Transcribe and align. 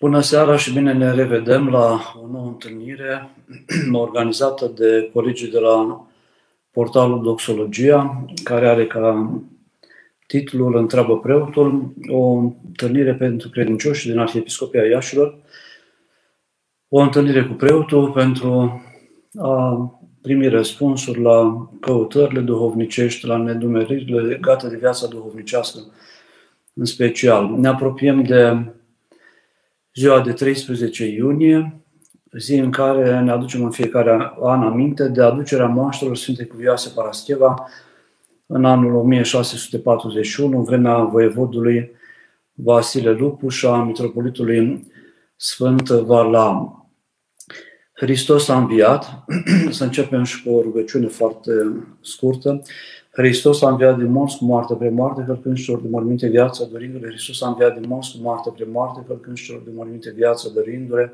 Bună 0.00 0.20
seara 0.20 0.56
și 0.56 0.72
bine 0.72 0.92
ne 0.92 1.14
revedem 1.14 1.68
la 1.68 2.00
o 2.22 2.26
nouă 2.26 2.46
întâlnire 2.46 3.30
organizată 3.92 4.72
de 4.74 5.10
colegii 5.12 5.50
de 5.50 5.58
la 5.58 6.06
portalul 6.70 7.22
Doxologia, 7.22 8.24
care 8.44 8.68
are 8.68 8.86
ca 8.86 9.32
titlul 10.26 10.76
Întreabă 10.76 11.18
preotul, 11.18 11.94
o 12.08 12.32
întâlnire 12.66 13.14
pentru 13.14 13.48
credincioși 13.48 14.08
din 14.08 14.18
Arhiepiscopia 14.18 14.84
Iașilor, 14.84 15.38
o 16.88 17.00
întâlnire 17.00 17.44
cu 17.44 17.52
preotul 17.52 18.10
pentru 18.10 18.82
a 19.38 19.90
primi 20.22 20.48
răspunsuri 20.48 21.20
la 21.20 21.68
căutările 21.80 22.40
duhovnicești, 22.40 23.26
la 23.26 23.36
nedumeririle 23.36 24.20
legate 24.20 24.68
de 24.68 24.76
viața 24.76 25.06
duhovnicească 25.06 25.78
în 26.74 26.84
special. 26.84 27.50
Ne 27.58 27.68
apropiem 27.68 28.22
de 28.22 28.66
ziua 29.96 30.20
de 30.20 30.32
13 30.32 31.04
iunie, 31.04 31.80
zi 32.38 32.54
în 32.54 32.70
care 32.70 33.20
ne 33.20 33.30
aducem 33.30 33.64
în 33.64 33.70
fiecare 33.70 34.32
an 34.42 34.62
aminte 34.62 35.08
de 35.08 35.22
aducerea 35.22 35.66
moaștelor 35.66 36.16
Sfintei 36.16 36.46
Cuvioase 36.46 36.92
Parascheva 36.94 37.68
în 38.46 38.64
anul 38.64 38.94
1641, 38.94 40.58
în 40.58 40.64
vremea 40.64 40.98
voievodului 40.98 41.90
Vasile 42.52 43.10
Lupuș 43.10 43.56
și 43.56 43.66
a 43.66 43.82
mitropolitului 43.82 44.86
Sfânt 45.36 45.88
Varlam. 45.88 46.90
Hristos 47.92 48.48
a 48.48 48.56
înviat, 48.56 49.24
să 49.70 49.84
începem 49.84 50.24
și 50.24 50.42
cu 50.42 50.50
o 50.50 50.62
rugăciune 50.62 51.06
foarte 51.06 51.52
scurtă. 52.00 52.62
Hristos 53.16 53.62
a 53.62 53.68
înviat 53.68 53.98
din 53.98 54.10
morți 54.10 54.36
cu 54.38 54.44
moarte 54.44 54.74
pre 54.74 54.88
moarte, 54.88 55.24
călcând 55.26 55.56
celor 55.56 55.80
de 55.80 55.88
morminte 55.90 56.28
viața, 56.28 56.64
dorindu-le. 56.72 57.06
Hristos 57.08 57.42
a 57.42 57.48
înviat 57.48 57.78
din 57.78 57.88
morți 57.88 58.16
cu 58.16 58.22
moarte 58.22 58.50
pre 58.54 58.64
moarte, 58.72 59.04
călcând 59.06 59.36
celor 59.36 59.62
de 59.64 59.70
morminte 59.74 60.10
viața, 60.10 60.48
dorindu-le. 60.54 61.12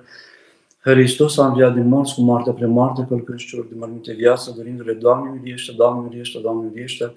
Hristos 0.80 1.38
a 1.38 1.47
înviat 1.47 1.75
din 1.75 1.88
morți 1.88 2.15
cu 2.15 2.20
moarte 2.20 2.53
pre 2.53 2.67
moarte, 2.67 3.06
călcând 3.09 3.39
celor 3.39 3.67
de 3.67 3.75
morminte 3.78 4.12
viața, 4.12 4.53
dorindu-le. 4.56 4.92
Doamne, 4.92 5.39
miliește, 5.39 5.72
Doamne, 5.77 6.09
miliește, 6.09 6.39
Doamne, 6.39 6.69
miliește. 6.69 7.14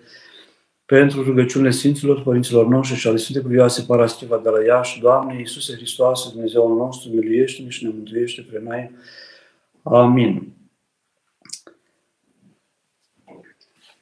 Pentru 0.85 1.23
rugăciunile 1.23 1.71
Sfinților, 1.71 2.23
Părinților 2.23 2.67
noștri 2.67 2.97
și 2.97 3.07
ale 3.07 3.17
Sfinte 3.17 3.41
Cuvioase 3.41 3.83
Parastiva 3.87 4.39
de 4.43 4.49
la 4.49 4.63
Iași, 4.63 4.99
Doamne, 4.99 5.35
Iisuse 5.39 5.73
Hristoase, 5.73 6.29
Dumnezeul 6.33 6.75
nostru, 6.75 7.09
miliește-ne 7.09 7.69
și 7.69 7.83
ne 7.83 7.91
mântuiește 7.93 8.45
pre 8.49 8.61
noi. 8.63 8.91
Amin. 9.83 10.54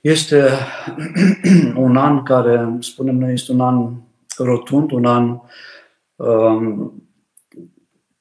Este 0.04 0.50
un 1.76 1.98
an 1.98 2.24
care, 2.24 2.78
spunem 2.80 3.18
noi, 3.18 3.34
este 3.34 3.52
un 3.52 3.62
an 3.62 3.94
rotund, 4.38 4.92
un 4.92 5.06
an 5.06 5.40
um, 6.16 6.94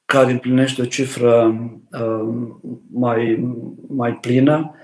care 0.05 0.31
împlinește 0.31 0.81
o 0.81 0.85
cifră 0.85 1.43
um, 2.01 2.61
mai, 2.91 3.49
mai 3.87 4.13
plină, 4.15 4.75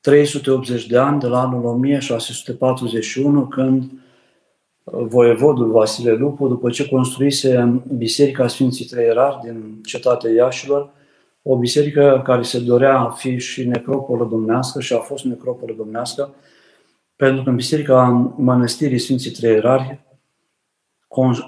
380 0.00 0.86
de 0.86 0.98
ani 0.98 1.20
de 1.20 1.26
la 1.26 1.40
anul 1.40 1.64
1641, 1.64 3.46
când 3.46 3.90
voievodul 4.84 5.70
Vasile 5.70 6.12
Lupu, 6.12 6.48
după 6.48 6.70
ce 6.70 6.88
construise 6.88 7.82
Biserica 7.96 8.48
Sfinții 8.48 8.84
Trei 8.84 9.06
Erari 9.06 9.40
din 9.42 9.80
cetatea 9.84 10.30
Iașilor, 10.30 10.90
o 11.48 11.58
biserică 11.58 12.22
care 12.24 12.42
se 12.42 12.60
dorea 12.60 12.98
a 12.98 13.10
fi 13.10 13.38
și 13.38 13.64
necropolă 13.64 14.24
domnească 14.24 14.80
și 14.80 14.92
a 14.92 14.98
fost 14.98 15.24
necropolă 15.24 15.74
domnească, 15.76 16.34
pentru 17.16 17.42
că 17.42 17.50
în 17.50 17.56
biserica 17.56 18.32
Mănăstirii 18.36 18.98
Sfinții 18.98 19.30
Trei 19.30 19.54
Erari, 19.54 20.04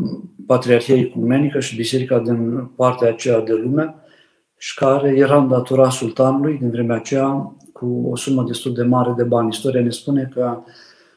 Patriarhiei 0.46 1.00
Ecumenică 1.00 1.60
și 1.60 1.76
biserica 1.76 2.18
din 2.18 2.64
partea 2.76 3.08
aceea 3.08 3.40
de 3.40 3.52
lume 3.52 3.94
și 4.56 4.74
care 4.74 5.16
era 5.16 5.36
îndatorat 5.36 5.92
sultanului 5.92 6.58
din 6.58 6.70
vremea 6.70 6.96
aceea 6.96 7.56
cu 7.72 8.08
o 8.10 8.16
sumă 8.16 8.42
destul 8.42 8.74
de 8.74 8.82
mare 8.82 9.12
de 9.16 9.22
bani. 9.22 9.48
Istoria 9.48 9.82
ne 9.82 9.90
spune 9.90 10.30
că 10.34 10.62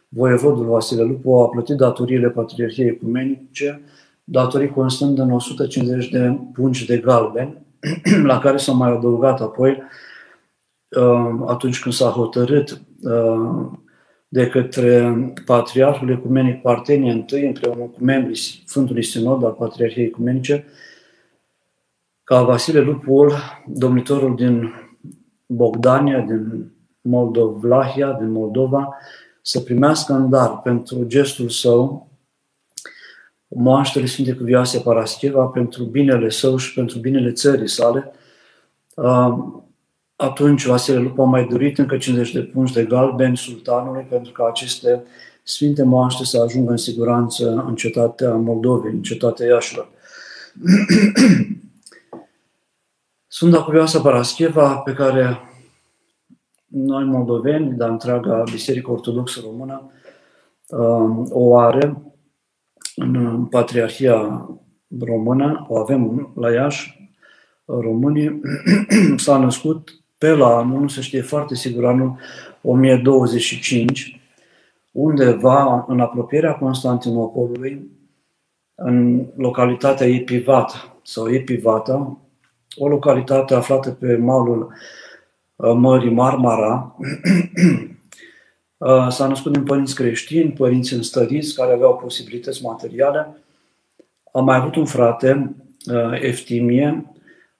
voievodul 0.07 0.65
Vasile 0.65 1.03
Lupu 1.03 1.33
a 1.33 1.49
plătit 1.49 1.75
datoriile 1.75 2.29
Patriarhiei 2.29 2.87
Ecumenice 2.87 3.81
datorii 4.25 4.69
constând 4.69 5.19
în 5.19 5.31
150 5.31 6.09
de 6.09 6.39
pungi 6.53 6.85
de 6.85 6.97
galben, 6.97 7.65
la 8.23 8.39
care 8.39 8.57
s-a 8.57 8.71
mai 8.71 8.91
adăugat 8.91 9.41
apoi, 9.41 9.83
uh, 10.89 11.43
atunci 11.45 11.79
când 11.79 11.93
s-a 11.95 12.09
hotărât 12.09 12.81
uh, 13.01 13.71
de 14.27 14.47
către 14.47 15.15
Patriarhul 15.45 16.09
Ecumenic 16.09 16.61
Partenie 16.61 17.11
întâi, 17.11 17.45
împreună 17.45 17.83
cu 17.83 18.03
membrii 18.03 18.35
Sfântului 18.65 19.03
Sinod 19.03 19.43
al 19.43 19.51
Patriarhiei 19.51 20.05
Ecumenice, 20.05 20.65
ca 22.23 22.43
Vasile 22.43 22.79
Lupul, 22.79 23.33
domnitorul 23.67 24.35
din 24.35 24.73
Bogdania, 25.45 26.19
din 26.19 26.71
Moldovlahia, 27.01 28.11
din 28.11 28.31
Moldova, 28.31 28.97
să 29.41 29.59
primească 29.59 30.13
în 30.13 30.29
dar 30.29 30.61
pentru 30.61 31.03
gestul 31.07 31.49
său 31.49 32.09
moaștele 33.47 34.05
Sfinte 34.05 34.33
Cuvioase 34.33 34.79
Parascheva 34.79 35.45
pentru 35.45 35.83
binele 35.83 36.29
său 36.29 36.57
și 36.57 36.73
pentru 36.73 36.99
binele 36.99 37.31
țării 37.31 37.69
sale. 37.69 38.11
Atunci 40.15 40.65
Vasile 40.65 40.97
Lupu 40.97 41.21
a 41.21 41.25
mai 41.25 41.45
dorit 41.45 41.77
încă 41.77 41.97
50 41.97 42.31
de 42.31 42.41
pungi 42.41 42.73
de 42.73 42.83
galbeni 42.83 43.37
sultanului 43.37 44.05
pentru 44.09 44.31
ca 44.31 44.47
aceste 44.47 45.03
sfinte 45.43 45.83
moaște 45.83 46.23
să 46.23 46.41
ajungă 46.41 46.71
în 46.71 46.77
siguranță 46.77 47.63
în 47.67 47.75
cetatea 47.75 48.33
Moldovei, 48.33 48.91
în 48.91 49.01
cetatea 49.01 49.45
Iașilor. 49.45 49.89
Sfânta 53.27 53.63
Cuvioasă 53.63 53.99
Parascheva, 53.99 54.75
pe 54.75 54.93
care 54.93 55.39
noi 56.65 57.03
moldoveni, 57.03 57.77
dar 57.77 57.89
întreaga 57.89 58.43
Biserică 58.51 58.91
Ortodoxă 58.91 59.39
Română, 59.43 59.91
o 61.29 61.57
are, 61.57 62.01
în 62.95 63.45
Patriarhia 63.45 64.49
Română, 64.99 65.65
o 65.69 65.77
avem 65.77 66.31
la 66.35 66.51
Iași, 66.51 67.09
românii, 67.65 68.41
s-a 69.17 69.37
născut 69.37 69.89
pe 70.17 70.29
la 70.29 70.47
anul, 70.47 70.81
nu 70.81 70.87
se 70.87 71.01
știe 71.01 71.21
foarte 71.21 71.55
sigur, 71.55 71.85
anul 71.85 72.17
1025, 72.61 74.19
undeva 74.91 75.85
în 75.87 75.99
apropierea 75.99 76.55
Constantinopolului, 76.55 77.89
în 78.75 79.25
localitatea 79.37 80.07
Epivat 80.07 80.97
sau 81.03 81.29
Epivata, 81.29 82.17
o 82.75 82.87
localitate 82.87 83.53
aflată 83.53 83.91
pe 83.91 84.15
malul 84.15 84.73
uh, 85.55 85.73
Mării 85.75 86.13
Marmara, 86.13 86.95
Uh, 86.97 87.89
s-a 89.09 89.27
născut 89.27 89.51
din 89.51 89.63
părinți 89.63 89.95
creștini, 89.95 90.51
părinți 90.51 90.93
înstăriți, 90.93 91.55
care 91.55 91.73
aveau 91.73 91.95
posibilități 91.95 92.63
materiale. 92.63 93.37
A 94.31 94.39
mai 94.39 94.55
avut 94.55 94.75
un 94.75 94.85
frate, 94.85 95.55
uh, 95.91 96.21
Eftimie, 96.21 97.11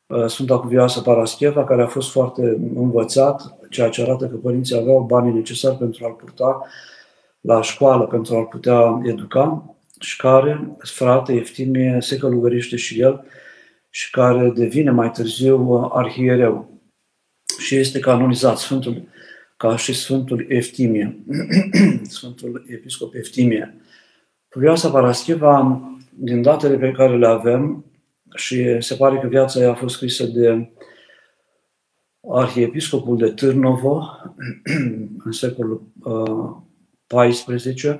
uh, 0.06 0.25
Sfânta 0.25 0.59
Cuvioasă 0.59 1.01
Parascheva, 1.01 1.63
care 1.63 1.81
a 1.81 1.88
fost 1.88 2.12
foarte 2.12 2.57
învățat, 2.75 3.57
ceea 3.69 3.89
ce 3.89 4.01
arată 4.01 4.27
că 4.27 4.35
părinții 4.35 4.75
aveau 4.75 5.03
banii 5.03 5.33
necesari 5.33 5.77
pentru 5.77 6.06
a-l 6.06 6.12
purta 6.12 6.67
la 7.41 7.62
școală, 7.62 8.06
pentru 8.06 8.35
a-l 8.35 8.45
putea 8.45 9.01
educa 9.03 9.75
și 10.00 10.17
care, 10.17 10.75
frate 10.77 11.33
Eftimie, 11.33 11.97
se 12.00 12.17
călugărește 12.17 12.75
și 12.75 13.00
el 13.00 13.25
și 13.89 14.09
care 14.09 14.50
devine 14.56 14.91
mai 14.91 15.12
târziu 15.12 15.89
arhiereu 15.94 16.69
și 17.59 17.75
este 17.75 18.00
canonizat 18.00 18.57
Sfântul, 18.57 19.07
ca 19.57 19.75
și 19.75 19.94
Sfântul 19.94 20.46
Eftimie, 20.50 21.24
Sfântul 22.04 22.66
Episcop 22.68 23.13
Eftimie. 23.13 23.81
Puvioasa 24.48 24.90
Parascheva, 24.90 25.81
din 26.10 26.42
datele 26.42 26.78
pe 26.78 26.92
care 26.92 27.18
le 27.18 27.28
avem, 27.28 27.86
și 28.36 28.81
se 28.81 28.96
pare 28.96 29.19
că 29.19 29.28
viața 29.28 29.60
ei 29.60 29.66
a 29.66 29.74
fost 29.74 29.96
scrisă 29.96 30.25
de 30.25 30.72
arhiepiscopul 32.30 33.18
de 33.18 33.30
Târnovo 33.30 34.04
în 35.25 35.31
secolul 35.31 35.92
XIV, 37.08 38.00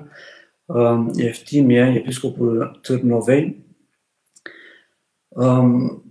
uh, 0.64 1.06
Eftimie, 1.16 1.94
episcopul 1.96 2.78
Târnovei, 2.82 3.64
um, 5.28 6.04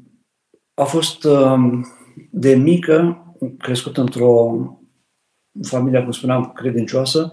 a 0.74 0.84
fost 0.84 1.24
um, 1.24 1.86
de 2.32 2.56
mică 2.56 3.26
crescut 3.58 3.98
într-o 3.98 4.58
familie, 5.62 6.02
cum 6.02 6.12
spuneam, 6.12 6.52
credincioasă 6.56 7.32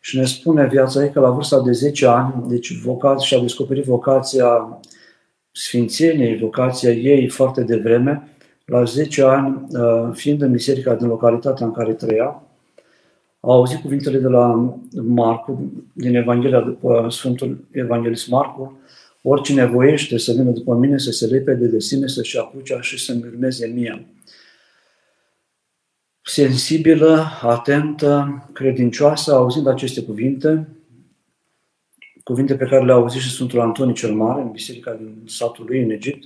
și 0.00 0.16
ne 0.16 0.24
spune 0.24 0.66
viața 0.66 1.02
ei 1.02 1.10
că 1.10 1.20
la 1.20 1.30
vârsta 1.30 1.60
de 1.60 1.72
10 1.72 2.06
ani, 2.06 2.44
deci 2.48 2.80
vocația, 2.82 3.26
și-a 3.26 3.40
descoperit 3.40 3.84
vocația 3.84 4.80
sfințeniei, 5.52 6.38
vocația 6.38 6.90
ei 6.90 7.28
foarte 7.28 7.62
devreme, 7.62 8.28
la 8.64 8.84
10 8.84 9.22
ani, 9.22 9.66
uh, 9.70 10.10
fiind 10.12 10.42
în 10.42 10.52
biserica 10.52 10.94
din 10.94 11.06
localitatea 11.06 11.66
în 11.66 11.72
care 11.72 11.92
trăia, 11.92 12.42
a 13.40 13.52
auzit 13.52 13.80
cuvintele 13.80 14.18
de 14.18 14.28
la 14.28 14.74
Marcu, 14.92 15.72
din 15.92 16.14
Evanghelia 16.14 16.60
după 16.60 17.06
Sfântul 17.10 17.64
Evanghelist 17.70 18.28
Marcu, 18.28 18.78
oricine 19.22 19.64
voiește 19.64 20.18
să 20.18 20.32
vină 20.32 20.50
după 20.50 20.74
mine, 20.74 20.98
să 20.98 21.10
se 21.10 21.26
repede 21.26 21.66
de 21.66 21.78
sine, 21.78 22.06
să-și 22.06 22.38
apuce 22.38 22.78
și 22.80 23.04
să-mi 23.04 23.24
urmeze 23.26 23.66
mie 23.66 24.06
sensibilă, 26.22 27.26
atentă, 27.42 28.48
credincioasă, 28.52 29.34
auzind 29.34 29.66
aceste 29.66 30.02
cuvinte, 30.02 30.68
cuvinte 32.24 32.56
pe 32.56 32.64
care 32.64 32.84
le-a 32.84 32.94
auzit 32.94 33.20
și 33.20 33.30
Sfântul 33.30 33.60
Antonie 33.60 33.94
cel 33.94 34.14
Mare 34.14 34.40
în 34.40 34.50
biserica 34.50 34.92
din 34.92 35.22
satul 35.26 35.64
lui 35.64 35.82
în 35.82 35.90
Egipt, 35.90 36.24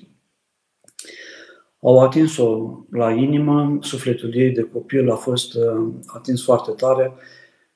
au 1.80 2.00
atins-o 2.00 2.78
la 2.90 3.10
inimă, 3.10 3.78
sufletul 3.80 4.36
ei 4.36 4.50
de 4.50 4.62
copil 4.62 5.10
a 5.10 5.14
fost 5.14 5.54
uh, 5.54 5.92
atins 6.06 6.44
foarte 6.44 6.70
tare 6.70 7.12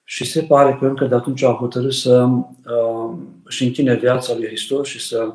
și 0.05 0.25
se 0.25 0.43
pare 0.43 0.77
că 0.81 0.87
încă 0.87 1.05
de 1.05 1.15
atunci 1.15 1.43
a 1.43 1.53
hotărât 1.53 1.93
să 1.93 2.23
uh, 2.23 3.17
își 3.45 3.65
închine 3.65 3.95
viața 3.95 4.35
lui 4.35 4.47
Hristos 4.47 4.89
și 4.89 5.07
să 5.07 5.35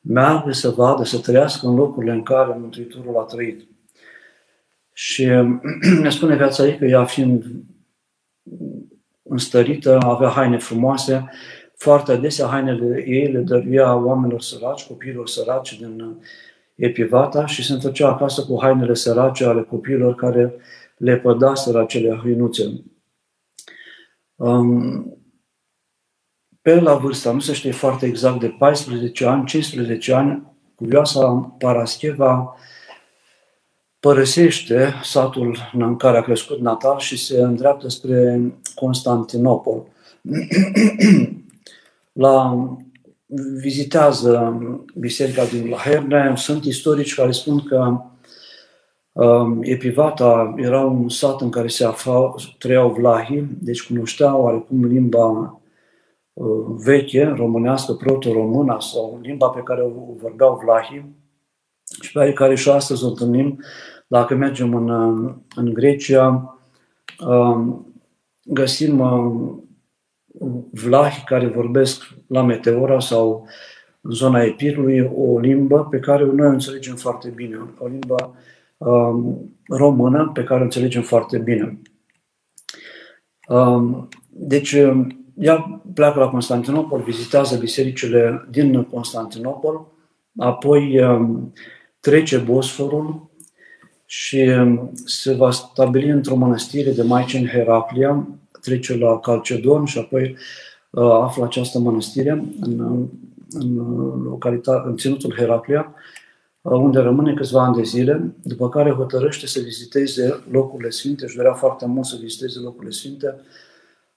meargă, 0.00 0.52
să 0.52 0.70
vadă, 0.70 1.04
să 1.04 1.18
trăiască 1.18 1.66
în 1.66 1.74
locurile 1.74 2.12
în 2.12 2.22
care 2.22 2.56
Mântuitorul 2.60 3.16
a 3.16 3.22
trăit. 3.22 3.68
Și 4.96 5.24
ne 6.02 6.10
spune 6.10 6.36
viața 6.36 6.66
ei 6.66 6.78
că 6.78 6.84
ea 6.84 7.04
fiind 7.04 7.44
înstărită, 9.22 9.98
avea 10.02 10.28
haine 10.28 10.58
frumoase, 10.58 11.30
foarte 11.76 12.12
adesea 12.12 12.46
hainele 12.46 13.04
ei 13.06 13.32
le 13.32 13.38
dăruia 13.38 13.94
oamenilor 13.94 14.40
săraci, 14.40 14.86
copiilor 14.86 15.28
săraci 15.28 15.78
din 15.78 16.18
Epivata 16.74 17.46
și 17.46 17.64
se 17.64 17.72
întorcea 17.72 18.08
acasă 18.08 18.44
cu 18.44 18.58
hainele 18.60 18.94
sărace 18.94 19.44
ale 19.44 19.62
copiilor 19.62 20.14
care 20.14 20.54
le 20.96 21.16
pădaseră 21.16 21.80
acele 21.80 22.20
hăinuțe. 22.22 22.84
Um, 24.34 25.18
pe 26.62 26.80
la 26.80 26.94
vârsta, 26.94 27.32
nu 27.32 27.40
se 27.40 27.52
știe 27.52 27.72
foarte 27.72 28.06
exact, 28.06 28.40
de 28.40 28.48
14 28.48 29.26
ani, 29.26 29.44
15 29.44 30.14
ani, 30.14 30.56
cuvioasa 30.74 31.54
Parascheva 31.58 32.56
părăsește 34.04 34.92
satul 35.02 35.56
în 35.72 35.96
care 35.96 36.18
a 36.18 36.22
crescut 36.22 36.60
natal 36.60 36.98
și 36.98 37.16
se 37.16 37.40
îndreaptă 37.40 37.88
spre 37.88 38.40
Constantinopol. 38.74 39.86
La 42.12 42.66
vizitează 43.60 44.56
biserica 44.94 45.44
din 45.44 45.68
Laherne. 45.68 46.32
Sunt 46.36 46.64
istorici 46.64 47.14
care 47.14 47.30
spun 47.30 47.62
că 47.62 48.00
um, 49.12 49.58
Epivata 49.62 50.54
era 50.56 50.80
un 50.80 51.08
sat 51.08 51.40
în 51.40 51.50
care 51.50 51.68
se 51.68 51.84
aflau, 51.84 52.36
trăiau 52.58 52.90
vlahii, 52.90 53.48
deci 53.60 53.86
cunoșteau 53.86 54.42
oarecum 54.42 54.84
limba 54.84 55.60
uh, 56.32 56.64
veche, 56.84 57.34
românească, 57.36 57.92
proto-română 57.92 58.76
sau 58.80 59.18
limba 59.22 59.48
pe 59.48 59.60
care 59.60 59.82
o 59.82 60.14
vorbeau 60.16 60.60
vlahii 60.64 61.22
și 62.00 62.12
pe 62.12 62.32
care 62.32 62.54
și 62.54 62.68
astăzi 62.68 63.04
o 63.04 63.08
întâlnim 63.08 63.60
dacă 64.06 64.34
mergem 64.34 64.74
în, 64.74 64.88
în 65.54 65.72
Grecia, 65.72 66.58
um, 67.26 67.86
găsim 68.44 69.00
um, 69.00 69.68
vlahi 70.72 71.24
care 71.24 71.46
vorbesc 71.46 72.14
la 72.26 72.42
Meteora 72.42 73.00
sau 73.00 73.46
în 74.00 74.10
zona 74.10 74.42
Epirului 74.42 75.10
o 75.14 75.38
limbă 75.38 75.86
pe 75.90 75.98
care 75.98 76.24
noi 76.24 76.46
o 76.46 76.50
înțelegem 76.50 76.96
foarte 76.96 77.28
bine, 77.28 77.60
o 77.78 77.86
limbă 77.86 78.36
um, 78.76 79.56
română 79.68 80.30
pe 80.34 80.44
care 80.44 80.60
o 80.60 80.64
înțelegem 80.64 81.02
foarte 81.02 81.38
bine. 81.38 81.78
Deci, 84.28 84.76
ea 85.34 85.82
pleacă 85.94 86.18
la 86.18 86.28
Constantinopol, 86.28 87.00
vizitează 87.00 87.56
bisericile 87.58 88.46
din 88.50 88.82
Constantinopol, 88.84 89.86
apoi 90.36 91.00
trece 92.00 92.38
Bosforul, 92.38 93.30
și 94.16 94.36
um, 94.36 94.92
se 95.04 95.34
va 95.34 95.50
stabili 95.50 96.10
într-o 96.10 96.36
mănăstire 96.36 96.90
de 96.90 97.02
Maici 97.02 97.34
în 97.34 97.46
Heraclia, 97.46 98.28
trece 98.60 98.96
la 98.96 99.18
Calcedon 99.18 99.84
și 99.84 99.98
apoi 99.98 100.36
uh, 100.90 101.10
află 101.10 101.44
această 101.44 101.78
mănăstire 101.78 102.44
în, 102.60 103.06
în, 103.50 103.76
localitate, 104.22 104.88
în 104.88 104.96
ținutul 104.96 105.34
Heraclia, 105.34 105.94
uh, 106.60 106.72
unde 106.72 106.98
rămâne 106.98 107.34
câțiva 107.34 107.64
ani 107.64 107.76
de 107.76 107.82
zile, 107.82 108.34
după 108.42 108.68
care 108.68 108.90
hotărăște 108.90 109.46
să 109.46 109.60
viziteze 109.60 110.42
locurile 110.50 110.90
sfinte, 110.90 111.26
și 111.26 111.36
dorea 111.36 111.54
foarte 111.54 111.86
mult 111.86 112.06
să 112.06 112.16
viziteze 112.20 112.58
locurile 112.58 112.90
sfinte, 112.90 113.34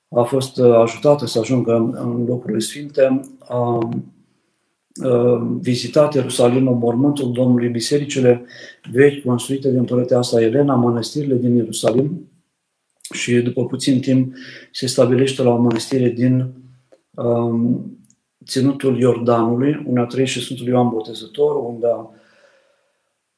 a 0.10 0.22
fost 0.22 0.58
uh, 0.58 0.74
ajutată 0.74 1.26
să 1.26 1.40
ajungă 1.40 1.76
în 1.76 2.26
locurile 2.28 2.60
sfinte, 2.60 3.22
a 3.48 3.58
Uh, 3.58 3.90
vizitat 5.60 6.14
Ierusalimul, 6.14 6.76
mormântul 6.76 7.32
Domnului, 7.32 7.70
bisericile 7.70 8.46
vechi 8.92 9.24
construite 9.24 9.70
de 9.70 9.78
împărăteasa 9.78 10.42
Elena, 10.42 10.76
mănăstirile 10.76 11.36
din 11.36 11.56
Ierusalim. 11.56 12.30
Și 13.14 13.36
după 13.36 13.66
puțin 13.66 14.00
timp 14.00 14.36
se 14.72 14.88
stabilește 14.88 15.44
la 15.44 15.50
o 15.50 15.58
mănăstire 15.58 16.10
din 16.10 16.54
um, 17.12 17.92
ținutul 18.46 19.00
Iordanului, 19.00 19.84
unde 19.86 20.00
a 20.00 20.06
trăit 20.06 20.28
și 20.28 20.44
Sfântul 20.44 20.68
Ioan 20.68 20.90
Botezător, 20.90 21.56
unde 21.56 21.88
a, 21.88 22.10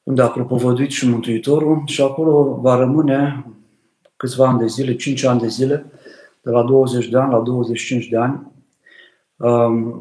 unde 0.02 0.22
a 0.22 0.28
propovăduit 0.28 0.90
și 0.90 1.08
Mântuitorul. 1.08 1.82
Și 1.86 2.00
acolo 2.00 2.58
va 2.60 2.76
rămâne 2.76 3.46
câțiva 4.16 4.48
ani 4.48 4.58
de 4.58 4.66
zile, 4.66 4.96
5 4.96 5.24
ani 5.24 5.40
de 5.40 5.48
zile, 5.48 5.86
de 6.42 6.50
la 6.50 6.62
20 6.62 7.08
de 7.08 7.18
ani 7.18 7.32
la 7.32 7.38
25 7.38 8.08
de 8.08 8.16
ani, 8.16 8.49
Um, 8.49 8.49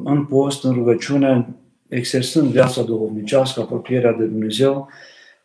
în 0.04 0.26
post, 0.30 0.64
în 0.64 0.74
rugăciune, 0.74 1.56
exersând 1.88 2.52
viața 2.52 2.84
duhovnicească, 2.84 3.60
apropierea 3.62 4.14
de 4.14 4.26
Dumnezeu, 4.26 4.90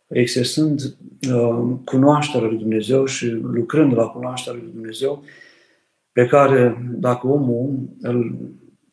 exersând 0.07 0.95
um, 1.33 1.81
cunoașterea 1.85 2.47
lui 2.47 2.57
Dumnezeu 2.57 3.05
și 3.05 3.27
lucrând 3.29 3.93
la 3.93 4.05
cunoașterea 4.05 4.59
lui 4.63 4.71
Dumnezeu, 4.73 5.23
pe 6.11 6.25
care, 6.25 6.85
dacă 6.97 7.27
omul 7.27 7.89
îl 8.01 8.37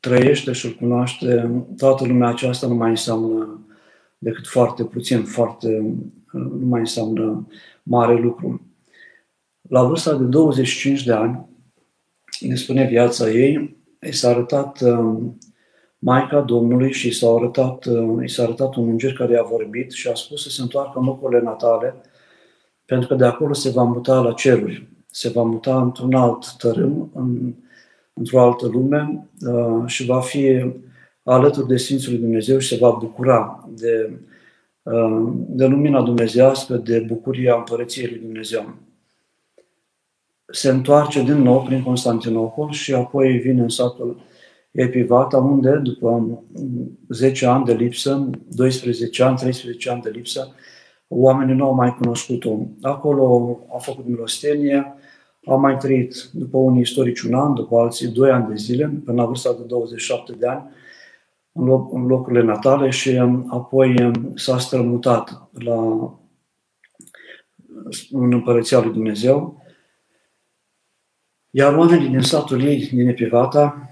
trăiește 0.01 0.53
și 0.53 0.67
îl 0.67 0.73
cunoaște, 0.73 1.51
toată 1.77 2.07
lumea 2.07 2.29
aceasta 2.29 2.67
nu 2.67 2.75
mai 2.75 2.91
înseamnă 2.91 3.61
decât 4.19 4.47
foarte 4.47 4.85
puțin, 4.85 5.23
foarte, 5.23 5.95
nu 6.33 6.67
mai 6.67 6.81
înseamnă 6.81 7.47
mare 7.83 8.15
lucru. 8.15 8.61
La 9.69 9.85
vârsta 9.85 10.17
de 10.17 10.25
25 10.25 11.05
de 11.05 11.13
ani, 11.13 11.47
ne 12.41 12.55
spune 12.55 12.87
viața 12.87 13.31
ei, 13.31 13.77
i 14.07 14.13
s-a 14.13 14.29
arătat 14.29 14.81
uh, 14.81 15.17
Maica 15.99 16.41
Domnului 16.41 16.93
și 16.93 17.11
s-a 17.11 17.29
arătat, 17.29 17.85
uh, 17.85 18.25
i 18.25 18.29
s-a 18.29 18.43
arătat 18.43 18.75
un 18.75 18.89
înger 18.89 19.13
care 19.13 19.33
i-a 19.33 19.43
vorbit 19.43 19.91
și 19.91 20.09
a 20.09 20.15
spus 20.15 20.43
să 20.43 20.49
se 20.49 20.63
întoarcă 20.63 20.99
în 20.99 21.05
locurile 21.05 21.41
natale, 21.41 21.95
pentru 22.85 23.09
că 23.09 23.15
de 23.15 23.25
acolo 23.25 23.53
se 23.53 23.71
va 23.71 23.83
muta 23.83 24.21
la 24.21 24.33
ceruri, 24.33 24.89
se 25.11 25.29
va 25.29 25.43
muta 25.43 25.81
într-un 25.81 26.15
alt 26.15 26.57
tărâm, 26.57 27.11
în, 27.15 27.55
într-o 28.13 28.41
altă 28.41 28.67
lume 28.67 29.29
uh, 29.47 29.83
și 29.87 30.05
va 30.05 30.21
fi 30.21 30.73
alături 31.23 31.67
de 31.67 31.77
Sfințul 31.77 32.13
lui 32.13 32.21
Dumnezeu 32.21 32.59
și 32.59 32.69
se 32.69 32.77
va 32.81 32.91
bucura 32.91 33.69
de, 33.69 34.11
de 35.49 35.67
lumina 35.67 36.03
dumnezească, 36.03 36.77
de 36.77 36.99
bucuria 36.99 37.55
Împărăției 37.55 38.09
lui 38.09 38.19
Dumnezeu 38.19 38.75
se 40.53 40.71
întoarce 40.71 41.23
din 41.23 41.43
nou 41.43 41.63
prin 41.63 41.83
Constantinopol 41.83 42.71
și 42.71 42.95
apoi 42.95 43.39
vine 43.39 43.61
în 43.61 43.69
satul 43.69 44.21
Epivata, 44.71 45.39
unde, 45.39 45.81
după 45.83 46.43
10 47.09 47.47
ani 47.47 47.65
de 47.65 47.73
lipsă, 47.73 48.31
12 48.49 49.23
ani, 49.23 49.37
13 49.37 49.91
ani 49.91 50.03
de 50.03 50.11
lipsă, 50.11 50.55
oamenii 51.09 51.55
nu 51.55 51.65
au 51.65 51.75
mai 51.75 51.95
cunoscut-o. 51.95 52.59
Acolo 52.83 53.59
a 53.75 53.79
făcut 53.79 54.07
milostenie, 54.07 54.95
a 55.45 55.55
mai 55.55 55.77
trăit 55.77 56.29
după 56.33 56.57
unii 56.57 56.81
istorici 56.81 57.21
un 57.21 57.35
an, 57.35 57.55
după 57.55 57.79
alții 57.79 58.09
doi 58.09 58.31
ani 58.31 58.49
de 58.49 58.55
zile, 58.55 59.03
până 59.05 59.23
la 59.23 59.29
vârsta 59.29 59.53
de 59.53 59.65
27 59.67 60.33
de 60.33 60.47
ani, 60.47 60.71
în, 61.53 61.65
loc, 61.65 61.93
în 61.93 62.07
locurile 62.07 62.43
natale 62.43 62.91
și 62.91 63.09
um, 63.09 63.47
apoi 63.51 64.05
um, 64.05 64.33
s-a 64.35 64.59
strămutat 64.59 65.49
la, 65.53 65.75
în 68.11 68.33
Împărăția 68.33 68.81
lui 68.81 68.93
Dumnezeu. 68.93 69.62
Iar 71.55 71.75
oamenii 71.75 72.09
din 72.09 72.21
satul 72.21 72.63
ei, 72.63 72.89
din 72.93 73.09
Epivata, 73.09 73.91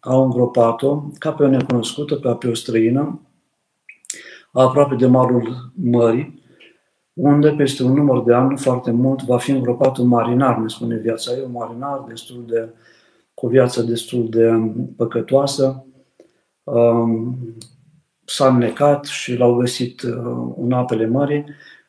au 0.00 0.24
îngropat-o 0.24 1.02
ca 1.18 1.32
pe 1.32 1.42
o 1.42 1.48
necunoscută, 1.48 2.18
ca 2.18 2.34
pe 2.34 2.48
o 2.48 2.54
străină, 2.54 3.20
aproape 4.52 4.94
de 4.94 5.06
malul 5.06 5.72
mării, 5.74 6.42
unde 7.12 7.50
peste 7.50 7.82
un 7.82 7.92
număr 7.92 8.24
de 8.24 8.34
ani, 8.34 8.58
foarte 8.58 8.90
mult, 8.90 9.22
va 9.22 9.38
fi 9.38 9.50
îngropat 9.50 9.96
un 9.96 10.06
marinar, 10.06 10.58
ne 10.58 10.68
spune 10.68 10.96
viața 10.96 11.32
ei, 11.32 11.42
un 11.44 11.52
marinar 11.52 12.04
destul 12.08 12.44
de, 12.48 12.68
cu 13.34 13.46
o 13.46 13.48
viață 13.48 13.82
destul 13.82 14.28
de 14.28 14.72
păcătoasă, 14.96 15.86
um, 16.62 17.38
s-a 18.24 18.48
înnecat 18.48 19.04
și 19.04 19.36
l-au 19.36 19.54
găsit 19.54 20.02
uh, 20.02 20.54
în 20.56 20.72
apele 20.72 21.06
mării 21.06 21.44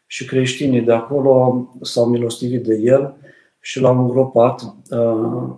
și 0.06 0.26
creștinii 0.26 0.82
de 0.82 0.94
acolo 0.94 1.68
s-au 1.82 2.06
milostivit 2.06 2.64
de 2.64 2.76
el 2.76 3.18
și 3.60 3.80
l-au 3.80 4.00
îngropat, 4.02 4.76
uh, 4.90 5.50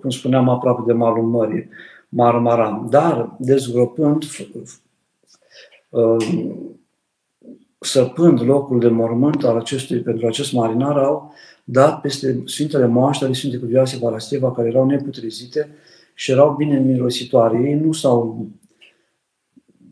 cum 0.00 0.10
spuneam, 0.10 0.48
aproape 0.48 0.82
de 0.86 0.92
malul 0.92 1.24
mării, 1.24 1.68
Marmara. 2.08 2.86
Dar, 2.90 3.36
dezgropând, 3.38 4.24
uh, 5.88 6.16
săpând 7.78 8.42
locul 8.42 8.80
de 8.80 8.88
mormânt 8.88 9.44
al 9.44 9.56
acestui, 9.56 10.00
pentru 10.00 10.26
acest 10.26 10.52
marinar, 10.52 10.96
au 10.96 11.32
dat 11.64 12.00
peste 12.00 12.42
Sfintele 12.44 12.86
Moaște 12.86 13.24
ale 13.24 13.32
Sfintei 13.32 13.58
Cuvioase 13.60 13.98
Parasteva, 13.98 14.52
care 14.52 14.68
erau 14.68 14.86
neputrezite 14.86 15.68
și 16.14 16.30
erau 16.30 16.54
bine 16.54 16.78
mirositoare. 16.78 17.58
Ei 17.58 17.74
nu 17.74 17.92
s-au 17.92 18.48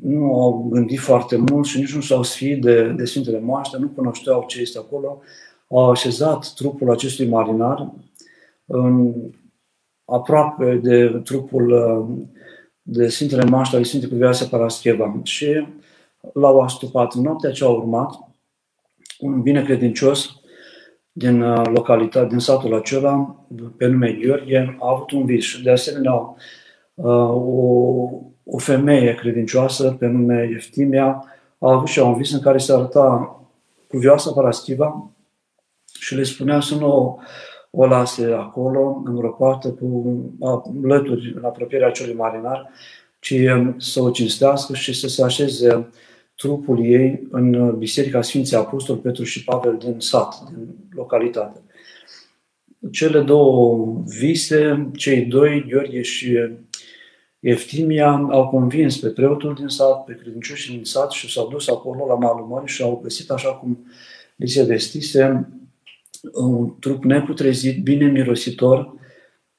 nu 0.00 0.40
au 0.40 0.68
gândit 0.70 0.98
foarte 0.98 1.36
mult 1.36 1.66
și 1.66 1.78
nici 1.78 1.94
nu 1.94 2.00
s-au 2.00 2.22
sfiit 2.22 2.60
de, 2.60 2.88
de 2.96 3.04
Sfintele 3.04 3.40
Moaște, 3.40 3.76
nu 3.78 3.88
cunoșteau 3.88 4.44
ce 4.46 4.60
este 4.60 4.78
acolo. 4.78 5.22
Au 5.74 5.90
așezat 5.90 6.52
trupul 6.54 6.90
acestui 6.90 7.28
marinar 7.28 7.92
în, 8.66 9.12
aproape 10.04 10.74
de 10.74 11.20
trupul 11.24 11.74
de 12.82 13.08
Sfintele 13.08 13.44
Moaște 13.44 13.76
ale 13.76 13.84
Sfintei 13.84 14.08
Cuvioase 14.08 14.44
Parascheva 14.44 15.20
și 15.22 15.66
l-au 16.32 16.60
astupat. 16.60 17.14
În 17.14 17.22
noaptea 17.22 17.50
ce 17.50 17.64
a 17.64 17.68
urmat, 17.68 18.28
un 19.18 19.42
binecredincios 19.42 20.40
din 21.12 21.42
uh, 21.42 21.66
localitate, 21.72 22.26
din 22.26 22.38
satul 22.38 22.74
acela, 22.74 23.44
pe 23.76 23.86
nume 23.86 24.12
Gheorghe, 24.12 24.76
a 24.80 24.90
avut 24.90 25.10
un 25.10 25.24
vis 25.24 25.44
și 25.44 25.62
de 25.62 25.70
asemenea 25.70 26.14
uh, 26.14 26.34
o, 27.30 28.08
o 28.44 28.58
femeie 28.58 29.14
credincioasă 29.14 29.96
pe 29.98 30.06
nume 30.06 30.50
Eftimia 30.54 31.24
a 31.58 31.72
avut 31.72 31.86
și 31.86 31.98
un 31.98 32.14
vis 32.14 32.32
în 32.32 32.40
care 32.40 32.58
se 32.58 32.72
arăta 32.72 33.38
cuvioasa 33.88 34.32
Paraschiva 34.32 35.10
și 36.04 36.14
le 36.14 36.22
spunea 36.22 36.60
să 36.60 36.74
nu 36.74 37.20
o 37.70 37.86
lase 37.86 38.24
acolo, 38.24 39.02
îngropată 39.04 39.68
cu 39.68 40.16
lături 40.82 41.32
în 41.36 41.44
apropierea 41.44 41.86
acelui 41.86 42.14
marinar, 42.14 42.70
ci 43.18 43.30
um, 43.30 43.78
să 43.78 44.00
o 44.00 44.10
cinstească 44.10 44.74
și 44.74 44.92
să 44.92 45.08
se 45.08 45.22
așeze 45.22 45.88
trupul 46.36 46.84
ei 46.84 47.26
în 47.30 47.78
Biserica 47.78 48.22
Sfinții 48.22 48.56
Apostol 48.56 48.96
Petru 48.96 49.24
și 49.24 49.44
Pavel 49.44 49.76
din 49.76 50.00
sat, 50.00 50.34
din 50.48 50.74
localitate. 50.90 51.60
Cele 52.90 53.20
două 53.20 54.02
vise, 54.06 54.90
cei 54.96 55.24
doi, 55.24 55.64
Gheorghe 55.68 56.02
și 56.02 56.38
Eftimia, 57.40 58.10
au 58.30 58.48
convins 58.48 58.96
pe 58.98 59.08
preotul 59.08 59.54
din 59.54 59.68
sat, 59.68 60.04
pe 60.04 60.18
credincioșii 60.22 60.74
din 60.74 60.84
sat 60.84 61.10
și 61.10 61.32
s-au 61.32 61.48
dus 61.48 61.68
acolo 61.68 62.06
la 62.06 62.14
malul 62.14 62.46
mării 62.46 62.68
și 62.68 62.82
au 62.82 63.00
găsit, 63.02 63.30
așa 63.30 63.48
cum 63.48 63.86
li 64.36 64.48
se 64.48 64.62
vestise, 64.62 65.48
un 66.32 66.74
trup 66.78 67.04
neputrezit, 67.04 67.82
bine 67.82 68.06
mirositor, 68.06 68.94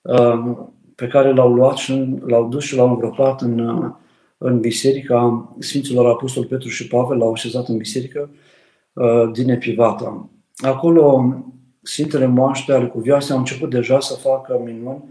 um, 0.02 0.74
pe 0.96 1.08
care 1.08 1.34
l-au 1.34 1.54
luat 1.54 1.78
și 1.78 2.16
l-au 2.26 2.48
dus 2.48 2.64
și 2.64 2.76
l-au 2.76 2.90
îngropat 2.90 3.42
în 3.42 3.60
în 4.38 4.60
biserica 4.60 5.50
Sfinților 5.60 6.10
Apostol 6.10 6.46
Petru 6.46 6.68
și 6.68 6.88
Pavel 6.88 7.18
l-au 7.18 7.32
așezat 7.32 7.68
în 7.68 7.78
biserică 7.78 8.30
uh, 8.94 9.32
din 9.34 9.50
Epivata. 9.50 10.30
Acolo 10.56 11.34
Sfintele 11.82 12.26
Moaște 12.26 12.74
ale 12.74 12.88
Cuvioase 12.88 13.32
au 13.32 13.38
început 13.38 13.70
deja 13.70 14.00
să 14.00 14.14
facă 14.14 14.62
minuni 14.66 15.04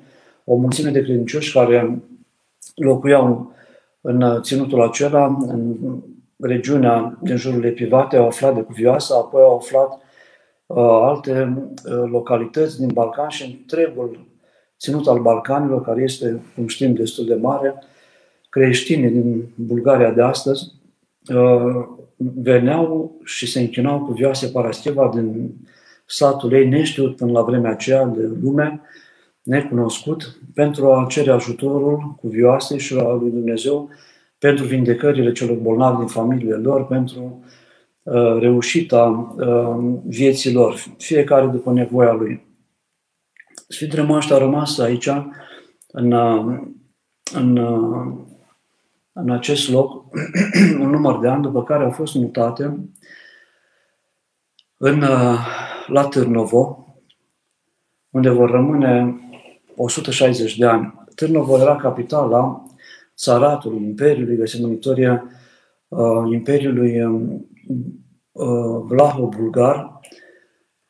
o 0.45 0.57
mulțime 0.57 0.91
de 0.91 1.03
credincioși 1.03 1.53
care 1.53 2.03
locuiau 2.75 3.53
în 4.01 4.43
ținutul 4.43 4.83
acela, 4.83 5.37
în 5.47 5.77
regiunea 6.39 7.19
din 7.23 7.37
jurul 7.37 7.65
Epivate, 7.65 8.17
au 8.17 8.27
aflat 8.27 8.55
de 8.55 8.61
Cuvioasă, 8.61 9.15
apoi 9.15 9.43
au 9.43 9.57
aflat 9.57 9.93
uh, 9.93 10.04
alte 10.81 11.57
uh, 11.87 12.03
localități 12.11 12.79
din 12.79 12.91
Balcan 12.93 13.29
și 13.29 13.59
întregul 13.61 14.27
ținut 14.79 15.07
al 15.07 15.21
Balcanilor, 15.21 15.83
care 15.83 16.03
este, 16.03 16.43
cum 16.55 16.67
știm, 16.67 16.95
destul 16.95 17.25
de 17.25 17.35
mare, 17.35 17.75
creștinii 18.49 19.11
din 19.11 19.45
Bulgaria 19.55 20.11
de 20.11 20.23
astăzi 20.23 20.73
uh, 21.35 21.85
veneau 22.17 23.17
și 23.25 23.51
se 23.51 23.61
închinau 23.61 24.01
cu 24.01 24.13
vioase 24.13 24.47
Parascheva 24.47 25.11
din 25.15 25.55
satul 26.07 26.53
ei, 26.53 26.69
neștiut 26.69 27.17
până 27.17 27.33
la 27.33 27.43
vremea 27.43 27.71
aceea 27.71 28.05
de 28.05 28.31
lume, 28.43 28.81
necunoscut, 29.43 30.39
pentru 30.55 30.93
a 30.93 31.07
cere 31.09 31.31
ajutorul 31.31 32.15
cu 32.21 32.29
vioase 32.29 32.77
și 32.77 32.95
la 32.95 33.15
lui 33.15 33.31
Dumnezeu 33.31 33.89
pentru 34.39 34.65
vindecările 34.65 35.33
celor 35.33 35.57
bolnavi 35.57 35.99
din 35.99 36.07
familiile 36.07 36.55
lor, 36.55 36.87
pentru 36.87 37.21
uh, 37.21 37.53
reușita 38.39 39.35
uh, 39.37 40.01
vieții 40.07 40.53
lor, 40.53 40.75
fiecare 40.99 41.47
după 41.47 41.73
nevoia 41.73 42.13
lui. 42.13 42.47
Sfintele 43.69 44.03
Moaște 44.03 44.35
a 44.35 44.39
rămas 44.39 44.79
aici, 44.79 45.09
în, 45.87 46.13
uh, 46.13 46.61
în 47.33 47.57
uh, 47.57 48.25
în 49.17 49.31
acest 49.31 49.69
loc 49.69 50.05
un 50.83 50.91
număr 50.91 51.19
de 51.19 51.29
ani, 51.29 51.43
după 51.43 51.63
care 51.63 51.85
au 51.85 51.91
fost 51.91 52.15
mutate 52.15 52.79
în, 54.77 55.03
uh, 55.03 55.39
la 55.87 56.05
Târnovo, 56.05 56.95
unde 58.11 58.29
vor 58.29 58.51
rămâne 58.51 59.19
160 59.77 60.59
de 60.59 60.67
ani. 60.67 61.05
Târnovo 61.15 61.59
era 61.59 61.77
capitala 61.77 62.65
țaratului 63.17 63.83
Imperiului, 63.83 64.37
găsim 64.37 64.65
în 64.65 64.73
istoria 64.73 65.25
uh, 65.95 66.33
Imperiului 66.33 67.05
um, 67.05 67.47
uh, 68.33 68.83
Vlaho-Bulgar, 68.89 70.01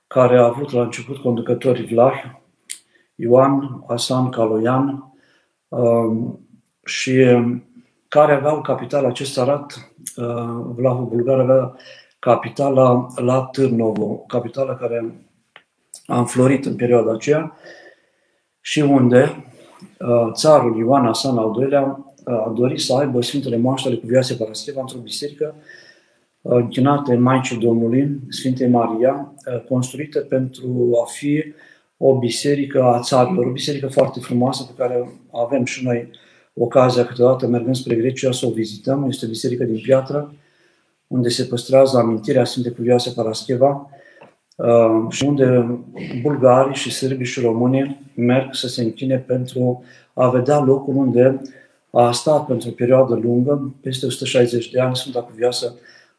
care 0.06 0.38
a 0.38 0.44
avut 0.44 0.70
la 0.70 0.82
început 0.82 1.16
conducătorii 1.16 1.86
Vlahi, 1.86 2.42
Ioan, 3.14 3.84
Asan, 3.86 4.28
Caloian 4.28 5.14
uh, 5.68 6.34
și 6.84 7.10
um, 7.10 7.64
care 8.08 8.34
aveau 8.34 8.60
capital, 8.60 9.04
acest 9.04 9.32
sarat, 9.32 9.90
uh, 10.16 10.74
Vlahu 10.76 11.04
Bulgar 11.04 11.38
avea 11.38 11.74
capitala 12.18 13.06
la 13.16 13.44
Târnovo, 13.52 14.24
capitala 14.26 14.74
care 14.74 15.28
a 16.06 16.18
înflorit 16.18 16.64
în 16.64 16.76
perioada 16.76 17.12
aceea 17.12 17.56
și 18.60 18.80
unde 18.80 19.44
uh, 19.98 20.32
țarul 20.32 20.76
Ioan 20.76 21.06
Asan 21.06 21.38
al 21.38 21.56
II-lea 21.60 21.82
uh, 21.82 22.13
a 22.24 22.52
dorit 22.56 22.80
să 22.80 22.94
aibă 22.94 23.22
Sfintele 23.22 23.56
Moaștele 23.56 23.96
cu 23.96 24.06
viață 24.06 24.34
Parascheva 24.34 24.80
într-o 24.80 24.98
biserică 24.98 25.54
închinată 26.42 27.14
Maicii 27.14 27.58
Domnului, 27.58 28.18
Sfintei 28.28 28.68
Maria, 28.68 29.34
construită 29.68 30.20
pentru 30.20 30.98
a 31.04 31.10
fi 31.10 31.44
o 31.96 32.18
biserică 32.18 32.82
a 32.82 33.00
țarilor, 33.00 33.46
o 33.46 33.50
biserică 33.50 33.86
foarte 33.86 34.20
frumoasă 34.20 34.64
pe 34.64 34.72
care 34.76 35.10
avem 35.32 35.64
și 35.64 35.84
noi 35.84 36.10
ocazia 36.54 37.06
câteodată 37.06 37.46
mergând 37.46 37.76
spre 37.76 37.94
Grecia 37.94 38.32
să 38.32 38.46
o 38.46 38.50
vizităm. 38.50 39.06
Este 39.08 39.24
o 39.24 39.28
biserică 39.28 39.64
din 39.64 39.80
piatră, 39.82 40.34
unde 41.06 41.28
se 41.28 41.44
păstrează 41.44 41.98
amintirea 41.98 42.44
Sfintei 42.44 42.72
Cuvioase 42.72 43.10
Parascheva 43.10 43.90
uh, 44.56 45.06
și 45.10 45.24
unde 45.24 45.78
bulgarii 46.22 46.74
și 46.74 46.90
sârbii 46.90 47.26
și 47.26 47.40
românii 47.40 48.12
merg 48.14 48.54
să 48.54 48.68
se 48.68 48.82
închine 48.82 49.18
pentru 49.18 49.84
a 50.14 50.28
vedea 50.28 50.60
locul 50.60 50.96
unde 50.96 51.40
a 51.94 52.12
stat 52.12 52.46
pentru 52.46 52.68
o 52.68 52.72
perioadă 52.72 53.14
lungă, 53.14 53.74
peste 53.80 54.06
160 54.06 54.70
de 54.70 54.80
ani, 54.80 54.96
Sfânta 54.96 55.22
Cuvioasă 55.22 55.74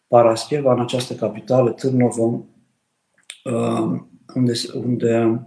Parascheva, 0.08 0.74
în 0.74 0.82
această 0.82 1.14
capitală, 1.14 1.72
Târnovă, 1.72 2.46
uh, 3.44 4.02
unde, 4.36 4.54
unde 4.74 5.42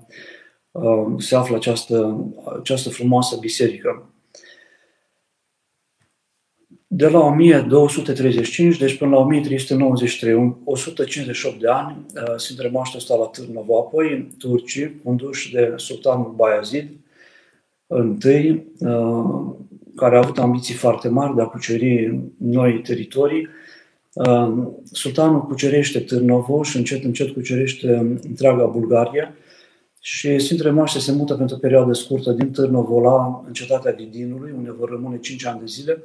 uh, 0.70 1.06
se 1.18 1.36
află 1.36 1.56
această, 1.56 2.26
această 2.58 2.88
frumoasă 2.88 3.36
biserică. 3.40 4.12
de 6.90 7.08
la 7.08 7.18
1235, 7.18 8.78
deci 8.78 8.98
până 8.98 9.10
la 9.10 9.16
1393, 9.16 10.56
158 10.64 11.60
de 11.60 11.68
ani, 11.68 12.06
uh, 12.14 12.34
Sfintele 12.36 12.68
Moaște 12.68 12.96
ăsta 12.96 13.14
la 13.16 13.24
Târnăvu, 13.24 13.74
apoi 13.74 14.28
turcii, 14.38 15.00
conduși 15.04 15.52
de 15.52 15.72
sultanul 15.76 16.32
Bayazid, 16.36 16.88
întâi, 17.86 18.66
uh, 18.78 19.54
care 19.98 20.16
a 20.16 20.18
avut 20.18 20.38
ambiții 20.38 20.74
foarte 20.74 21.08
mari 21.08 21.34
de 21.34 21.42
a 21.42 21.44
cuceri 21.44 22.20
noi 22.38 22.80
teritorii, 22.80 23.48
uh, 24.12 24.66
sultanul 24.92 25.46
cucerește 25.46 26.00
Târnovo 26.00 26.62
și 26.62 26.76
încet, 26.76 27.04
încet 27.04 27.32
cucerește 27.32 28.18
întreaga 28.28 28.64
Bulgaria. 28.64 29.34
Și 30.00 30.38
Sfintele 30.38 30.70
Moaște 30.70 30.98
se 30.98 31.12
mută 31.12 31.34
pentru 31.34 31.56
o 31.56 31.58
perioadă 31.58 31.92
scurtă 31.92 32.30
din 32.30 32.50
Târnovo 32.50 33.00
la 33.00 33.42
în 33.46 33.52
cetatea 33.52 33.94
Vidinului, 33.96 34.52
unde 34.56 34.74
vor 34.78 34.90
rămâne 34.90 35.18
5 35.18 35.46
ani 35.46 35.58
de 35.58 35.66
zile, 35.66 36.02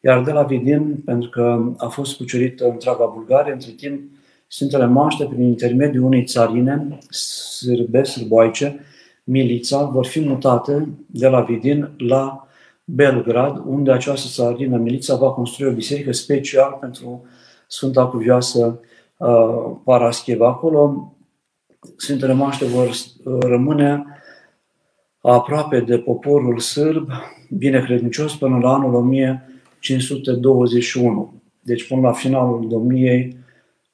iar 0.00 0.22
de 0.24 0.30
la 0.30 0.42
Vidin, 0.42 1.02
pentru 1.04 1.30
că 1.30 1.72
a 1.76 1.86
fost 1.86 2.16
cucerită 2.16 2.68
întreaga 2.68 3.10
Bulgaria, 3.14 3.52
între 3.52 3.70
timp, 3.70 4.00
Sfintele 4.46 4.86
Moaște, 4.86 5.24
prin 5.24 5.42
intermediul 5.42 6.04
unei 6.04 6.24
țarine 6.24 6.98
sârbe, 7.10 8.02
sârboaice, 8.02 8.80
Milița, 9.24 9.84
vor 9.84 10.06
fi 10.06 10.20
mutate 10.20 10.88
de 11.06 11.28
la 11.28 11.40
Vidin 11.40 11.90
la 11.96 12.48
Belgrad, 12.94 13.62
unde 13.66 13.92
această 13.92 14.28
țarină, 14.42 14.76
Milița, 14.76 15.16
va 15.16 15.30
construi 15.30 15.68
o 15.68 15.72
biserică 15.72 16.12
special 16.12 16.76
pentru 16.80 17.24
Sfânta 17.66 18.06
Cuvioasă 18.06 18.80
uh, 19.16 19.70
Parascheva. 19.84 20.48
Acolo 20.48 21.14
Sfintele 21.96 22.32
Moaște 22.32 22.64
vor 22.64 22.86
uh, 22.86 23.38
rămâne 23.40 24.04
aproape 25.20 25.80
de 25.80 25.98
poporul 25.98 26.58
sârb, 26.58 27.10
binecredincios, 27.50 28.36
până 28.36 28.58
la 28.58 28.72
anul 28.72 28.94
1000 28.94 29.44
521, 29.80 31.42
deci 31.60 31.88
până 31.88 32.00
la 32.00 32.12
finalul 32.12 32.68
domniei 32.68 33.36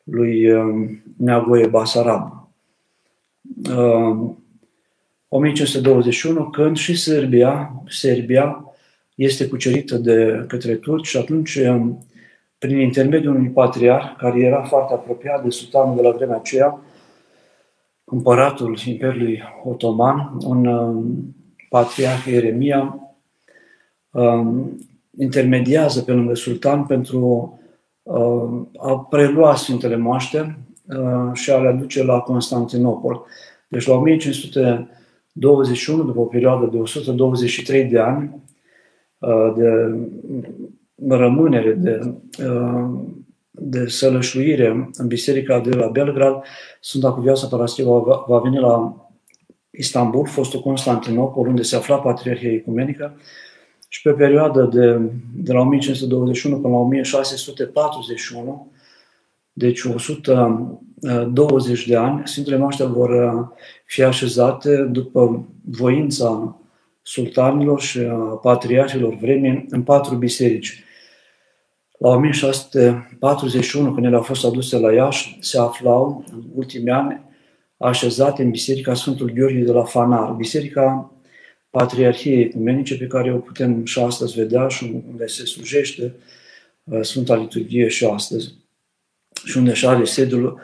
lui 0.04 0.52
um, 0.52 1.02
Neagoe 1.16 1.66
Basarab. 1.66 2.48
1521, 5.28 6.40
um, 6.40 6.50
când 6.50 6.76
și 6.76 6.96
Serbia, 6.96 7.82
Serbia 7.88 8.65
este 9.16 9.48
cucerită 9.48 9.96
de 9.96 10.44
către 10.48 10.74
turci 10.74 11.06
și 11.06 11.16
atunci, 11.16 11.54
um, 11.54 12.06
prin 12.58 12.78
intermediul 12.78 13.34
unui 13.34 13.48
patriar 13.48 14.16
care 14.18 14.40
era 14.40 14.62
foarte 14.62 14.94
apropiat 14.94 15.42
de 15.42 15.50
sultanul 15.50 15.96
de 15.96 16.02
la 16.02 16.10
vremea 16.10 16.36
aceea, 16.36 16.80
împăratul 18.04 18.78
Imperiului 18.84 19.42
Otoman, 19.64 20.36
un 20.44 20.68
patriarh 21.68 22.26
Ieremia, 22.26 23.00
intermediază 25.18 26.02
pe 26.02 26.12
lângă 26.12 26.34
sultan 26.34 26.84
pentru 26.84 27.58
uh, 28.02 28.62
a 28.76 28.98
prelua 28.98 29.54
Sfintele 29.54 29.96
Moaște 29.96 30.58
uh, 30.88 31.30
și 31.32 31.50
a 31.50 31.58
le 31.58 31.68
aduce 31.68 32.04
la 32.04 32.18
Constantinopol. 32.18 33.24
Deci 33.68 33.86
la 33.86 33.94
1521, 33.94 36.02
după 36.02 36.20
o 36.20 36.24
perioadă 36.24 36.66
de 36.66 36.78
123 36.78 37.84
de 37.84 37.98
ani 37.98 38.30
uh, 38.32 38.40
de 39.54 39.98
rămânere, 41.08 41.72
de, 41.72 42.14
de 43.50 43.86
sălășuire 43.86 44.90
în 44.92 45.06
biserica 45.06 45.60
de 45.60 45.70
la 45.70 45.86
Belgrad, 45.86 46.42
Sfânta 46.80 47.12
Cuvioasă 47.12 47.46
Parascheva 47.46 47.98
va, 47.98 48.24
va 48.26 48.38
veni 48.38 48.58
la 48.58 49.06
Istanbul, 49.70 50.26
fostul 50.26 50.60
Constantinopol, 50.60 51.46
unde 51.46 51.62
se 51.62 51.76
afla 51.76 51.98
Patriarhia 51.98 52.52
Ecumenică, 52.52 53.16
și 53.88 54.02
pe 54.02 54.10
perioada 54.10 54.66
de, 54.66 55.00
de 55.34 55.52
la 55.52 55.60
1521 55.60 56.60
până 56.60 56.74
la 56.74 56.80
1641, 56.80 58.72
deci 59.52 59.84
120 59.84 61.86
de 61.86 61.96
ani, 61.96 62.22
Sfintele 62.24 62.56
Moaște 62.56 62.84
vor 62.84 63.10
uh, 63.10 63.46
fi 63.84 64.02
așezate 64.02 64.82
după 64.82 65.46
voința 65.64 66.56
sultanilor 67.06 67.80
și 67.80 67.98
a 67.98 68.14
patriarhilor 68.14 69.14
vremii 69.14 69.66
în 69.68 69.82
patru 69.82 70.14
biserici. 70.14 70.84
La 71.98 72.08
1641, 72.08 73.92
când 73.94 74.06
ele 74.06 74.16
au 74.16 74.22
fost 74.22 74.44
aduse 74.44 74.78
la 74.78 74.92
Iași, 74.92 75.36
se 75.40 75.58
aflau 75.58 76.24
în 76.32 76.42
ultimii 76.54 76.92
ani 76.92 77.20
așezate 77.76 78.42
în 78.42 78.50
Biserica 78.50 78.94
Sfântul 78.94 79.30
Gheorghe 79.30 79.58
de 79.60 79.72
la 79.72 79.84
Fanar, 79.84 80.32
biserica 80.32 81.12
Patriarhiei 81.70 82.42
Ecumenice 82.42 82.96
pe 82.96 83.06
care 83.06 83.32
o 83.32 83.38
putem 83.38 83.84
și 83.84 83.98
astăzi 83.98 84.34
vedea 84.34 84.68
și 84.68 85.02
unde 85.08 85.26
se 85.26 85.44
slujește 85.44 86.14
uh, 86.84 87.00
Sfânta 87.02 87.36
Liturghie 87.36 87.88
și 87.88 88.04
astăzi 88.04 88.54
și 89.44 89.56
unde 89.56 89.72
și 89.72 89.86
are 89.86 90.04
sediul 90.04 90.60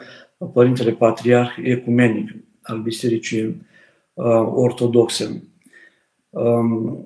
Părintele 0.53 0.91
Patriarh 0.91 1.55
Ecumenic 1.63 2.29
al 2.61 2.81
Bisericii 2.81 3.65
uh, 4.13 4.25
Ortodoxe. 4.53 5.52
Um, 6.33 7.05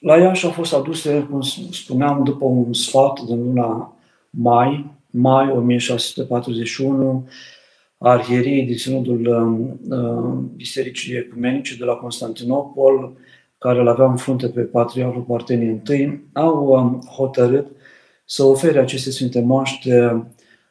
la 0.00 0.16
Iași 0.16 0.44
au 0.44 0.50
fost 0.50 0.74
aduse, 0.74 1.26
cum 1.30 1.40
spuneam, 1.70 2.24
după 2.24 2.44
un 2.44 2.72
sfat 2.72 3.20
din 3.20 3.42
luna 3.42 3.96
mai, 4.30 4.90
mai 5.10 5.50
1641, 5.50 7.28
arhierii 7.98 8.62
din 8.62 8.76
Sinodul 8.76 9.26
uh, 9.88 10.56
Bisericii 10.56 11.16
Ecumenice 11.16 11.76
de 11.76 11.84
la 11.84 11.94
Constantinopol, 11.94 13.16
care 13.58 13.80
îl 13.80 13.88
aveau 13.88 14.10
în 14.10 14.16
frunte 14.16 14.48
pe 14.48 14.60
Patriarhul 14.60 15.22
Partenii 15.22 15.82
I, 15.88 16.20
au 16.32 16.66
um, 16.66 17.00
hotărât 17.00 17.66
să 18.24 18.42
ofere 18.42 18.78
aceste 18.78 19.10
Sfinte 19.10 19.40
Moaște 19.40 20.26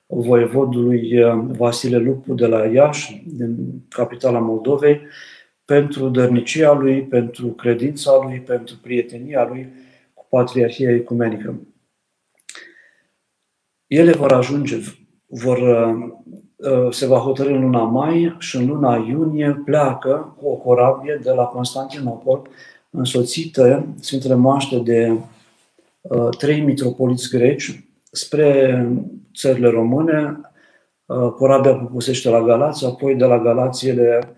voievodului 0.06 1.24
uh, 1.24 1.44
Vasile 1.58 1.98
Lupu 1.98 2.34
de 2.34 2.46
la 2.46 2.66
Iași, 2.66 3.24
din 3.26 3.58
capitala 3.89 4.39
Moldovei, 4.39 5.02
pentru 5.65 6.10
dărnicia 6.10 6.71
lui, 6.71 7.02
pentru 7.04 7.47
credința 7.47 8.19
lui, 8.23 8.39
pentru 8.39 8.76
prietenia 8.82 9.47
lui 9.47 9.67
cu 10.13 10.26
Patriarhia 10.30 10.91
Ecumenică. 10.91 11.60
Ele 13.88 14.12
vor 14.12 14.32
ajunge, 14.32 14.78
vor 15.28 15.58
uh, 15.58 16.23
Uh, 16.63 16.91
se 16.91 17.06
va 17.06 17.17
hotărâ 17.17 17.49
în 17.49 17.62
luna 17.62 17.84
mai 17.84 18.36
și 18.39 18.56
în 18.56 18.67
luna 18.67 18.95
iunie 18.95 19.62
pleacă 19.65 20.36
cu 20.38 20.47
o 20.47 20.56
corabie 20.56 21.19
de 21.23 21.32
la 21.32 21.43
Constantinopol, 21.43 22.47
însoțită 22.89 23.88
Sfintele 23.99 24.36
Moaște 24.36 24.78
de 24.78 25.17
uh, 26.02 26.30
trei 26.38 26.62
mitropoliți 26.62 27.30
greci 27.30 27.84
spre 28.12 28.88
țările 29.36 29.69
române. 29.69 30.41
Uh, 31.06 31.32
corabia 31.32 31.73
pupusește 31.73 32.30
la 32.30 32.41
Galați, 32.41 32.86
apoi 32.86 33.15
de 33.15 33.26
la 33.26 33.39
Galați 33.39 33.88
ele 33.88 34.36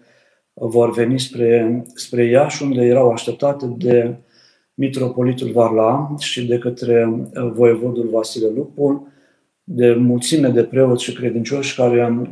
vor 0.57 0.91
veni 0.91 1.19
spre, 1.19 1.83
spre 1.93 2.25
Iași, 2.25 2.63
unde 2.63 2.81
erau 2.81 3.11
așteptate 3.11 3.65
de 3.77 4.15
mitropolitul 4.73 5.51
Varla 5.51 6.15
și 6.19 6.45
de 6.45 6.57
către 6.57 7.09
voievodul 7.53 8.09
Vasile 8.09 8.47
Lupul, 8.55 9.07
de 9.63 9.93
mulțime 9.93 10.49
de 10.49 10.63
preoți 10.63 11.03
și 11.03 11.13
credincioși 11.13 11.75
care 11.75 12.31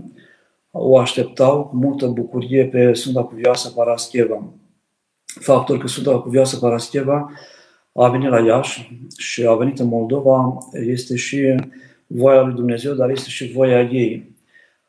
o 0.71 0.97
așteptau 0.97 1.65
cu 1.65 1.75
multă 1.75 2.07
bucurie 2.07 2.65
pe 2.65 2.93
Sfânta 2.93 3.23
Cuvioasă 3.23 3.71
Parascheva. 3.75 4.43
Faptul 5.25 5.79
că 5.79 5.87
Sfânta 5.87 6.19
Cuvioasă 6.19 6.57
Parascheva 6.57 7.31
a 7.93 8.09
venit 8.09 8.29
la 8.29 8.39
Iași 8.39 8.99
și 9.17 9.45
a 9.45 9.53
venit 9.53 9.79
în 9.79 9.87
Moldova 9.87 10.57
este 10.71 11.15
și 11.15 11.55
voia 12.07 12.41
lui 12.41 12.53
Dumnezeu, 12.53 12.93
dar 12.93 13.09
este 13.09 13.29
și 13.29 13.51
voia 13.51 13.81
ei, 13.81 14.35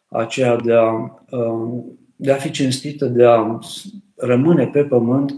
aceea 0.08 0.56
de 0.56 0.72
a, 0.72 1.22
de 2.16 2.32
a 2.32 2.36
fi 2.36 2.50
cinstită, 2.50 3.06
de 3.06 3.24
a 3.24 3.58
rămâne 4.16 4.66
pe 4.66 4.84
pământ 4.84 5.34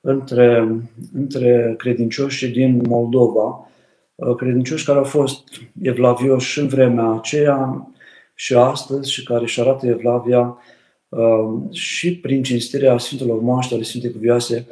între, 0.00 0.68
între 1.12 1.74
credincioșii 1.78 2.48
din 2.48 2.82
Moldova, 2.88 3.68
Uh, 4.14 4.34
credincioși 4.34 4.84
care 4.84 4.98
au 4.98 5.04
fost 5.04 5.42
evlavioși 5.82 6.60
în 6.60 6.66
vremea 6.68 7.10
aceea 7.10 7.88
și 8.34 8.54
astăzi 8.54 9.12
și 9.12 9.24
care 9.24 9.42
își 9.42 9.60
arată 9.60 9.86
evlavia 9.86 10.58
uh, 11.08 11.72
și 11.72 12.18
prin 12.18 12.42
cinstirea 12.42 12.98
Sfintelor 12.98 13.40
Moaște 13.40 13.74
ale 13.74 13.82
Sfintei 13.82 14.12
Cuvioase 14.12 14.66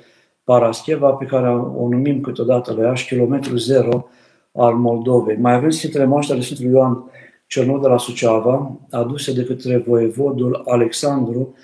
Parascheva, 0.45 1.11
pe 1.11 1.25
care 1.25 1.49
o 1.51 1.89
numim 1.89 2.21
câteodată 2.21 2.75
la 2.75 2.87
Iași, 2.87 3.07
kilometru 3.07 3.57
zero 3.57 4.09
al 4.53 4.75
Moldovei. 4.75 5.37
Mai 5.37 5.55
avem 5.55 5.71
Sfintele 5.71 6.05
Moaște 6.05 6.33
ale 6.33 6.43
Sfântului 6.43 6.73
Ioan 6.73 7.05
cel 7.53 7.79
de 7.81 7.89
la 7.89 7.99
Suceava, 7.99 8.81
aduse 8.91 9.33
de 9.33 9.45
către 9.45 9.77
voievodul 9.77 10.63
Alexandru 10.67 11.55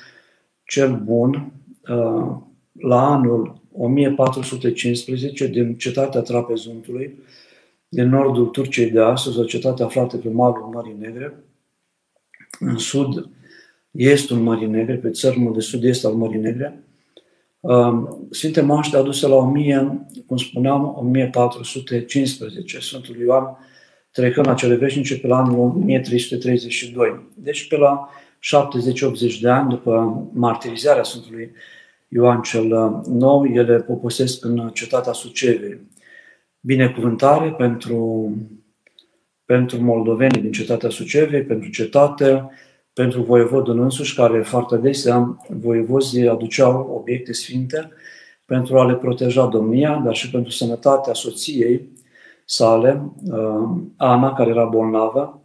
cel 0.65 1.01
Bun 1.05 1.53
uh, 1.89 2.37
la 2.73 3.07
anul 3.07 3.63
1415 3.73 5.47
din 5.47 5.75
cetatea 5.75 6.21
Trapezuntului, 6.21 7.19
din 7.89 8.09
nordul 8.09 8.47
Turciei 8.47 8.91
de 8.91 9.01
astăzi, 9.01 9.39
o 9.39 9.45
cetate 9.45 9.83
aflată 9.83 10.17
pe 10.17 10.29
malul 10.29 10.71
Mării 10.73 10.97
Negre, 10.99 11.45
în 12.61 12.79
sud, 12.79 13.29
estul 13.91 14.37
Mării 14.37 14.67
Negre, 14.67 14.95
pe 14.95 15.11
țărmul 15.11 15.53
de 15.53 15.61
sud-est 15.61 16.05
al 16.05 16.13
Mării 16.13 16.41
Negre, 16.41 16.83
Sfinte 18.31 18.61
Moaște 18.61 18.97
aduse 18.97 19.27
la 19.27 19.35
1000, 19.35 20.07
cum 20.27 20.37
spuneam, 20.37 20.95
1415, 20.99 22.79
Sfântul 22.79 23.17
Ioan 23.17 23.59
trecând 24.11 24.47
la 24.47 24.55
cele 24.55 24.75
veșnice 24.75 25.19
pe 25.19 25.27
la 25.27 25.37
anul 25.37 25.59
1332. 25.59 27.29
Deci 27.37 27.69
pe 27.69 27.77
la 27.77 28.09
70-80 29.37 29.41
de 29.41 29.49
ani 29.49 29.69
după 29.69 30.27
martirizarea 30.33 31.03
Sfântului 31.03 31.51
Ioan 32.09 32.43
cel 32.43 32.69
Nou, 33.07 33.45
ele 33.45 33.81
poposesc 33.81 34.45
în 34.45 34.71
cetatea 34.75 35.13
Sucevei. 35.13 35.81
Binecuvântare 36.61 37.51
pentru, 37.51 38.33
pentru 39.45 39.83
moldovenii 39.83 40.41
din 40.41 40.53
cetatea 40.53 40.89
Sucevei, 40.89 41.43
pentru 41.43 41.71
cetate, 41.71 42.51
pentru 42.93 43.23
voievodul 43.23 43.81
însuși, 43.81 44.15
care 44.15 44.43
foarte 44.43 44.75
adesea 44.75 45.39
voievozii 45.49 46.29
aduceau 46.29 46.91
obiecte 47.01 47.33
sfinte 47.33 47.91
pentru 48.45 48.79
a 48.79 48.87
le 48.87 48.95
proteja 48.95 49.47
domnia, 49.47 50.03
dar 50.05 50.15
și 50.15 50.31
pentru 50.31 50.51
sănătatea 50.51 51.13
soției 51.13 51.89
sale, 52.51 53.13
uh, 53.31 53.69
Ana, 53.97 54.33
care 54.33 54.51
era 54.51 54.65
bolnavă. 54.65 55.41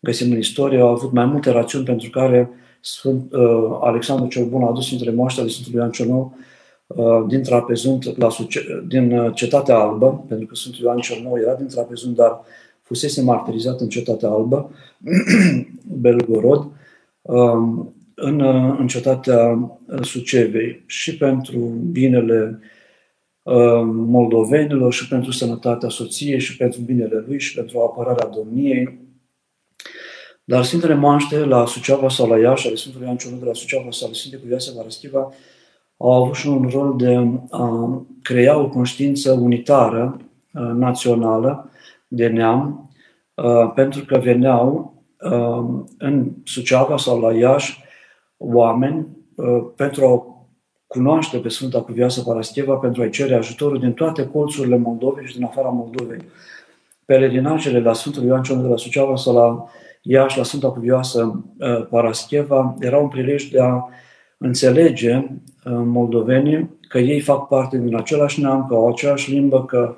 Găsim 0.00 0.30
în 0.30 0.38
istorie, 0.38 0.80
au 0.80 0.88
avut 0.88 1.12
mai 1.12 1.24
multe 1.24 1.50
rațiuni 1.50 1.84
pentru 1.84 2.10
care 2.10 2.50
Sfânt, 2.80 3.32
uh, 3.32 3.78
Alexandru 3.80 4.26
cel 4.26 4.44
Bun 4.44 4.62
a 4.62 4.68
adus 4.68 4.92
între 4.92 5.10
moaștele 5.10 5.48
Sfântului 5.48 5.78
Ioan 5.78 5.90
cel 5.90 6.06
Nou 6.06 6.36
uh, 6.86 7.24
din 7.28 7.42
Trapezunt, 7.42 8.16
la, 8.16 8.28
din 8.88 9.32
Cetatea 9.34 9.76
Albă, 9.76 10.24
pentru 10.28 10.46
că 10.46 10.54
Sfântul 10.54 10.84
Ioan 10.84 10.98
cel 10.98 11.22
Nou 11.22 11.38
era 11.38 11.54
din 11.54 11.66
Trapezunt, 11.66 12.16
dar 12.16 12.40
fusese 12.82 13.22
martirizat 13.22 13.80
în 13.80 13.88
Cetatea 13.88 14.28
Albă, 14.28 14.70
Belgorod, 16.02 16.66
um, 17.22 17.94
în, 18.14 18.40
în 18.78 18.86
Cetatea 18.86 19.70
Sucevei 20.00 20.82
și 20.86 21.16
pentru 21.16 21.58
binele 21.90 22.42
um, 22.42 22.60
moldovenilor 23.84 24.92
și 24.92 25.08
pentru 25.08 25.30
sănătatea 25.30 25.88
soției 25.88 26.40
și 26.40 26.56
pentru 26.56 26.80
binele 26.80 27.24
lui 27.26 27.40
și 27.40 27.54
pentru 27.54 27.78
apărarea 27.78 28.26
domniei. 28.26 28.98
Dar 30.44 30.64
Sfintele 30.64 30.94
Moaște 30.94 31.44
la 31.44 31.66
Suceava 31.66 32.08
sau 32.08 32.28
la 32.28 32.38
Iași, 32.38 32.66
ale 32.66 32.76
Sfântului 32.76 33.06
Ioan 33.06 33.18
Cionu 33.18 33.36
de 33.36 33.44
la 33.44 33.52
Suceava 33.52 33.90
sau 33.90 34.06
ale 34.06 34.16
Sfintei 34.16 34.40
Cuvioase 34.40 34.72
Varaschiva, 34.76 35.32
au 35.96 36.12
avut 36.12 36.34
și 36.34 36.48
un 36.48 36.68
rol 36.72 36.96
de 36.96 37.28
a 37.50 38.06
crea 38.22 38.58
o 38.58 38.68
conștiință 38.68 39.32
unitară, 39.32 40.20
uh, 40.54 40.62
națională, 40.62 41.70
de 42.08 42.28
neam, 42.28 42.90
uh, 43.34 43.72
pentru 43.74 44.04
că 44.04 44.18
veneau 44.18 44.94
uh, 45.20 45.84
în 45.98 46.30
Suceava 46.44 46.96
sau 46.96 47.20
la 47.20 47.32
Iași 47.32 47.82
oameni 48.36 49.06
uh, 49.34 49.64
pentru 49.76 50.06
a 50.06 50.31
cunoaște 50.92 51.38
pe 51.38 51.48
Sfânta 51.48 51.80
Cuvioasă 51.82 52.22
Parascheva, 52.22 52.74
pentru 52.74 53.02
a-i 53.02 53.10
cere 53.10 53.34
ajutorul 53.34 53.78
din 53.78 53.92
toate 53.92 54.26
colțurile 54.26 54.76
Moldovei 54.76 55.26
și 55.26 55.36
din 55.36 55.44
afara 55.44 55.68
Moldovei. 55.68 56.18
Peregrinajele 57.04 57.80
la 57.80 57.92
Sfântul 57.92 58.22
Ioan 58.22 58.42
Cionu 58.42 58.62
de 58.62 58.68
la 58.68 58.76
Suceava 58.76 59.16
sau 59.16 59.34
la 59.34 59.64
Iași, 60.02 60.38
la 60.38 60.42
Sfânta 60.42 60.68
Cuvioasă 60.68 61.44
Parascheva, 61.90 62.74
erau 62.80 63.02
un 63.02 63.08
prilej 63.08 63.44
de 63.44 63.60
a 63.60 63.88
înțelege 64.38 65.26
moldovenii 65.64 66.70
că 66.88 66.98
ei 66.98 67.20
fac 67.20 67.48
parte 67.48 67.78
din 67.78 67.96
același 67.96 68.40
neam, 68.40 68.66
că 68.68 68.74
au 68.74 68.88
aceeași 68.88 69.30
limbă, 69.30 69.64
că 69.64 69.96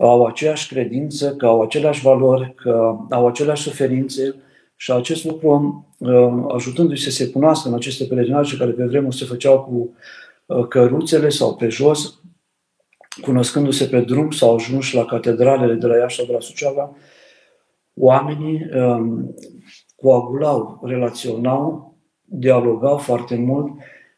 au 0.00 0.24
aceeași 0.24 0.68
credință, 0.68 1.34
că 1.34 1.46
au 1.46 1.60
aceleași 1.60 2.02
valori, 2.02 2.54
că 2.54 2.96
au 3.10 3.26
aceleași 3.26 3.62
suferințe 3.62 4.34
și 4.82 4.92
acest 4.92 5.24
lucru, 5.24 5.86
uh, 5.98 6.44
ajutându-i 6.54 6.96
să 6.96 7.10
se 7.10 7.30
cunoască 7.30 7.68
în 7.68 7.74
aceste 7.74 8.04
pelerinaje 8.04 8.56
care 8.56 8.70
pe 8.70 8.84
vremuri 8.84 9.16
se 9.16 9.24
făceau 9.24 9.60
cu 9.60 9.96
uh, 10.46 10.66
căruțele 10.68 11.28
sau 11.28 11.54
pe 11.54 11.68
jos, 11.68 12.20
cunoscându-se 13.22 13.84
pe 13.84 14.00
drum 14.00 14.30
sau 14.30 14.54
ajuns 14.54 14.92
la 14.92 15.04
catedralele 15.04 15.74
de 15.74 15.86
la 15.86 15.96
Iași 15.96 16.16
sau 16.16 16.26
de 16.26 16.32
la 16.32 16.40
Suceava, 16.40 16.96
oamenii 17.94 18.66
um, 18.74 19.34
coagulau, 19.96 20.80
relaționau, 20.84 21.94
dialogau 22.22 22.96
foarte 22.96 23.34
mult 23.36 23.72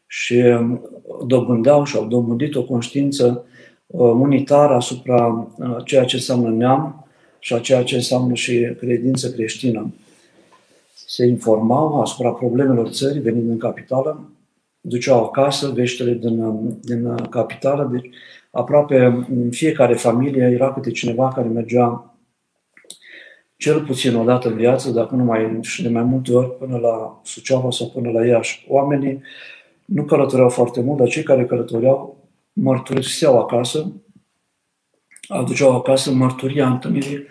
și 0.07 0.33
um, 0.33 0.89
dobândeau 1.27 1.83
și 1.83 1.97
au 1.97 2.05
dobândit 2.05 2.55
o 2.55 2.63
conștiință 2.63 3.45
Uh, 3.87 4.11
unitar 4.11 4.71
asupra 4.71 5.49
uh, 5.57 5.75
ceea 5.83 6.03
ce 6.03 6.15
înseamnă 6.15 6.49
neam 6.49 7.07
și 7.39 7.53
a 7.53 7.59
ceea 7.59 7.83
ce 7.83 7.95
înseamnă 7.95 8.33
și 8.33 8.75
credință 8.79 9.31
creștină. 9.31 9.93
Se 10.95 11.25
informau 11.25 12.01
asupra 12.01 12.31
problemelor 12.31 12.89
țării 12.89 13.21
venind 13.21 13.49
în 13.49 13.57
capitală, 13.57 14.29
duceau 14.81 15.23
acasă 15.23 15.69
veștile 15.69 16.13
din, 16.13 16.39
uh, 16.39 16.73
din 16.81 17.15
capitală, 17.29 17.89
deci 17.91 18.09
aproape 18.51 19.25
în 19.29 19.51
fiecare 19.51 19.93
familie 19.93 20.43
era 20.43 20.73
câte 20.73 20.91
cineva 20.91 21.27
care 21.27 21.47
mergea 21.47 22.15
cel 23.57 23.85
puțin 23.85 24.15
o 24.15 24.23
dată 24.23 24.47
în 24.47 24.55
viață, 24.55 24.91
dacă 24.91 25.15
nu 25.15 25.23
mai 25.23 25.57
și 25.61 25.81
de 25.81 25.89
mai 25.89 26.03
multe 26.03 26.33
ori, 26.33 26.57
până 26.57 26.77
la 26.77 27.21
Suceava 27.23 27.71
sau 27.71 27.89
până 27.89 28.11
la 28.11 28.25
Iași. 28.25 28.65
Oamenii 28.69 29.21
nu 29.85 30.03
călătoreau 30.03 30.49
foarte 30.49 30.81
mult, 30.81 30.97
dar 30.97 31.07
cei 31.07 31.23
care 31.23 31.45
călătoreau 31.45 32.17
mărturiseau 32.53 33.39
acasă, 33.39 33.91
aduceau 35.27 35.75
acasă 35.75 36.11
mărturia 36.11 36.67
întâlnirii 36.67 37.23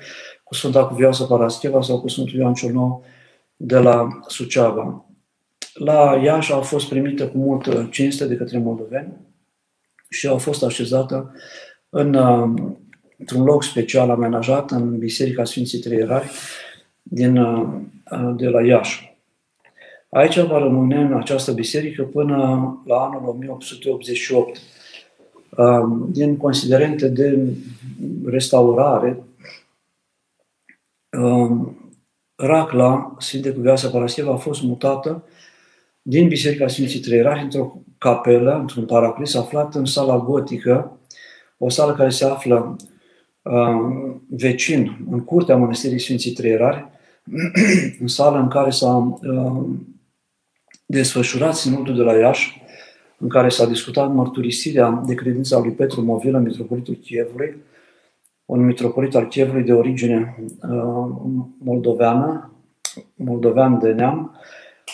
cu 0.45 0.55
Sfânta 0.55 0.87
Cuvioasă 0.87 1.25
Parascheva 1.25 1.83
sau 1.83 2.01
cu 2.01 2.09
Sfântul 2.09 2.39
Ioan 2.39 2.55
cel 2.55 2.73
Nou 2.73 3.05
de 3.57 3.79
la 3.79 4.09
Suceava. 4.27 5.05
La 5.75 6.21
Iași 6.23 6.53
au 6.53 6.61
fost 6.61 6.89
primite 6.89 7.27
cu 7.27 7.39
multă 7.39 7.89
cinste 7.91 8.27
de 8.27 8.37
către 8.37 8.59
moldoveni 8.59 9.13
și 10.09 10.27
au 10.27 10.39
fost 10.39 10.63
așezată 10.63 11.35
în, 11.89 12.15
într-un 13.19 13.45
loc 13.45 13.63
special 13.63 14.11
amenajat 14.11 14.71
în 14.71 14.99
Biserica 14.99 15.45
Sfinții 15.45 15.79
Trei 15.79 15.99
Erari 15.99 16.31
din, 17.03 17.33
de 18.37 18.49
la 18.49 18.63
Iași. 18.63 19.17
Aici 20.09 20.39
va 20.39 20.59
rămâne 20.59 21.01
în 21.01 21.15
această 21.15 21.53
biserică 21.53 22.03
până 22.03 22.37
la 22.87 22.97
anul 22.97 23.29
1888 23.29 24.61
din 26.11 26.37
considerente 26.37 27.09
de 27.09 27.39
restaurare, 28.25 29.23
Racla, 32.37 33.15
Sfinte 33.19 33.53
Cuvioasa 33.53 33.89
Parascheva, 33.89 34.33
a 34.33 34.37
fost 34.37 34.63
mutată 34.63 35.25
din 36.03 36.29
Biserica 36.29 36.69
Sfinții 36.69 37.01
Trei 37.01 37.41
într-o 37.43 37.83
capelă, 37.99 38.59
într-un 38.61 38.85
paraclis 38.85 39.35
aflat 39.35 39.75
în 39.75 39.85
sala 39.85 40.19
gotică, 40.19 40.99
o 41.59 41.69
sală 41.69 41.95
care 41.95 42.11
se 42.11 42.25
află 42.25 42.77
uh, 43.43 44.15
vecin, 44.29 45.07
în 45.11 45.21
curtea 45.21 45.57
Mănăstirii 45.57 46.01
Sfinții 46.01 46.33
Trei 46.33 46.59
în 48.01 48.07
sală 48.07 48.39
în 48.39 48.49
care 48.49 48.71
s-a 48.71 49.19
uh, 49.23 49.67
desfășurat 50.87 51.55
Sinodul 51.55 51.97
de 51.97 52.03
la 52.03 52.15
Iași, 52.15 52.63
în 53.19 53.29
care 53.29 53.49
s-a 53.49 53.67
discutat 53.67 54.13
mărturisirea 54.13 55.03
de 55.07 55.15
credință 55.15 55.57
a 55.57 55.61
lui 55.61 55.73
Petru 55.73 56.03
Movilă, 56.03 56.39
mitropolitul 56.39 56.95
Chievului, 56.95 57.57
un 58.45 58.65
mitropolit 58.65 59.15
al 59.15 59.29
Chievului 59.29 59.63
de 59.63 59.73
origine 59.73 60.37
uh, 60.39 61.41
moldoveană, 61.59 62.53
moldovean 63.15 63.79
de 63.79 63.93
neam, 63.93 64.41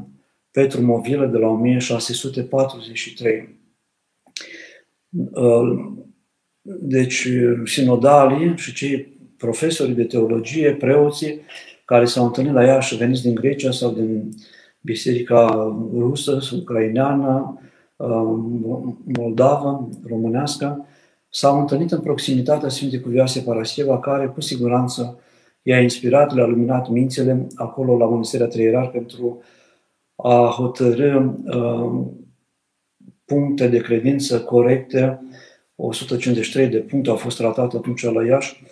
Petru 0.50 0.83
Movilă 0.83 1.26
de 1.26 1.38
la 1.38 1.48
1643. 1.48 3.59
Uh, 5.33 5.92
deci, 6.62 7.29
sinodalii 7.64 8.57
și 8.57 8.74
cei 8.74 9.16
profesori 9.37 9.94
de 9.94 10.05
teologie, 10.05 10.74
preoții, 10.74 11.40
care 11.85 12.05
s-au 12.05 12.24
întâlnit 12.24 12.52
la 12.52 12.64
ea 12.64 12.81
și 12.81 12.96
veniți 12.96 13.22
din 13.22 13.35
Grecia 13.35 13.70
sau 13.70 13.92
din 13.92 14.29
biserica 14.81 15.74
rusă, 15.98 16.38
ucraineană, 16.55 17.61
um, 17.96 18.98
moldavă, 19.05 19.88
românească, 20.09 20.87
s-au 21.37 21.61
întâlnit 21.61 21.92
în 21.92 22.01
proximitatea 22.01 22.68
Sfintei 22.68 23.01
Cuvioase 23.01 23.40
Parascheva, 23.40 23.99
care 23.99 24.27
cu 24.27 24.40
siguranță 24.40 25.18
i-a 25.62 25.81
inspirat, 25.81 26.35
le-a 26.35 26.46
luminat 26.46 26.88
mințele 26.88 27.46
acolo 27.55 27.96
la 27.96 28.07
Mănăstirea 28.07 28.46
Treierar 28.46 28.88
pentru 28.88 29.42
a 30.16 30.55
hotărâ 30.57 31.20
uh, 31.44 32.07
puncte 33.25 33.68
de 33.68 33.79
credință 33.79 34.40
corecte, 34.40 35.20
153 35.77 36.66
de 36.66 36.79
puncte 36.79 37.11
au 37.11 37.16
fost 37.16 37.37
tratate 37.37 37.77
atunci 37.77 38.05
la 38.05 38.25
Iași, 38.25 38.62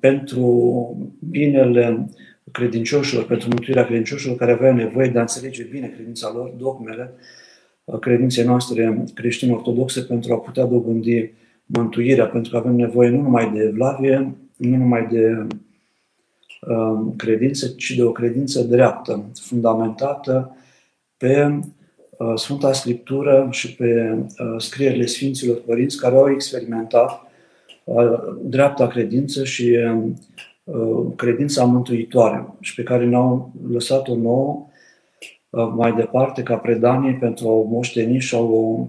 pentru 0.00 0.96
binele 1.30 2.08
credincioșilor, 2.50 3.24
pentru 3.24 3.48
mântuirea 3.48 3.84
credincioșilor 3.84 4.36
care 4.36 4.52
aveau 4.52 4.74
nevoie 4.74 5.08
de 5.08 5.18
a 5.18 5.20
înțelege 5.20 5.62
bine 5.62 5.86
credința 5.86 6.32
lor, 6.34 6.48
dogmele 6.48 7.12
credinței 8.00 8.44
noastre 8.44 9.04
creștine-ortodoxe 9.14 10.00
pentru 10.00 10.32
a 10.32 10.38
putea 10.38 10.64
dobândi 10.64 11.40
mântuirea, 11.72 12.26
pentru 12.26 12.50
că 12.50 12.56
avem 12.56 12.74
nevoie 12.74 13.08
nu 13.08 13.20
numai 13.20 13.50
de 13.52 13.62
evlavie, 13.62 14.34
nu 14.56 14.76
numai 14.76 15.06
de 15.06 15.46
uh, 16.68 17.12
credință, 17.16 17.68
ci 17.68 17.90
de 17.90 18.02
o 18.02 18.12
credință 18.12 18.62
dreaptă, 18.62 19.30
fundamentată 19.40 20.56
pe 21.16 21.60
uh, 22.18 22.32
Sfânta 22.34 22.72
Scriptură 22.72 23.48
și 23.50 23.74
pe 23.74 24.18
uh, 24.18 24.54
scrierile 24.58 25.06
Sfinților 25.06 25.60
Părinți 25.60 25.96
care 25.96 26.14
au 26.14 26.30
experimentat 26.30 27.22
uh, 27.84 28.12
dreapta 28.42 28.86
credință 28.86 29.44
și 29.44 29.76
uh, 30.64 31.06
credința 31.16 31.64
mântuitoare 31.64 32.46
și 32.60 32.74
pe 32.74 32.82
care 32.82 33.04
ne-au 33.04 33.52
lăsat-o 33.70 34.14
nouă 34.14 34.66
uh, 35.50 35.72
mai 35.76 35.92
departe 35.92 36.42
ca 36.42 36.56
predanie 36.56 37.16
pentru 37.20 37.48
a 37.48 37.50
o 37.50 37.62
moșteni 37.62 38.18
și 38.18 38.34
a 38.34 38.38
o 38.38 38.88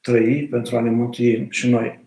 trăi, 0.00 0.46
pentru 0.50 0.76
a 0.76 0.80
ne 0.80 0.90
mântui 0.90 1.46
și 1.50 1.68
noi. 1.70 2.03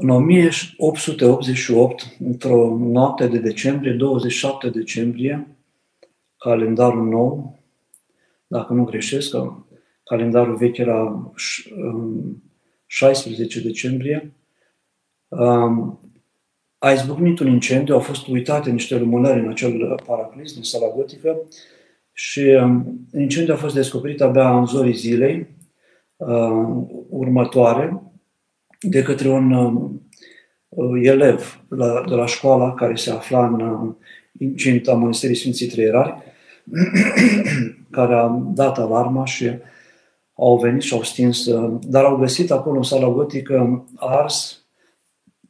În 0.00 0.08
1888, 0.08 2.16
într-o 2.18 2.76
noapte 2.78 3.26
de 3.26 3.38
decembrie, 3.38 3.92
27 3.92 4.70
decembrie, 4.70 5.56
calendarul 6.36 7.08
nou, 7.08 7.58
dacă 8.46 8.72
nu 8.72 8.84
greșesc, 8.84 9.36
calendarul 10.04 10.56
vechi 10.56 10.76
era 10.76 11.32
16 12.86 13.60
decembrie, 13.60 14.32
a 16.78 16.90
izbucnit 16.92 17.38
un 17.38 17.46
incendiu, 17.46 17.94
au 17.94 18.00
fost 18.00 18.26
uitate 18.26 18.70
niște 18.70 18.98
lumânări 18.98 19.40
în 19.40 19.48
acel 19.48 20.00
paraclis 20.06 20.52
din 20.52 20.62
sala 20.62 20.92
gotică 20.94 21.42
și 22.12 22.40
incendiul 23.12 23.56
a 23.56 23.60
fost 23.60 23.74
descoperit 23.74 24.20
abia 24.20 24.58
în 24.58 24.66
zorii 24.66 24.94
zilei 24.94 25.46
următoare, 27.08 28.02
de 28.80 29.02
către 29.02 29.28
un 29.28 29.52
uh, 30.68 31.00
elev 31.02 31.64
la, 31.68 32.04
de 32.08 32.14
la 32.14 32.26
școala 32.26 32.74
care 32.74 32.94
se 32.94 33.10
afla 33.10 33.46
în 33.46 33.60
uh, 33.60 33.94
incinta 34.38 34.92
Mănăstirii 34.92 35.36
Sfinții 35.36 35.66
Treierari, 35.66 36.14
care 37.90 38.14
a 38.14 38.26
dat 38.54 38.78
alarma 38.78 39.24
și 39.24 39.50
au 40.34 40.58
venit 40.58 40.82
și 40.82 40.94
au 40.94 41.02
stins, 41.02 41.46
uh, 41.46 41.78
dar 41.80 42.04
au 42.04 42.16
găsit 42.16 42.50
acolo 42.50 42.76
în 42.76 42.82
sala 42.82 43.08
gotică 43.08 43.86
ars 43.96 44.62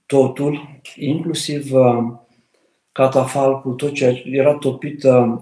totul, 0.07 0.81
inclusiv 0.97 1.73
uh, 1.73 2.12
catafalcul, 2.93 3.73
tot 3.75 3.93
ce 3.93 4.23
era 4.27 4.55
topit, 4.55 5.03
uh, 5.03 5.38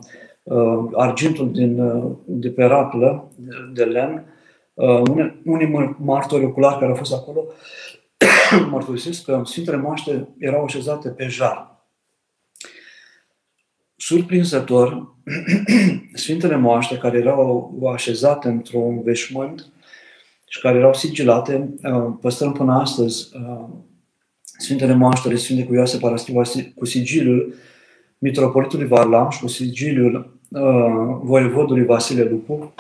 argintul 0.93 1.53
din, 1.53 1.81
uh, 1.81 2.13
de 2.25 2.51
pe 2.51 2.65
raclă, 2.65 3.31
de, 3.37 3.55
de 3.73 3.85
lemn, 3.85 4.25
Uh, 4.77 5.01
unii, 5.11 5.41
unii 5.45 5.95
martori 5.99 6.45
oculari 6.45 6.79
care 6.79 6.91
au 6.91 6.97
fost 6.97 7.13
acolo 7.13 7.45
mărturisesc 8.71 9.25
că 9.25 9.43
Sfintele 9.45 9.77
Moaște 9.77 10.29
erau 10.39 10.65
așezate 10.65 11.09
pe 11.09 11.27
jar. 11.27 11.85
Surprinzător, 13.97 15.15
Sfintele 16.15 16.57
Moaște, 16.57 16.97
care 16.97 17.19
erau 17.19 17.81
așezate 17.93 18.49
într-un 18.49 19.03
veșmânt 19.03 19.73
și 20.49 20.61
care 20.61 20.79
erau 20.79 20.95
sigilate, 20.95 21.75
uh, 21.83 22.13
păstrăm 22.21 22.53
până 22.53 22.73
astăzi 22.73 23.29
uh, 23.37 23.69
Sfintele 24.43 24.95
Moaștere 24.95 25.37
Sfinte 25.37 25.65
Cuioase 25.65 25.99
Paraschiva 25.99 26.43
cu 26.75 26.85
sigiliul 26.85 27.55
Mitropolitului 28.19 28.87
Varlam 28.87 29.31
și 29.31 29.41
cu 29.41 29.47
sigiliul 29.47 30.39
uh, 30.49 31.19
voievodului 31.23 31.85
Vasile 31.85 32.23
Lupu, 32.23 32.75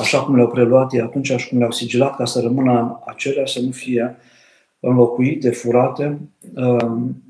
așa 0.00 0.22
cum 0.22 0.34
le-au 0.34 0.48
preluat 0.48 0.92
ei 0.92 1.00
atunci 1.00 1.32
și 1.36 1.48
cum 1.48 1.58
le-au 1.58 1.70
sigilat 1.70 2.16
ca 2.16 2.24
să 2.24 2.40
rămână 2.40 3.02
acelea, 3.06 3.46
să 3.46 3.60
nu 3.60 3.70
fie 3.70 4.16
înlocuite, 4.80 5.50
furate. 5.50 6.18
Um, 6.54 7.22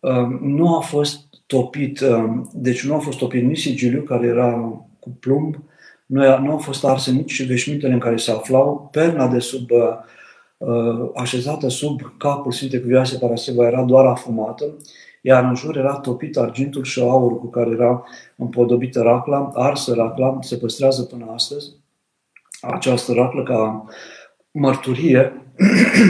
um, 0.00 0.38
nu 0.42 0.76
a 0.76 0.80
fost 0.80 1.20
topit, 1.46 2.00
um, 2.00 2.50
deci 2.54 2.84
nu 2.86 2.94
a 2.94 2.98
fost 2.98 3.18
topit 3.18 3.44
nici 3.44 3.60
sigiliul 3.60 4.02
care 4.02 4.26
era 4.26 4.50
cu 4.98 5.10
plumb, 5.20 5.56
nu, 6.06 6.38
nu 6.38 6.50
au 6.50 6.58
fost 6.58 6.84
arse 6.84 7.10
nici 7.10 7.46
veșmintele 7.46 7.92
în 7.92 7.98
care 7.98 8.16
se 8.16 8.30
aflau, 8.30 8.88
perna 8.92 9.28
de 9.28 9.38
sub, 9.38 9.70
uh, 9.70 9.78
uh, 10.58 11.10
așezată 11.14 11.68
sub 11.68 12.00
capul 12.16 12.52
Sfintei 12.52 12.80
Cuvioase 12.80 13.18
Paraseva 13.18 13.66
era 13.66 13.82
doar 13.82 14.06
afumată, 14.06 14.64
iar 15.20 15.44
în 15.44 15.54
jur 15.54 15.76
era 15.76 15.98
topit 15.98 16.36
argintul 16.36 16.84
și 16.84 17.00
aurul 17.00 17.38
cu 17.38 17.46
care 17.46 17.70
era 17.70 18.04
împodobită 18.36 19.02
racla, 19.02 19.50
arsă 19.54 19.94
racla, 19.94 20.38
se 20.40 20.56
păstrează 20.56 21.02
până 21.02 21.30
astăzi. 21.34 21.70
Această 22.60 23.12
raclă 23.12 23.42
ca 23.42 23.84
mărturie 24.50 25.32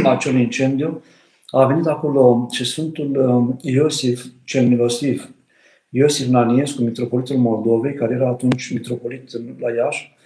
a 0.02 0.10
acelui 0.10 0.40
incendiu, 0.40 1.02
a 1.46 1.64
venit 1.64 1.86
acolo 1.86 2.46
și 2.50 2.64
Sfântul 2.64 3.16
um, 3.16 3.56
Iosif 3.60 4.24
cel 4.44 4.66
Milosiv, 4.66 5.30
Iosif 5.88 6.26
Naniescu, 6.26 6.82
mitropolitul 6.82 7.36
Moldovei, 7.36 7.94
care 7.94 8.14
era 8.14 8.28
atunci 8.28 8.72
mitropolit 8.72 9.30
la 9.60 9.74
Iași, 9.74 10.16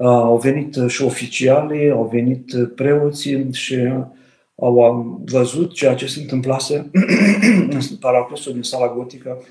au 0.00 0.38
venit 0.38 0.78
și 0.88 1.02
oficialii, 1.02 1.90
au 1.90 2.08
venit 2.12 2.54
preoții 2.74 3.52
și 3.52 3.76
au 4.56 5.20
văzut 5.24 5.72
ceea 5.72 5.94
ce 5.94 6.06
se 6.06 6.20
întâmplase 6.20 6.90
în 7.90 7.96
paraclisul 8.00 8.52
din 8.52 8.62
sala 8.62 8.94
gotică 8.94 9.42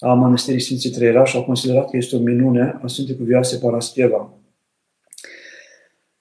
a 0.00 0.14
Mănăstirii 0.14 0.60
Sfinții 0.60 0.90
Trăiera 0.90 1.24
și 1.24 1.36
au 1.36 1.44
considerat 1.44 1.90
că 1.90 1.96
este 1.96 2.16
o 2.16 2.18
minune 2.18 2.80
a 2.82 2.86
Sfintei 2.86 3.16
Cuvioase 3.16 3.58
Parascheva. 3.58 4.32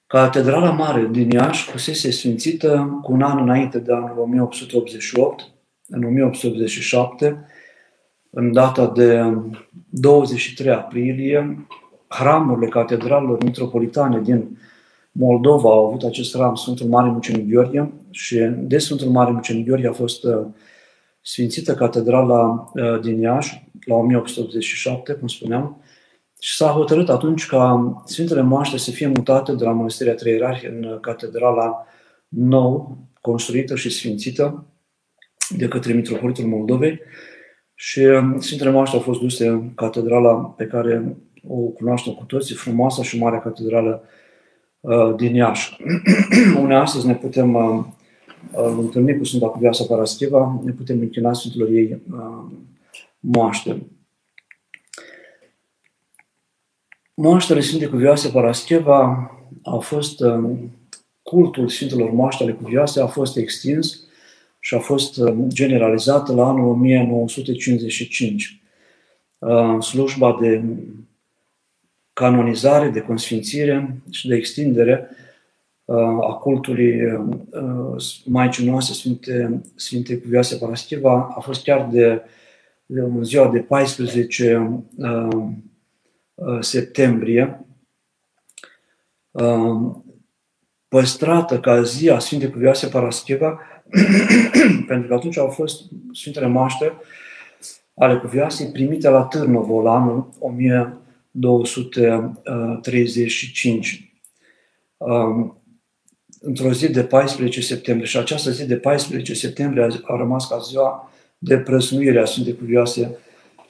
Catedrala 0.08 0.72
Mare 0.72 1.08
din 1.12 1.30
Iași 1.30 1.70
fusese 1.70 2.12
sfințită 2.12 3.00
cu 3.02 3.12
un 3.12 3.22
an 3.22 3.38
înainte 3.38 3.80
de 3.80 3.94
anul 3.94 4.18
1888, 4.18 5.52
în 5.88 6.04
1887, 6.04 7.46
în 8.30 8.52
data 8.52 8.88
de 8.88 9.24
23 9.90 10.74
aprilie, 10.74 11.68
hramurile 12.08 12.68
catedralelor 12.68 13.44
metropolitane 13.44 14.22
din 14.22 14.58
Moldova 15.15 15.69
au 15.69 15.88
avut 15.88 16.04
acest 16.04 16.36
ram 16.36 16.56
Sfântul 16.56 16.88
Mare 16.88 17.10
Mucenic 17.10 17.49
Gheorghe 17.49 17.93
și 18.10 18.38
de 18.58 18.78
Sfântul 18.78 19.10
Mare 19.10 19.32
Mucenic 19.32 19.65
Gheorghe 19.65 19.88
a 19.88 19.91
fost 19.91 20.23
uh, 20.23 20.45
sfințită 21.21 21.76
catedrala 21.76 22.71
uh, 22.73 22.99
din 23.02 23.21
Iași 23.21 23.69
la 23.86 23.95
1887, 23.95 25.13
cum 25.13 25.28
spuneam, 25.28 25.82
și 26.39 26.56
s-a 26.56 26.67
hotărât 26.67 27.10
atunci 27.10 27.45
ca 27.45 27.93
Sfintele 28.06 28.41
Moaște 28.41 28.78
să 28.78 28.91
fie 28.91 29.08
mutate 29.08 29.54
de 29.54 29.63
la 29.63 29.71
Mănăstirea 29.71 30.15
Trei 30.15 30.34
Ierarhi 30.34 30.65
în 30.65 30.97
catedrala 31.02 31.86
nou, 32.28 32.97
construită 33.21 33.76
și 33.76 33.89
sfințită 33.89 34.65
de 35.58 35.67
către 35.67 35.93
Mitropolitul 35.93 36.45
Moldovei. 36.45 36.99
Și 37.73 37.99
uh, 37.99 38.21
Sfintele 38.39 38.69
Moaște 38.69 38.95
au 38.95 39.02
fost 39.02 39.19
duse 39.19 39.47
în 39.47 39.73
catedrala 39.73 40.34
pe 40.34 40.65
care 40.65 41.17
o 41.47 41.56
cunoaștem 41.56 42.13
cu 42.13 42.23
toții, 42.23 42.56
frumoasa 42.56 43.04
și 43.04 43.19
mare 43.19 43.39
catedrală 43.43 44.04
Uh, 44.04 44.21
din 45.15 45.36
Iași. 45.36 45.78
Unde 46.62 46.74
astăzi 46.74 47.08
ne 47.08 47.15
putem 47.15 47.54
uh, 47.54 47.86
uh, 48.52 48.76
întâlni 48.78 49.17
cu 49.17 49.24
Sfânta 49.24 49.48
Cuvioasă 49.48 49.84
Parascheva, 49.84 50.62
ne 50.63 50.72
putem 50.72 51.00
închina 51.00 51.34
Sfântelor 51.34 51.69
ei 51.69 52.02
moaște. 53.19 53.86
Moaștele 57.13 57.60
Sfinte 57.60 57.86
Cuvioase 57.86 58.30
Parascheva 58.30 59.32
a 59.63 59.78
fost, 59.78 60.19
cultul 61.22 61.69
Sfintelor 61.69 62.12
Moaște 62.12 62.43
ale 62.43 62.54
Cuvioase 62.54 63.02
a 63.02 63.08
fost 63.08 63.38
extins 63.38 64.08
și 64.60 64.76
a 64.76 64.80
fost 64.80 65.22
generalizat 65.48 66.36
la 66.36 66.48
anul 66.48 66.69
1955. 66.69 68.62
Slujba 69.80 70.38
de 70.41 70.63
canonizare, 72.13 72.89
de 72.89 73.02
consfințire 73.02 74.02
și 74.10 74.28
de 74.28 74.36
extindere 74.36 75.10
uh, 75.86 75.97
a 76.21 76.34
cultului 76.41 77.06
uh, 77.06 77.95
Maicii 78.26 78.69
noastre, 78.69 78.93
Sfinte, 78.93 79.62
Sfinte 79.76 80.17
Cuvioase 80.17 80.56
Paraschiva, 80.56 81.34
a 81.36 81.39
fost 81.39 81.63
chiar 81.63 81.88
de, 81.91 82.21
de 82.86 82.99
în 82.99 83.23
ziua 83.23 83.47
de 83.47 83.60
14 83.60 84.82
uh, 84.95 85.47
septembrie, 86.60 87.65
păstrată 90.88 91.60
ca 91.60 91.82
zi 91.82 92.10
a 92.10 92.19
Sfinte 92.19 92.47
Cuvioase 92.47 92.88
Paraschiva, 92.88 93.60
pentru 94.88 95.08
că 95.08 95.13
atunci 95.13 95.38
au 95.38 95.47
fost 95.47 95.82
Sfintele 96.12 96.47
Maște 96.47 96.93
ale 97.95 98.17
Cuvioasei 98.17 98.71
primite 98.71 99.10
la 99.10 99.23
Târnovo, 99.23 99.82
la 99.82 99.93
anul 99.93 100.30
1000 100.39 100.97
235. 101.36 104.13
Um, 104.98 105.58
într-o 106.41 106.72
zi 106.72 106.91
de 106.91 107.04
14 107.04 107.62
septembrie 107.62 108.08
și 108.08 108.17
această 108.17 108.52
zi 108.52 108.65
de 108.65 108.76
14 108.76 109.34
septembrie 109.34 109.88
a 110.04 110.15
rămas 110.15 110.48
ca 110.48 110.58
ziua 110.58 111.12
de 111.38 111.58
prăznuire 111.58 112.19
a 112.19 112.26
Sfintei 112.26 112.56
Cuvioase 112.56 113.17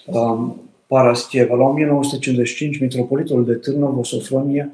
um, 0.06 0.62
Parascheva. 0.88 1.56
La 1.56 1.64
1955, 1.64 2.80
mitropolitul 2.80 3.46
de 3.46 3.54
Târnov, 3.54 4.04
Sofronie, 4.04 4.72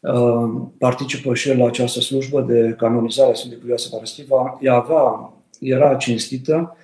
um, 0.00 0.74
participă 0.78 1.34
și 1.34 1.48
el 1.48 1.58
la 1.58 1.66
această 1.66 2.00
slujbă 2.00 2.40
de 2.40 2.74
canonizare 2.78 3.30
a 3.30 3.34
Sfintei 3.34 3.58
Cuvioase 3.58 3.88
Parascheva. 3.90 4.58
Ea 4.62 4.74
avea, 4.74 5.32
era 5.60 5.94
cinstită, 5.94 6.76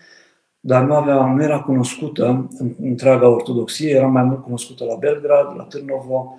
dar 0.66 0.84
nu, 0.84 0.94
avea, 0.94 1.34
nu 1.34 1.42
era 1.42 1.60
cunoscută 1.60 2.48
în 2.58 2.74
întreaga 2.80 3.28
ortodoxie, 3.28 3.90
era 3.90 4.06
mai 4.06 4.22
mult 4.22 4.42
cunoscută 4.42 4.84
la 4.84 4.94
Belgrad, 4.94 5.56
la 5.56 5.62
Târnovo 5.62 6.38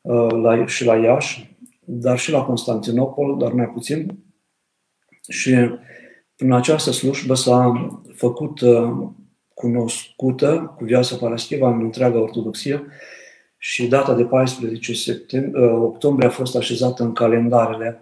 uh, 0.00 0.30
la, 0.30 0.66
și 0.66 0.84
la 0.84 0.96
Iași, 0.96 1.56
dar 1.84 2.18
și 2.18 2.30
la 2.30 2.42
Constantinopol, 2.42 3.36
dar 3.38 3.52
mai 3.52 3.68
puțin. 3.68 4.18
Și 5.28 5.56
prin 6.36 6.52
această 6.52 6.90
slujbă 6.90 7.34
s-a 7.34 7.90
făcut 8.14 8.60
uh, 8.60 9.08
cunoscută 9.54 10.74
cu 10.76 10.84
viața 10.84 11.16
Paraschiva 11.16 11.68
în 11.68 11.80
întreaga 11.80 12.18
ortodoxie 12.18 12.86
și 13.56 13.88
data 13.88 14.14
de 14.14 14.24
14 14.24 14.94
septembrie, 14.94 15.64
uh, 15.64 15.70
octombrie 15.72 16.28
a 16.28 16.30
fost 16.30 16.56
așezată 16.56 17.02
în 17.02 17.12
calendarele 17.12 18.00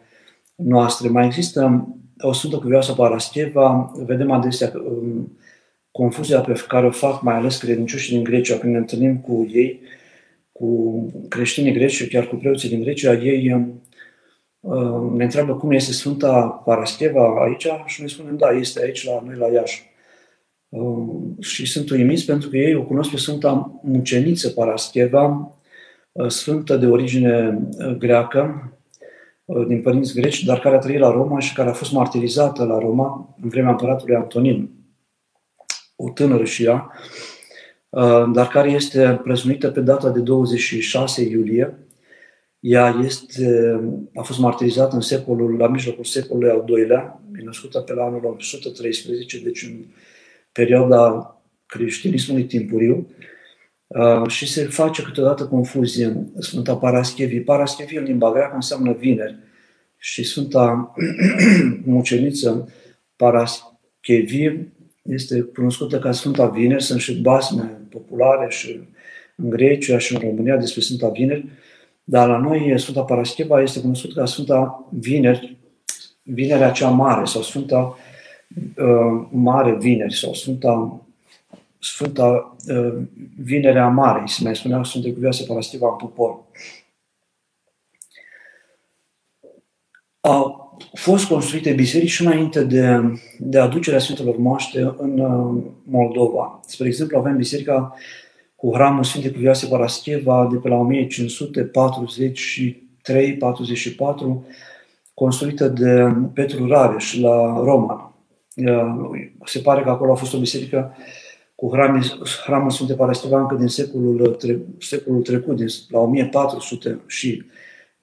noastre. 0.54 1.08
Mai 1.08 1.26
există 1.26 1.88
o 2.18 2.32
Sfântă 2.32 2.56
Cuvioasă 2.56 2.92
Parascheva, 2.92 3.92
vedem 4.06 4.30
adesea 4.30 4.72
um, 4.74 5.32
confuzia 5.96 6.40
pe 6.40 6.64
care 6.68 6.86
o 6.86 6.90
fac 6.90 7.22
mai 7.22 7.34
ales 7.34 7.58
credincioșii 7.58 8.14
din 8.14 8.24
Grecia 8.24 8.58
când 8.58 8.72
ne 8.72 8.78
întâlnim 8.78 9.18
cu 9.18 9.48
ei, 9.52 9.80
cu 10.52 10.68
creștinii 11.28 11.72
greci 11.72 11.92
și 11.92 12.08
chiar 12.08 12.26
cu 12.26 12.36
preoții 12.36 12.68
din 12.68 12.82
Grecia, 12.82 13.12
ei 13.12 13.52
uh, 14.60 15.12
ne 15.12 15.24
întreabă 15.24 15.54
cum 15.54 15.70
este 15.70 15.92
Sfânta 15.92 16.62
Parascheva 16.64 17.44
aici 17.44 17.66
și 17.86 18.00
noi 18.00 18.10
spunem, 18.10 18.36
da, 18.36 18.48
este 18.48 18.82
aici 18.82 19.04
la 19.06 19.22
noi 19.26 19.36
la 19.36 19.46
Iași. 19.46 19.82
Uh, 20.68 21.22
și 21.40 21.66
sunt 21.66 21.90
uimiți 21.90 22.26
pentru 22.26 22.48
că 22.48 22.56
ei 22.56 22.74
o 22.74 22.84
cunosc 22.84 23.10
pe 23.10 23.16
Sfânta 23.16 23.80
Muceniță 23.82 24.50
Parascheva, 24.50 25.56
uh, 26.12 26.28
sfântă 26.28 26.76
de 26.76 26.86
origine 26.86 27.58
greacă, 27.98 28.72
din 29.68 29.80
părinți 29.82 30.14
greci, 30.14 30.44
dar 30.44 30.58
care 30.58 30.74
a 30.74 30.78
trăit 30.78 30.98
la 30.98 31.10
Roma 31.10 31.38
și 31.38 31.54
care 31.54 31.68
a 31.68 31.72
fost 31.72 31.92
martirizată 31.92 32.64
la 32.64 32.78
Roma 32.78 33.36
în 33.42 33.48
vremea 33.48 33.70
împăratului 33.70 34.14
Antonin 34.14 34.83
o 36.04 36.10
tânără 36.10 36.44
și 36.44 36.64
ea, 36.64 36.92
uh, 37.88 38.30
dar 38.32 38.48
care 38.48 38.70
este 38.70 39.20
prezumită 39.22 39.70
pe 39.70 39.80
data 39.80 40.10
de 40.10 40.20
26 40.20 41.22
iulie. 41.22 41.78
Ea 42.60 43.00
este, 43.04 43.80
a 44.14 44.22
fost 44.22 44.38
martirizată 44.38 44.94
în 44.94 45.00
secolul, 45.00 45.56
la 45.56 45.68
mijlocul 45.68 46.04
secolului 46.04 46.50
al 46.50 46.62
doilea, 46.66 47.20
e 47.40 47.44
născută 47.44 47.78
pe 47.80 47.94
la 47.94 48.04
anul 48.04 48.24
113, 48.24 49.40
deci 49.42 49.62
în 49.62 49.84
perioada 50.52 51.34
creștinismului 51.66 52.44
timpuriu, 52.44 53.08
uh, 53.86 54.28
și 54.28 54.52
se 54.52 54.64
face 54.64 55.02
câteodată 55.02 55.46
confuzie 55.46 56.04
în 56.04 56.26
Sfânta 56.38 56.76
Paraschevie. 56.76 57.40
Paraschevie 57.40 57.98
în 57.98 58.04
limba 58.04 58.32
greacă 58.32 58.54
înseamnă 58.54 58.92
vineri 58.92 59.36
și 59.96 60.24
Sfânta 60.24 60.94
Muceniță 61.84 62.72
Paraschevie 63.16 64.72
este 65.10 65.40
cunoscută 65.40 65.98
ca 65.98 66.12
Sfânta 66.12 66.46
Vineri, 66.46 66.82
sunt 66.82 67.00
și 67.00 67.20
basme 67.20 67.80
populare 67.90 68.50
și 68.50 68.80
în 69.36 69.50
Grecia 69.50 69.98
și 69.98 70.14
în 70.14 70.20
România 70.20 70.56
despre 70.56 70.80
Sfânta 70.80 71.08
Vineri, 71.08 71.46
dar 72.04 72.28
la 72.28 72.38
noi 72.38 72.78
Sfânta 72.78 73.02
Parascheva 73.02 73.62
este 73.62 73.80
cunoscută 73.80 74.20
ca 74.20 74.26
Sfânta 74.26 74.88
Vineri, 74.90 75.56
Vinerea 76.22 76.70
cea 76.70 76.88
mare 76.88 77.24
sau 77.24 77.42
Sfânta 77.42 77.96
uh, 78.76 79.26
Mare 79.30 79.76
Vineri 79.76 80.14
sau 80.14 80.34
Sfânta, 80.34 81.00
Sfânta 81.78 82.56
uh, 82.68 82.94
Vinerea 83.36 83.88
Mare, 83.88 84.22
se 84.26 84.40
mai 84.42 84.56
spunea 84.56 84.82
Sfânta 84.82 85.08
Cuvioasă 85.08 85.44
Parascheva 85.44 85.88
în 85.90 85.96
popor. 85.96 86.38
Uh, 90.20 90.63
fost 90.92 91.26
construite 91.26 91.72
biserici 91.72 92.10
și 92.10 92.26
înainte 92.26 92.64
de, 92.64 93.00
de 93.38 93.58
aducerea 93.58 93.98
Sfintelor 93.98 94.36
Moaște 94.36 94.94
în 94.96 95.18
uh, 95.18 95.62
Moldova. 95.82 96.60
Spre 96.66 96.86
exemplu, 96.86 97.18
avem 97.18 97.36
biserica 97.36 97.94
cu 98.56 98.70
hramul 98.74 99.04
Sfinte 99.04 99.30
Cuvioase 99.30 99.66
Parascheva 99.66 100.48
de 100.50 100.56
pe 100.56 100.68
la 100.68 100.86
1543-44, 100.86 100.86
construită 105.14 105.68
de 105.68 106.14
Petru 106.32 106.66
Rareș 106.66 107.18
la 107.20 107.60
Roma. 107.64 108.18
Uh, 108.56 109.20
se 109.44 109.58
pare 109.58 109.82
că 109.82 109.90
acolo 109.90 110.12
a 110.12 110.14
fost 110.14 110.34
o 110.34 110.38
biserică 110.38 110.96
cu 111.54 111.70
hramul, 111.72 112.02
hramul 112.44 112.70
Sfinte 112.70 112.94
Parascheva 112.94 113.40
încă 113.40 113.54
din 113.54 113.66
secolul, 113.66 114.38
secolul 114.78 115.22
trecut, 115.22 115.56
din, 115.56 115.66
la 115.88 115.98
1400 115.98 117.00
și 117.06 117.44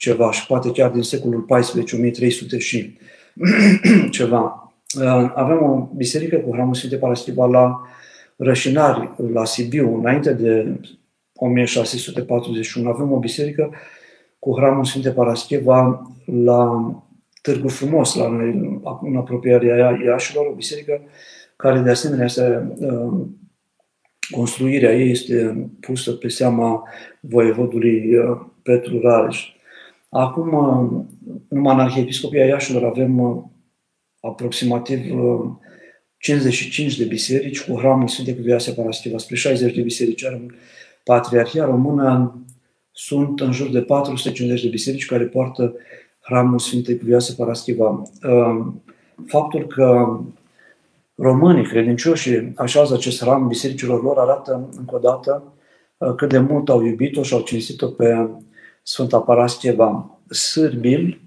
ceva 0.01 0.31
și 0.31 0.45
poate 0.45 0.71
chiar 0.71 0.89
din 0.89 1.01
secolul 1.01 1.45
XIV, 1.45 1.93
1300 1.93 2.57
și 2.57 2.97
ceva. 4.17 4.73
Uh, 4.99 5.31
avem 5.35 5.63
o 5.63 5.89
biserică 5.95 6.37
cu 6.37 6.53
Hramul 6.53 6.73
Sfinte 6.73 6.97
Paraschiva 6.97 7.45
la 7.45 7.81
Rășinari, 8.35 9.11
la 9.33 9.45
Sibiu, 9.45 9.97
înainte 9.97 10.33
de 10.33 10.79
1641. 11.33 12.89
Avem 12.89 13.11
o 13.11 13.19
biserică 13.19 13.73
cu 14.39 14.55
Hramul 14.57 14.85
Sfinte 14.85 15.11
Paraschiva 15.11 16.11
la 16.25 16.93
Târgu 17.41 17.67
Frumos, 17.67 18.15
la, 18.15 18.25
în 19.01 19.15
apropierea 19.15 19.97
Iașilor, 20.05 20.45
o 20.45 20.55
biserică 20.55 21.01
care 21.55 21.79
de 21.79 21.89
asemenea 21.89 22.25
este 22.25 22.75
uh, 22.79 23.27
construirea 24.31 24.93
ei 24.93 25.11
este 25.11 25.69
pusă 25.79 26.11
pe 26.11 26.27
seama 26.27 26.83
voievodului 27.19 28.17
uh, 28.17 28.39
Petru 28.63 28.99
Rareș. 28.99 29.59
Acum, 30.13 30.49
numai 31.47 31.73
în 31.73 31.79
Arhiepiscopia 31.79 32.45
Iașilor 32.45 32.83
avem 32.83 33.19
uh, 33.19 33.43
aproximativ 34.19 34.99
55 36.17 36.91
uh, 36.91 36.97
de 36.97 37.03
biserici 37.03 37.65
cu 37.65 37.77
hramul 37.77 38.07
Sfinte 38.07 38.35
Cuvioase 38.35 38.71
Parastiva, 38.71 39.17
spre 39.17 39.35
60 39.35 39.75
de 39.75 39.81
biserici. 39.81 40.23
În 40.23 40.51
Patriarhia 41.03 41.65
Română 41.65 42.39
sunt 42.91 43.39
în 43.39 43.51
jur 43.51 43.69
de 43.69 43.81
450 43.81 44.61
de 44.63 44.69
biserici 44.69 45.05
care 45.05 45.23
poartă 45.23 45.75
hramul 46.19 46.59
Sfintei 46.59 46.97
Cuvioase 46.97 47.33
Parastiva. 47.37 48.01
Uh, 48.23 48.73
faptul 49.25 49.67
că 49.67 50.19
românii 51.15 51.67
credincioși 51.67 52.29
așează 52.55 52.93
acest 52.93 53.21
hram 53.21 53.47
bisericilor 53.47 54.03
lor 54.03 54.17
arată 54.17 54.69
încă 54.77 54.95
o 54.95 54.99
dată 54.99 55.53
cât 56.15 56.29
de 56.29 56.39
mult 56.39 56.69
au 56.69 56.85
iubit-o 56.85 57.23
și 57.23 57.33
au 57.33 57.41
cinstit-o 57.41 57.87
pe 57.87 58.29
Sfânta 58.83 59.19
Parascheva, 59.19 60.19
sârbil, 60.29 61.21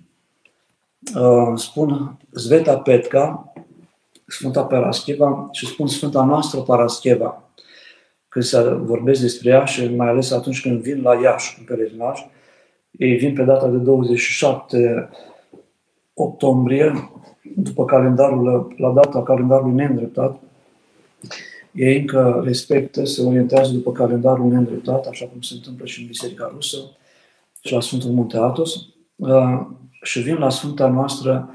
uh, 1.16 1.52
spun 1.56 2.18
Zveta 2.30 2.78
Petca, 2.78 3.52
Sfânta 4.26 4.64
Parascheva 4.64 5.48
și 5.52 5.66
spun 5.66 5.86
Sfânta 5.86 6.24
noastră 6.24 6.60
Parascheva. 6.60 7.42
Când 8.28 8.44
se 8.44 8.62
vorbesc 8.62 9.20
despre 9.20 9.50
ea 9.50 9.64
și 9.64 9.94
mai 9.94 10.08
ales 10.08 10.30
atunci 10.30 10.60
când 10.60 10.80
vin 10.80 11.02
la 11.02 11.14
Iași 11.14 11.56
în 11.58 11.64
pelerinaj, 11.64 12.20
ei 12.90 13.16
vin 13.16 13.34
pe 13.34 13.42
data 13.42 13.68
de 13.68 13.76
27 13.76 15.08
octombrie, 16.14 17.10
după 17.56 17.84
calendarul, 17.84 18.74
la 18.76 18.90
data 18.90 19.22
calendarului 19.22 19.74
neîndreptat, 19.74 20.40
ei 21.72 21.98
încă 21.98 22.42
respectă, 22.44 23.04
se 23.04 23.22
orientează 23.22 23.72
după 23.72 23.92
calendarul 23.92 24.46
neîndreptat, 24.46 25.06
așa 25.06 25.26
cum 25.26 25.40
se 25.40 25.54
întâmplă 25.54 25.86
și 25.86 26.00
în 26.00 26.06
Biserica 26.06 26.50
Rusă, 26.54 26.78
și 27.64 27.72
la 27.72 27.80
Sfântul 27.80 28.10
Munte 28.10 28.36
Atos. 28.36 28.74
Uh, 29.16 29.60
și 30.02 30.20
vin 30.20 30.34
la 30.34 30.50
Sfânta 30.50 30.88
noastră 30.88 31.54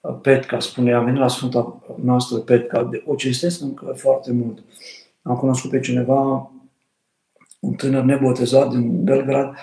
uh, 0.00 0.16
Petca, 0.22 0.60
spune, 0.60 0.94
am 0.94 1.04
venit 1.04 1.20
la 1.20 1.28
Sfânta 1.28 1.82
noastră 2.02 2.38
Petca, 2.38 2.90
o 3.06 3.14
cinstesc 3.14 3.60
încă 3.60 3.94
foarte 3.96 4.32
mult. 4.32 4.62
Am 5.22 5.36
cunoscut 5.36 5.70
pe 5.70 5.80
cineva, 5.80 6.50
un 7.60 7.72
tânăr 7.72 8.02
nebotezat 8.02 8.70
din 8.70 9.04
Belgrad, 9.04 9.54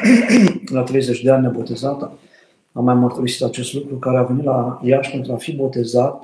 la 0.72 0.82
30 0.82 1.22
de 1.22 1.30
ani 1.30 1.42
nebotezat, 1.42 2.12
am 2.72 2.84
mai 2.84 2.94
mărturisit 2.94 3.42
acest 3.42 3.74
lucru, 3.74 3.96
care 3.96 4.16
a 4.16 4.22
venit 4.22 4.44
la 4.44 4.80
Iași 4.82 5.10
pentru 5.10 5.32
a 5.32 5.36
fi 5.36 5.52
botezat 5.52 6.22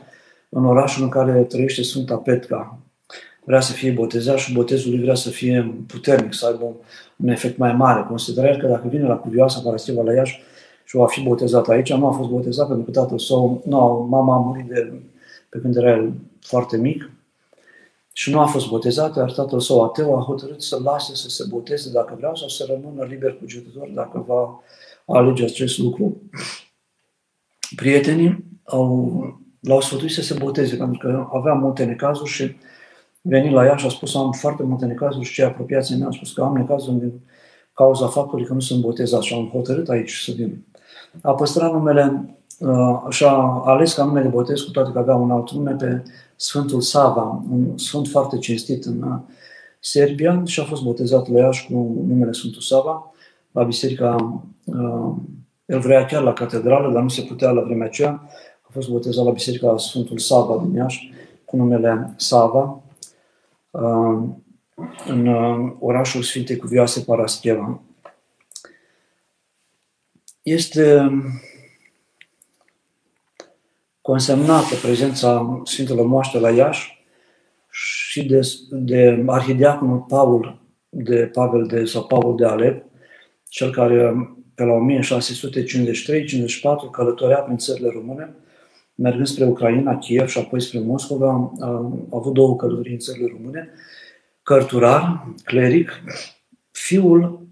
în 0.49 0.65
orașul 0.65 1.03
în 1.03 1.09
care 1.09 1.43
trăiește 1.43 1.83
Sfânta 1.83 2.17
Petca, 2.17 2.79
vrea 3.45 3.61
să 3.61 3.73
fie 3.73 3.91
botezat 3.91 4.39
și 4.39 4.53
botezul 4.53 4.91
lui 4.91 5.01
vrea 5.01 5.15
să 5.15 5.31
fie 5.31 5.75
puternic, 5.87 6.35
să 6.35 6.47
aibă 6.47 6.77
un 7.17 7.29
efect 7.29 7.59
mai 7.59 7.73
mare. 7.73 8.05
Consideră 8.09 8.57
că 8.57 8.67
dacă 8.67 8.89
vine 8.89 9.07
la 9.07 9.17
cuvioasa 9.17 9.61
Parastiva 9.65 10.03
la 10.03 10.13
Iași 10.13 10.41
și 10.85 10.97
va 10.97 11.07
fi 11.07 11.21
botezat 11.21 11.69
aici, 11.69 11.93
nu 11.93 12.07
a 12.07 12.11
fost 12.11 12.29
botezat 12.29 12.67
pentru 12.67 12.85
că 12.85 12.91
tatăl 12.91 13.19
său, 13.19 13.63
nu, 13.67 14.07
mama 14.11 14.35
a 14.35 14.39
murit 14.39 14.69
de, 14.69 14.93
pe 15.49 15.59
când 15.59 15.77
era 15.77 15.91
el 15.91 16.13
foarte 16.41 16.77
mic 16.77 17.11
și 18.13 18.31
nu 18.31 18.41
a 18.41 18.47
fost 18.47 18.69
botezat, 18.69 19.17
iar 19.17 19.33
tatăl 19.33 19.61
său 19.61 19.85
ateu 19.85 20.17
a 20.17 20.23
hotărât 20.23 20.63
să 20.63 20.79
lase 20.83 21.15
să 21.15 21.29
se 21.29 21.45
boteze 21.49 21.91
dacă 21.91 22.15
vrea 22.19 22.33
sau 22.35 22.49
să 22.49 22.67
rămână 22.69 23.05
liber 23.05 23.37
cugetător 23.39 23.89
dacă 23.89 24.25
va 24.27 24.63
alege 25.07 25.45
acest 25.45 25.79
lucru. 25.79 26.23
Prietenii 27.77 28.45
au, 28.65 29.23
l-au 29.61 29.81
sfătuit 29.81 30.11
să 30.11 30.23
se 30.23 30.35
boteze 30.35 30.77
pentru 30.77 30.99
că 30.99 31.27
avea 31.33 31.53
multe 31.53 31.85
necazuri 31.85 32.31
și 32.31 32.57
venit 33.21 33.53
la 33.53 33.65
ea 33.65 33.77
și 33.77 33.87
a 33.87 33.89
spus 33.89 34.15
am 34.15 34.33
foarte 34.33 34.63
multe 34.63 34.85
necazuri 34.85 35.25
și 35.25 35.33
cei 35.33 35.45
apropiații 35.45 35.97
mei 35.97 36.05
au 36.05 36.13
spus 36.13 36.33
că 36.33 36.43
am 36.43 36.57
necazuri 36.57 36.99
din 36.99 37.21
cauza 37.75 38.07
faptului 38.07 38.45
că 38.45 38.53
nu 38.53 38.61
sunt 38.61 38.81
botezat 38.81 39.23
și 39.23 39.35
am 39.35 39.49
hotărât 39.49 39.89
aici 39.89 40.23
să 40.25 40.33
vin. 40.37 40.65
A 41.23 41.35
păstrat 41.35 41.73
numele 41.73 42.37
uh, 42.59 43.01
și 43.09 43.25
a 43.25 43.63
ales 43.65 43.93
ca 43.93 44.05
nume 44.05 44.21
de 44.21 44.29
botez, 44.29 44.61
cu 44.61 44.71
toate 44.71 44.91
că 44.93 44.99
avea 44.99 45.15
un 45.15 45.31
alt 45.31 45.51
nume, 45.51 45.71
pe 45.71 46.03
Sfântul 46.37 46.81
Sava, 46.81 47.43
un 47.51 47.79
sfânt 47.79 48.09
foarte 48.09 48.39
cinstit 48.39 48.85
în 48.85 49.03
uh, 49.03 49.19
Serbia 49.81 50.43
și 50.45 50.61
a 50.61 50.65
fost 50.65 50.83
botezat 50.83 51.29
la 51.29 51.39
Iași 51.39 51.67
cu 51.67 52.05
numele 52.07 52.33
Sfântul 52.33 52.61
Sava, 52.61 53.13
la 53.51 53.63
biserica, 53.63 54.43
uh, 54.65 55.13
el 55.67 55.79
vrea 55.79 56.05
chiar 56.05 56.23
la 56.23 56.33
catedrală, 56.33 56.93
dar 56.93 57.03
nu 57.03 57.09
se 57.09 57.23
putea 57.23 57.51
la 57.51 57.61
vremea 57.61 57.87
aceea, 57.87 58.23
a 58.63 58.69
fost 58.73 58.89
botezat 58.89 59.25
la 59.25 59.31
biserica 59.31 59.77
Sfântul 59.77 60.19
Sava 60.19 60.63
din 60.65 60.75
Iași, 60.75 61.13
cu 61.45 61.57
numele 61.57 62.15
Sava, 62.17 62.83
în 65.07 65.27
orașul 65.79 66.23
Sfintei 66.23 66.57
Cuvioase 66.57 67.01
Parascheva. 67.01 67.83
Este 70.43 71.11
consemnată 74.01 74.75
prezența 74.83 75.61
Sfintelor 75.65 76.07
Moaște 76.07 76.39
la 76.39 76.51
Iași 76.51 77.05
și 77.71 78.27
de, 78.27 78.41
de 78.71 79.23
arhidiaconul 79.27 79.99
Paul 79.99 80.61
de 80.89 81.27
Pavel 81.27 81.67
de, 81.67 81.85
sau 81.85 82.07
Paul 82.07 82.37
de 82.37 82.45
Alep, 82.45 82.85
cel 83.49 83.71
care 83.71 84.15
pe 84.55 84.65
la 84.65 84.87
1653-54 86.87 86.91
călătorea 86.91 87.39
prin 87.39 87.57
țările 87.57 87.89
române, 87.89 88.35
mergând 89.01 89.27
spre 89.27 89.45
Ucraina, 89.45 89.99
Kiev 89.99 90.29
și 90.29 90.39
apoi 90.39 90.61
spre 90.61 90.79
Moscova, 90.79 91.53
a 91.61 91.93
avut 92.13 92.33
două 92.33 92.57
călătorii 92.57 92.93
în 92.93 92.99
țările 92.99 93.33
române, 93.37 93.69
cărturar, 94.43 95.27
cleric, 95.45 95.91
fiul, 96.71 97.49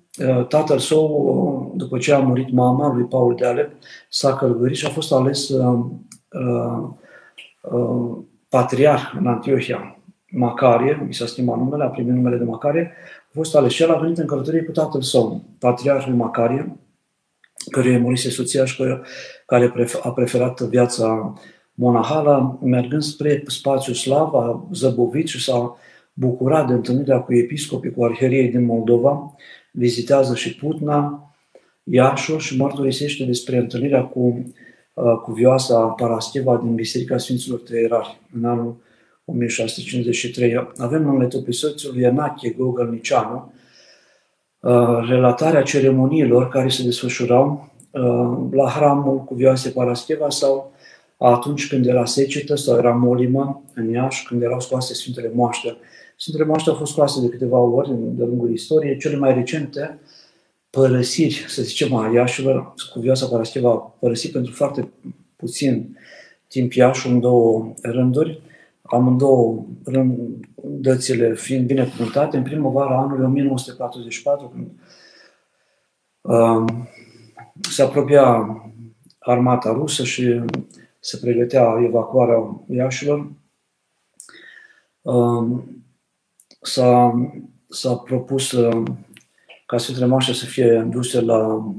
tatăl 0.48 0.78
său, 0.78 1.72
după 1.76 1.98
ce 1.98 2.12
a 2.12 2.18
murit 2.18 2.52
mama 2.52 2.94
lui 2.94 3.04
Paul 3.04 3.34
de 3.34 3.46
Alep, 3.46 3.72
s-a 4.08 4.34
călătorit 4.34 4.76
și 4.76 4.86
a 4.86 4.88
fost 4.88 5.12
ales 5.12 5.48
uh, 5.48 5.78
uh, 7.62 8.18
patriarh 8.48 9.12
în 9.18 9.26
Antiohia, 9.26 9.98
Macarie, 10.30 11.04
mi 11.06 11.14
s-a 11.14 11.26
schimbat 11.26 11.58
numele, 11.58 11.84
a 11.84 11.88
primit 11.88 12.12
numele 12.12 12.36
de 12.36 12.44
Macarie, 12.44 12.92
a 13.28 13.30
fost 13.32 13.56
ales 13.56 13.72
și 13.72 13.82
el 13.82 13.90
a 13.90 13.98
venit 13.98 14.18
în 14.18 14.26
călătorie 14.26 14.62
cu 14.62 14.72
tatăl 14.72 15.02
său, 15.02 15.44
patriarhul 15.58 16.14
Macarie, 16.14 16.76
căruia 17.70 17.98
murise 17.98 18.30
soția 18.30 18.64
și 18.64 18.82
care 19.48 19.72
a 20.02 20.10
preferat 20.10 20.60
viața 20.60 21.34
monahală, 21.74 22.58
mergând 22.62 23.02
spre 23.02 23.42
spațiul 23.46 23.94
slav, 23.94 24.34
a 24.34 24.68
zăbovit 24.72 25.26
și 25.26 25.42
s-a 25.42 25.76
bucurat 26.12 26.66
de 26.66 26.72
întâlnirea 26.72 27.20
cu 27.20 27.34
episcopii, 27.34 27.92
cu 27.92 28.04
arheriei 28.04 28.48
din 28.48 28.64
Moldova, 28.64 29.34
vizitează 29.70 30.34
și 30.34 30.56
Putna, 30.56 31.22
Iașul 31.82 32.38
și 32.38 32.56
mărturisește 32.56 33.24
despre 33.24 33.56
întâlnirea 33.56 34.02
cu 34.02 34.42
Uh, 34.98 35.16
cuvioasa 35.22 35.86
Parascheva 35.86 36.56
din 36.56 36.74
Biserica 36.74 37.18
Sfinților 37.18 37.58
Trăierari, 37.58 38.20
în 38.36 38.44
anul 38.44 38.76
1653. 39.24 40.72
Avem 40.76 41.08
în 41.08 41.18
letopisoțul 41.18 41.96
Ienache 41.96 42.50
Gogălnicianu 42.50 43.52
uh, 44.60 45.08
relatarea 45.08 45.62
ceremoniilor 45.62 46.48
care 46.48 46.68
se 46.68 46.82
desfășurau 46.82 47.70
uh, 47.72 47.77
la 48.50 48.68
hramul 48.68 49.24
cuvioase 49.24 49.70
Parascheva 49.70 50.30
sau 50.30 50.72
atunci 51.16 51.68
când 51.68 51.86
era 51.86 52.04
secetă 52.04 52.54
sau 52.54 52.78
era 52.78 52.90
molimă 52.90 53.62
în 53.74 53.90
Iași, 53.90 54.26
când 54.26 54.42
erau 54.42 54.60
scoase 54.60 54.94
Sfintele 54.94 55.30
Moaște. 55.34 55.76
Sfintele 56.16 56.44
Moaște 56.44 56.70
au 56.70 56.76
fost 56.76 56.92
scoase 56.92 57.20
de 57.20 57.28
câteva 57.28 57.58
ori 57.58 57.88
de 57.88 58.24
lungul 58.24 58.52
istoriei. 58.52 58.98
Cele 58.98 59.16
mai 59.16 59.34
recente 59.34 59.98
părăsiri, 60.70 61.44
să 61.48 61.62
zicem, 61.62 61.94
a 61.94 62.10
Iașilor, 62.12 62.74
Cuvioasa 62.92 63.26
Parascheva 63.26 63.70
a 63.70 63.96
părăsit 63.98 64.32
pentru 64.32 64.52
foarte 64.52 64.92
puțin 65.36 65.96
timp 66.48 66.72
Iașul 66.72 67.10
în 67.10 67.20
două 67.20 67.74
rânduri, 67.82 68.40
amândouă 68.82 69.66
rândățile 69.84 71.34
fiind 71.34 71.66
binecuvântate, 71.66 72.36
în 72.36 72.42
primăvara 72.42 72.98
anului 72.98 73.24
1944, 73.24 74.48
când 74.48 74.66
uh, 76.20 76.64
se 77.60 77.82
apropia 77.82 78.56
armata 79.18 79.72
rusă 79.72 80.04
și 80.04 80.40
se 81.00 81.16
pregătea 81.16 81.82
evacuarea 81.86 82.64
Iașilor, 82.68 83.32
uh, 85.02 85.62
s-a, 86.60 87.14
s-a 87.68 87.94
propus 87.96 88.52
uh, 88.52 88.82
ca 89.66 89.78
Sfintele 89.78 90.06
Moaște 90.06 90.32
să 90.32 90.44
fie 90.44 90.86
duse 90.90 91.20
la 91.20 91.72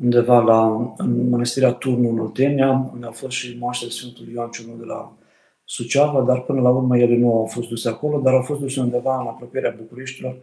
undeva 0.00 0.40
la, 0.40 0.92
în 0.96 1.28
mănăstirea 1.28 1.72
Turnu, 1.72 2.08
în 2.08 2.18
Oltenia, 2.18 2.90
unde 2.92 3.06
a 3.06 3.10
fost 3.10 3.36
și 3.36 3.56
moaștele 3.58 3.90
Sfântul 3.90 4.28
Ioan 4.28 4.50
Ciunu 4.50 4.76
de 4.76 4.84
la 4.84 5.16
Suceava, 5.64 6.20
dar 6.20 6.40
până 6.40 6.60
la 6.60 6.70
urmă 6.70 6.98
ele 6.98 7.16
nu 7.16 7.36
au 7.38 7.46
fost 7.46 7.68
duse 7.68 7.88
acolo, 7.88 8.20
dar 8.20 8.34
au 8.34 8.42
fost 8.42 8.60
duse 8.60 8.80
undeva 8.80 9.20
în 9.20 9.26
apropierea 9.26 9.74
Bucureștilor, 9.78 10.36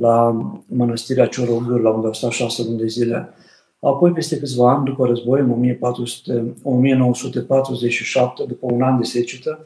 la 0.00 0.46
mănăstirea 0.66 1.26
Ciorogâr, 1.26 1.80
la 1.80 1.90
unde 1.90 2.06
au 2.06 2.12
stat 2.12 2.30
șase 2.30 2.62
luni 2.62 2.78
de 2.78 2.86
zile. 2.86 3.34
Apoi, 3.80 4.12
peste 4.12 4.38
câțiva 4.38 4.70
ani, 4.70 4.84
după 4.84 5.06
război, 5.06 5.40
în 5.40 5.50
1400, 5.50 6.54
1947, 6.62 8.44
după 8.44 8.66
un 8.72 8.82
an 8.82 8.98
de 8.98 9.04
secetă, 9.04 9.64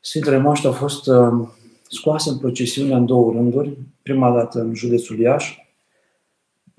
Sfintele 0.00 0.38
Moaște 0.38 0.66
au 0.66 0.72
fost 0.72 1.06
uh, 1.06 1.48
scoase 1.88 2.30
în 2.30 2.38
procesiune 2.38 2.94
în 2.94 3.06
două 3.06 3.32
rânduri, 3.32 3.78
prima 4.02 4.30
dată 4.34 4.60
în 4.60 4.74
județul 4.74 5.18
Iași, 5.18 5.68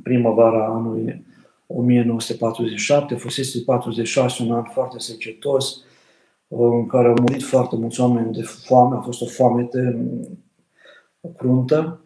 primăvara 0.04 0.66
anului 0.66 1.26
1947, 1.68 3.16
fusese 3.16 3.60
46, 3.66 4.44
un 4.44 4.52
an 4.52 4.64
foarte 4.64 5.00
secetos, 5.00 5.84
în 6.48 6.88
care 6.88 7.08
au 7.08 7.16
murit 7.20 7.44
foarte 7.44 7.76
mulți 7.76 8.02
oameni 8.02 8.34
de 8.34 8.42
foame, 8.42 8.96
a 8.96 9.00
fost 9.00 9.22
o 9.22 9.26
foamete 9.26 10.08
cruntă. 11.38 12.05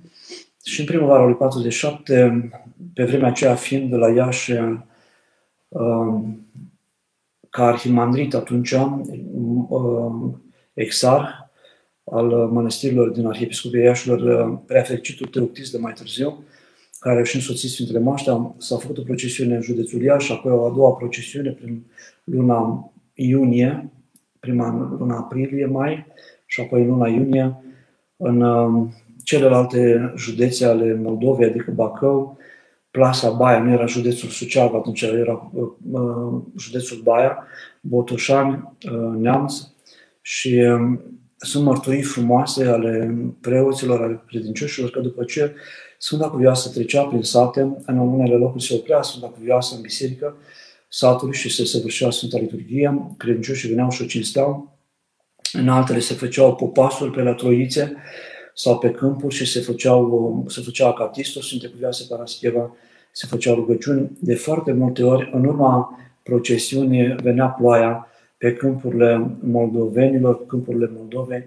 Și 0.64 0.80
în 0.80 0.86
primăvara 0.86 1.26
lui 1.26 1.36
47, 1.36 2.50
pe 2.94 3.04
vremea 3.04 3.28
aceea 3.28 3.56
fiind 3.56 3.90
de 3.90 3.96
la 3.96 4.10
Iași 4.10 4.52
um, 5.68 6.48
ca 7.50 7.66
arhimandrit 7.66 8.34
atunci, 8.34 8.72
um, 8.72 10.42
exar, 10.74 11.52
al 12.04 12.32
uh, 12.32 12.50
mănăstirilor 12.52 13.10
din 13.10 13.26
Arhiepiscopia 13.26 13.84
Iașilor, 13.84 14.20
uh, 14.20 14.58
preafericitul 14.66 15.28
Teoctis 15.28 15.72
de 15.72 15.78
mai 15.78 15.94
târziu, 15.94 16.44
care 17.00 17.24
și 17.24 17.36
însoțit 17.36 17.70
Sfintele 17.70 18.00
Moaștea, 18.00 18.56
s-a 18.58 18.78
făcut 18.78 18.98
o 18.98 19.02
procesiune 19.02 19.56
în 19.56 19.62
județul 19.62 20.02
Iași, 20.02 20.32
apoi 20.32 20.52
o 20.52 20.66
a 20.66 20.74
doua 20.74 20.92
procesiune 20.92 21.52
prin 21.52 21.86
luna 22.24 22.92
iunie, 23.14 23.90
prima 24.40 24.96
luna 25.00 25.18
aprilie, 25.18 25.66
mai, 25.66 26.06
și 26.46 26.62
apoi 26.62 26.82
în 26.82 26.88
luna 26.88 27.08
iunie, 27.08 27.56
în 28.18 28.42
uh, 28.42 28.88
celelalte 29.30 30.14
județe 30.18 30.66
ale 30.66 30.94
Moldovei, 30.94 31.50
adică 31.50 31.72
Bacău, 31.72 32.38
Plasa 32.92 33.30
Baia, 33.30 33.60
nu 33.60 33.72
era 33.72 33.86
județul 33.86 34.30
Suceava, 34.30 34.78
atunci 34.78 35.02
era 35.02 35.52
uh, 35.54 36.42
județul 36.58 37.02
Baia, 37.04 37.38
Botoșani, 37.82 38.74
uh, 38.92 39.18
Neamț. 39.18 39.54
Și 40.22 40.48
uh, 40.48 41.00
sunt 41.38 41.64
mărturii 41.64 42.02
frumoase 42.02 42.66
ale 42.66 43.16
preoților, 43.42 44.02
ale 44.02 44.24
credincioșilor, 44.28 44.90
că 44.90 45.00
după 45.00 45.24
ce 45.24 45.54
Sfânta 45.98 46.30
Cuvioasă 46.30 46.70
trecea 46.70 47.04
prin 47.04 47.22
sate, 47.22 47.78
în 47.86 47.98
unele 47.98 48.36
locuri 48.36 48.64
se 48.64 48.74
oprea 48.74 49.02
Sfânta 49.02 49.28
Cuvioasă 49.28 49.76
în 49.76 49.82
biserică 49.82 50.38
satului 50.88 51.36
și 51.36 51.50
se 51.50 51.66
săvârșea 51.66 52.10
Sfânta 52.10 52.38
Liturghie, 52.38 53.16
credincioșii 53.18 53.70
veneau 53.70 53.90
și 53.90 54.02
o 54.02 54.06
cinsteau, 54.06 54.78
în 55.54 55.70
altele 55.70 56.00
se 56.00 56.14
făceau 56.14 56.56
popasul 56.56 57.12
pe 57.12 57.22
la 57.22 57.34
troițe 57.34 57.96
sau 58.60 58.78
pe 58.78 58.92
câmpuri 58.92 59.36
și 59.36 59.46
se 59.46 59.60
făceau, 59.60 60.46
se 60.48 60.62
făcea 60.62 60.88
acatistul, 60.88 61.42
Sfânta 61.42 61.68
Cuvioasă 61.68 62.06
Parascheva, 62.10 62.76
se 63.12 63.28
făceau 63.28 63.56
rugăciuni. 63.56 64.12
De 64.20 64.36
foarte 64.36 64.72
multe 64.72 65.04
ori, 65.04 65.30
în 65.34 65.46
urma 65.46 66.00
procesiunii, 66.24 67.16
venea 67.24 67.48
ploaia, 67.48 68.08
pe 68.38 68.54
câmpurile 68.54 69.38
moldovenilor, 69.42 70.46
câmpurile 70.46 70.92
Moldovei, 70.98 71.46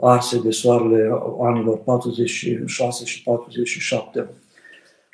arse 0.00 0.40
de 0.40 0.50
soarele 0.50 1.10
anilor 1.40 1.78
46 1.78 3.04
și 3.04 3.22
47. 3.22 4.28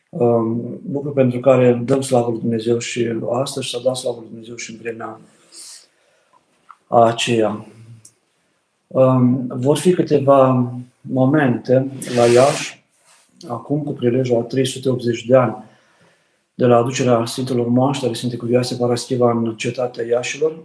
Um, 0.08 0.80
lucru 0.92 1.12
pentru 1.12 1.40
care 1.40 1.82
dăm 1.84 2.00
slavă 2.00 2.30
lui 2.30 2.40
Dumnezeu 2.40 2.78
și 2.78 3.12
astăzi 3.30 3.66
și 3.66 3.72
s-a 3.72 3.80
dat 3.84 3.96
slavă 3.96 4.16
lui 4.18 4.28
Dumnezeu 4.28 4.56
și 4.56 4.70
în 4.70 4.78
vremea 4.80 5.20
aceea. 6.88 7.66
Um, 8.92 9.46
vor 9.46 9.78
fi 9.78 9.92
câteva 9.92 10.72
momente 11.00 11.90
la 12.16 12.26
Iași, 12.26 12.84
acum 13.48 13.82
cu 13.82 13.92
prilejul 13.92 14.36
a 14.36 14.42
380 14.42 15.24
de 15.24 15.36
ani 15.36 15.64
de 16.54 16.66
la 16.66 16.76
aducerea 16.76 17.24
Sfintelor 17.24 17.68
Moaște 17.68 18.04
ale 18.04 18.14
Sfinte 18.14 18.36
Cuvioase 18.36 18.76
Paraschiva 18.76 19.30
în 19.30 19.54
cetatea 19.56 20.04
Iașilor, 20.04 20.58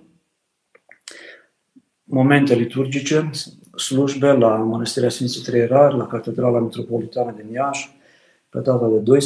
momente 2.03 2.55
liturgice, 2.55 3.29
slujbe 3.77 4.31
la 4.31 4.55
Mănăstirea 4.55 5.09
Sfinții 5.09 5.41
Trei 5.41 5.65
Rari, 5.65 5.97
la 5.97 6.07
Catedrala 6.07 6.59
Metropolitană 6.59 7.33
din 7.41 7.53
Iași, 7.53 7.89
pe 8.49 8.59
data 8.59 8.87
de 8.87 9.17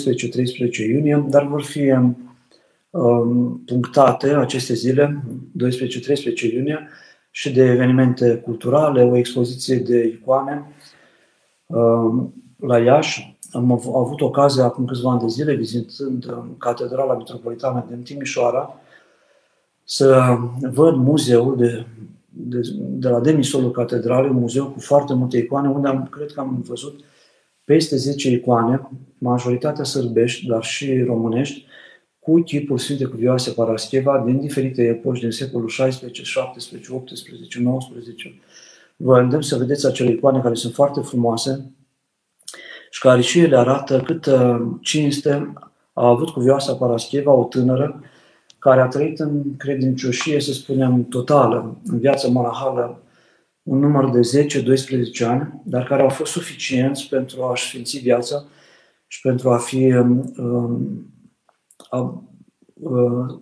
12-13 0.74 0.78
iunie, 0.78 1.26
dar 1.30 1.47
vor 1.47 1.64
fi 1.64 1.91
um, 2.89 3.62
punctate 3.66 4.30
aceste 4.30 4.74
zile, 4.74 5.24
12-13 5.64 6.54
iunie, 6.54 6.88
și 7.40 7.52
de 7.52 7.64
evenimente 7.64 8.36
culturale, 8.36 9.04
o 9.04 9.18
expoziție 9.18 9.76
de 9.76 10.04
icoane 10.04 10.74
um, 11.66 12.34
la 12.58 12.80
Iași. 12.80 13.38
Am 13.52 13.72
avut 13.72 14.22
ocazia 14.22 14.64
acum 14.64 14.86
câțiva 14.86 15.12
ani 15.12 15.20
de 15.20 15.28
zile, 15.28 15.54
vizitând 15.54 16.26
um, 16.26 16.56
Catedrala 16.58 17.16
Metropolitană 17.16 17.86
din 17.90 18.02
Timișoara, 18.02 18.74
să 19.84 20.38
văd 20.72 20.96
muzeul 20.96 21.58
de, 21.58 21.86
de, 22.30 22.60
de 22.78 23.10
la 23.10 23.20
demisolul 23.20 23.72
catedralei, 23.72 24.30
un 24.30 24.40
muzeu 24.40 24.66
cu 24.66 24.80
foarte 24.80 25.14
multe 25.14 25.38
icoane, 25.38 25.70
unde 25.70 25.88
am, 25.88 26.08
cred 26.12 26.32
că 26.32 26.40
am 26.40 26.64
văzut 26.68 27.00
peste 27.64 27.96
10 27.96 28.30
icoane, 28.30 28.90
majoritatea 29.18 29.84
sărbești, 29.84 30.48
dar 30.48 30.64
și 30.64 31.04
românești, 31.04 31.66
cu 32.30 32.41
chipul 32.41 32.77
Sfinte 32.77 33.05
Cuvioase 33.05 33.51
Parascheva 33.51 34.23
din 34.25 34.39
diferite 34.39 34.82
epoci 34.82 35.19
din 35.19 35.32
secolul 35.32 35.67
16, 35.67 36.23
17, 36.23 36.93
18, 36.93 37.59
19. 37.59 38.39
Vă 38.95 39.19
îndemn 39.19 39.41
să 39.41 39.57
vedeți 39.57 39.86
acele 39.86 40.11
icoane 40.11 40.41
care 40.41 40.53
sunt 40.53 40.73
foarte 40.73 41.01
frumoase 41.01 41.71
și 42.89 42.99
care 42.99 43.21
și 43.21 43.39
ele 43.39 43.57
arată 43.57 44.01
cât 44.01 44.25
uh, 44.25 44.59
cinste 44.82 45.53
a 45.93 46.07
avut 46.07 46.30
Cuvioasa 46.30 46.73
Parascheva, 46.73 47.32
o 47.32 47.43
tânără, 47.43 48.03
care 48.59 48.82
a 48.82 48.88
trăit 48.88 49.19
în 49.19 49.55
credincioșie, 49.57 50.39
să 50.39 50.53
spunem, 50.53 51.05
totală, 51.05 51.77
în 51.86 51.99
viața 51.99 52.27
monahală, 52.27 53.03
un 53.63 53.80
număr 53.80 54.09
de 54.09 54.45
10-12 55.23 55.25
ani, 55.25 55.61
dar 55.65 55.84
care 55.84 56.01
au 56.01 56.09
fost 56.09 56.32
suficienți 56.32 57.07
pentru 57.07 57.43
a-și 57.43 57.67
sfinți 57.67 57.97
viața 57.97 58.45
și 59.07 59.21
pentru 59.21 59.49
a 59.49 59.57
fi 59.57 59.93
um, 59.93 60.34
um 60.38 60.43
a, 60.43 60.73
uh, 60.73 61.18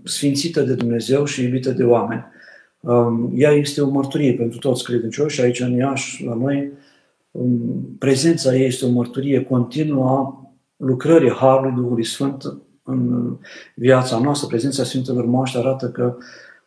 sfințită 0.04 0.62
de 0.62 0.74
Dumnezeu 0.74 1.26
și 1.26 1.44
iubită 1.44 1.72
de 1.72 1.84
oameni. 1.84 2.26
Um, 2.80 3.32
ea 3.36 3.52
este 3.52 3.82
o 3.82 3.90
mărturie 3.90 4.34
pentru 4.34 4.60
toți 4.60 4.84
credincioși. 4.84 5.42
Aici 5.42 5.60
în 5.60 5.74
Iași, 5.74 6.26
la 6.26 6.34
noi, 6.34 6.72
um, 7.32 7.96
prezența 8.00 8.56
ei 8.56 8.66
este 8.66 8.86
o 8.86 8.90
mărturie 8.90 9.44
continuă 9.44 10.10
a 10.10 10.52
lucrării 10.78 11.32
Harului 11.32 11.76
Duhului 11.76 12.06
Sfânt 12.06 12.58
în 12.84 13.32
viața 13.76 14.20
noastră. 14.20 14.48
Prezența 14.48 14.84
Sfintelor 14.84 15.26
Moaște 15.26 15.58
arată 15.58 15.90
că 15.90 16.18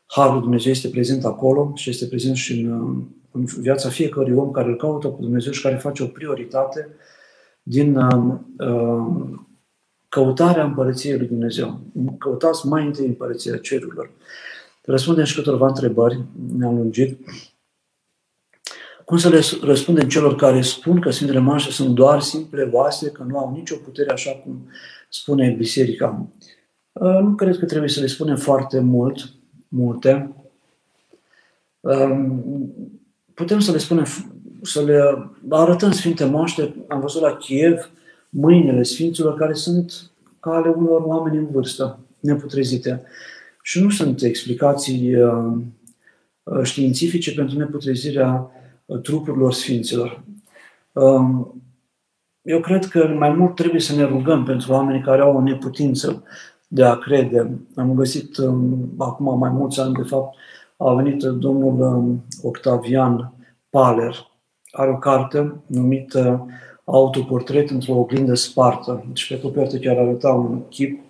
Harul 0.06 0.40
Dumnezeu 0.40 0.72
este 0.72 0.88
prezent 0.88 1.24
acolo 1.24 1.72
și 1.74 1.90
este 1.90 2.06
prezent 2.06 2.36
și 2.36 2.60
în, 2.60 3.02
în 3.30 3.44
viața 3.60 3.88
fiecărui 3.88 4.36
om 4.36 4.50
care 4.50 4.68
îl 4.68 4.76
caută 4.76 5.08
cu 5.08 5.20
Dumnezeu 5.20 5.52
și 5.52 5.62
care 5.62 5.74
face 5.76 6.02
o 6.02 6.06
prioritate 6.06 6.88
din 7.62 7.96
uh, 7.96 8.34
căutarea 10.10 10.64
împărăției 10.64 11.18
lui 11.18 11.26
Dumnezeu. 11.26 11.80
Căutați 12.18 12.66
mai 12.66 12.86
întâi 12.86 13.06
împărăția 13.06 13.56
cerurilor. 13.56 14.10
Răspundem 14.84 15.24
și 15.24 15.34
câteva 15.34 15.66
întrebări, 15.66 16.20
ne-am 16.56 16.76
lungit. 16.76 17.18
Cum 19.04 19.18
să 19.18 19.28
le 19.28 19.40
răspundem 19.62 20.08
celor 20.08 20.36
care 20.36 20.60
spun 20.60 21.00
că 21.00 21.10
Sfintele 21.10 21.38
Mașe 21.38 21.70
sunt 21.70 21.94
doar 21.94 22.20
simple 22.20 22.62
oase, 22.72 23.10
că 23.10 23.22
nu 23.22 23.38
au 23.38 23.50
nicio 23.50 23.76
putere, 23.76 24.12
așa 24.12 24.30
cum 24.30 24.68
spune 25.08 25.50
Biserica? 25.50 26.26
Uh, 26.92 27.18
nu 27.22 27.34
cred 27.34 27.58
că 27.58 27.64
trebuie 27.64 27.90
să 27.90 28.00
le 28.00 28.06
spunem 28.06 28.36
foarte 28.36 28.80
mult, 28.80 29.32
multe. 29.68 30.34
Um, 31.80 32.74
putem 33.34 33.60
să 33.60 33.72
le 33.72 33.78
spunem, 33.78 34.06
să 34.62 34.82
le 34.82 35.30
arătăm 35.48 35.92
Sfinte 35.92 36.24
Moaște, 36.24 36.84
am 36.88 37.00
văzut 37.00 37.22
la 37.22 37.36
Kiev, 37.36 37.90
mâinile 38.30 38.82
Sfinților 38.82 39.34
care 39.34 39.52
sunt 39.52 40.10
ca 40.40 40.50
ale 40.50 40.68
unor 40.68 41.02
oameni 41.04 41.36
în 41.36 41.46
vârstă, 41.46 41.98
neputrezite. 42.20 43.02
Și 43.62 43.82
nu 43.82 43.90
sunt 43.90 44.22
explicații 44.22 45.14
uh, 45.14 45.52
uh, 46.42 46.62
științifice 46.62 47.34
pentru 47.34 47.58
neputrezirea 47.58 48.50
uh, 48.86 49.00
trupurilor 49.00 49.52
Sfinților. 49.52 50.24
Um, 50.92 51.62
eu 52.42 52.60
cred 52.60 52.84
că 52.84 53.14
mai 53.18 53.30
mult 53.30 53.54
trebuie 53.54 53.80
să 53.80 53.94
ne 53.94 54.04
rugăm 54.04 54.44
pentru 54.44 54.72
oamenii 54.72 55.02
care 55.02 55.20
au 55.20 55.36
o 55.36 55.42
neputință 55.42 56.22
de 56.68 56.84
a 56.84 56.98
crede. 56.98 57.58
Am 57.74 57.94
găsit 57.94 58.36
um, 58.36 58.94
acum 58.98 59.38
mai 59.38 59.50
mulți 59.50 59.80
ani, 59.80 59.94
de 59.94 60.02
fapt, 60.02 60.36
a 60.76 60.94
venit 60.94 61.22
domnul 61.22 61.80
um, 61.80 62.24
Octavian 62.42 63.32
Paler, 63.70 64.30
are 64.70 64.90
o 64.90 64.98
carte 64.98 65.62
numită 65.66 66.46
autoportret 66.84 67.70
într-o 67.70 67.94
oglindă 67.94 68.34
spartă. 68.34 69.04
Și 69.12 69.34
pe 69.34 69.40
copertă 69.40 69.78
chiar 69.78 69.96
arăta 69.96 70.32
un 70.32 70.68
chip, 70.68 71.00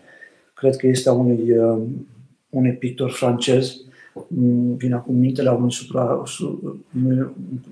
cred 0.54 0.76
că 0.76 0.86
este 0.86 1.08
a 1.08 1.12
unui, 1.12 1.58
uh, 1.58 1.82
unui 2.48 2.72
pictor 2.72 3.10
francez, 3.10 3.76
mm, 4.28 4.76
vine 4.76 4.94
acum 4.94 5.14
mintele 5.14 5.48
a 5.48 5.52
unui 5.52 5.72
supra, 5.72 6.22
su, 6.26 6.78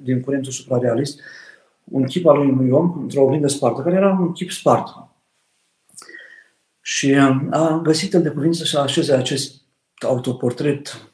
din 0.02 0.20
curentul 0.20 0.52
suprarealist, 0.52 1.20
un 1.84 2.04
chip 2.04 2.26
al 2.26 2.38
unui 2.38 2.70
om 2.70 2.98
într-o 3.00 3.22
oglindă 3.22 3.48
spartă, 3.48 3.82
care 3.82 3.96
era 3.96 4.18
un 4.20 4.32
chip 4.32 4.50
spart. 4.50 4.88
Și 6.80 7.10
uh, 7.10 7.46
a 7.50 7.80
găsit 7.82 8.14
el 8.14 8.22
de 8.22 8.30
cuvință 8.30 8.64
să 8.64 8.78
așeze 8.78 9.12
acest 9.12 9.62
autoportret, 10.00 11.10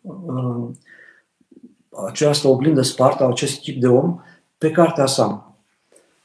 uh, 0.00 0.68
această 2.08 2.48
oglindă 2.48 2.82
spartă, 2.82 3.26
acest 3.26 3.60
chip 3.60 3.80
de 3.80 3.86
om, 3.86 4.20
pe 4.58 4.70
cartea 4.70 5.06
sa. 5.06 5.53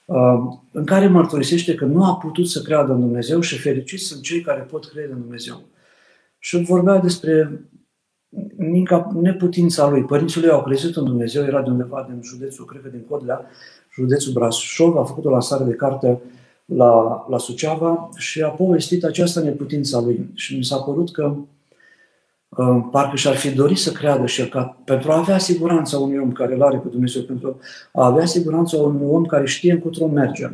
Um, 0.10 0.70
în 0.72 0.86
care 0.86 1.08
mărturisește 1.08 1.76
că 1.76 1.86
nu 1.86 2.04
a 2.04 2.16
putut 2.16 2.48
să 2.48 2.62
creadă 2.62 2.94
în 2.94 3.00
Dumnezeu 3.00 3.40
și 3.40 3.60
fericiți 3.60 4.04
sunt 4.04 4.22
cei 4.22 4.42
care 4.42 4.62
pot 4.62 4.86
crede 4.86 5.12
în 5.12 5.20
Dumnezeu. 5.20 5.62
Și 6.40 6.64
vorbea 6.64 6.98
despre 6.98 7.62
neputința 9.14 9.90
lui. 9.90 10.04
Părinții 10.04 10.42
lui 10.42 10.50
au 10.50 10.64
crezut 10.64 10.96
în 10.96 11.06
Dumnezeu, 11.06 11.44
era 11.44 11.62
de 11.62 11.70
undeva 11.70 12.08
din 12.10 12.22
județul, 12.24 12.66
cred 12.66 12.82
că 12.82 12.90
din 12.90 13.06
Codlea, 13.10 13.46
județul 13.94 14.34
Brașov, 14.34 14.98
a 14.98 15.04
făcut 15.04 15.26
o 15.26 15.30
lansare 15.30 15.64
de 15.64 15.74
carte 15.74 16.22
la, 16.66 17.26
la 17.30 17.38
Suceava 17.38 18.10
și 18.18 18.42
a 18.42 18.50
povestit 18.50 19.04
această 19.04 19.40
neputință 19.40 19.98
a 19.98 20.02
lui. 20.02 20.30
Și 20.34 20.58
mi 20.58 20.64
s-a 20.64 20.78
părut 20.78 21.12
că 21.12 21.36
parcă 22.92 23.16
și-ar 23.16 23.36
fi 23.36 23.50
dorit 23.50 23.78
să 23.78 23.92
creadă 23.92 24.26
și 24.26 24.42
el, 24.42 24.48
ca, 24.48 24.78
pentru 24.86 25.12
a 25.12 25.18
avea 25.18 25.38
siguranța 25.38 25.98
unui 25.98 26.18
om 26.18 26.32
care 26.32 26.54
îl 26.54 26.64
are 26.64 26.78
pe 26.78 26.88
Dumnezeu, 26.88 27.22
pentru 27.22 27.60
a 27.94 28.06
avea 28.06 28.26
siguranța 28.26 28.78
unui 28.78 29.08
om 29.08 29.26
care 29.26 29.46
știe 29.46 29.72
încotro 29.72 30.08
merge, 30.08 30.50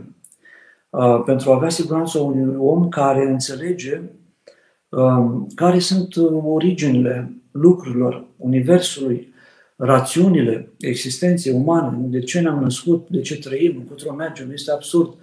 pentru 1.26 1.52
a 1.52 1.56
avea 1.56 1.70
siguranța 1.70 2.20
unui 2.20 2.56
om 2.60 2.90
care 2.90 3.30
înțelege 3.30 4.02
care 5.56 5.80
sunt 5.80 6.16
originile 6.44 7.34
lucrurilor, 7.52 8.26
universului, 8.38 9.34
rațiunile 9.76 10.70
existenței 10.80 11.54
umane, 11.54 11.98
de 12.00 12.20
ce 12.20 12.40
ne-am 12.40 12.60
născut, 12.60 13.08
de 13.10 13.22
ce 13.22 13.40
trăim, 13.40 13.76
încotro 13.78 14.14
mergem. 14.14 14.52
Este 14.52 14.72
absurd 14.72 15.14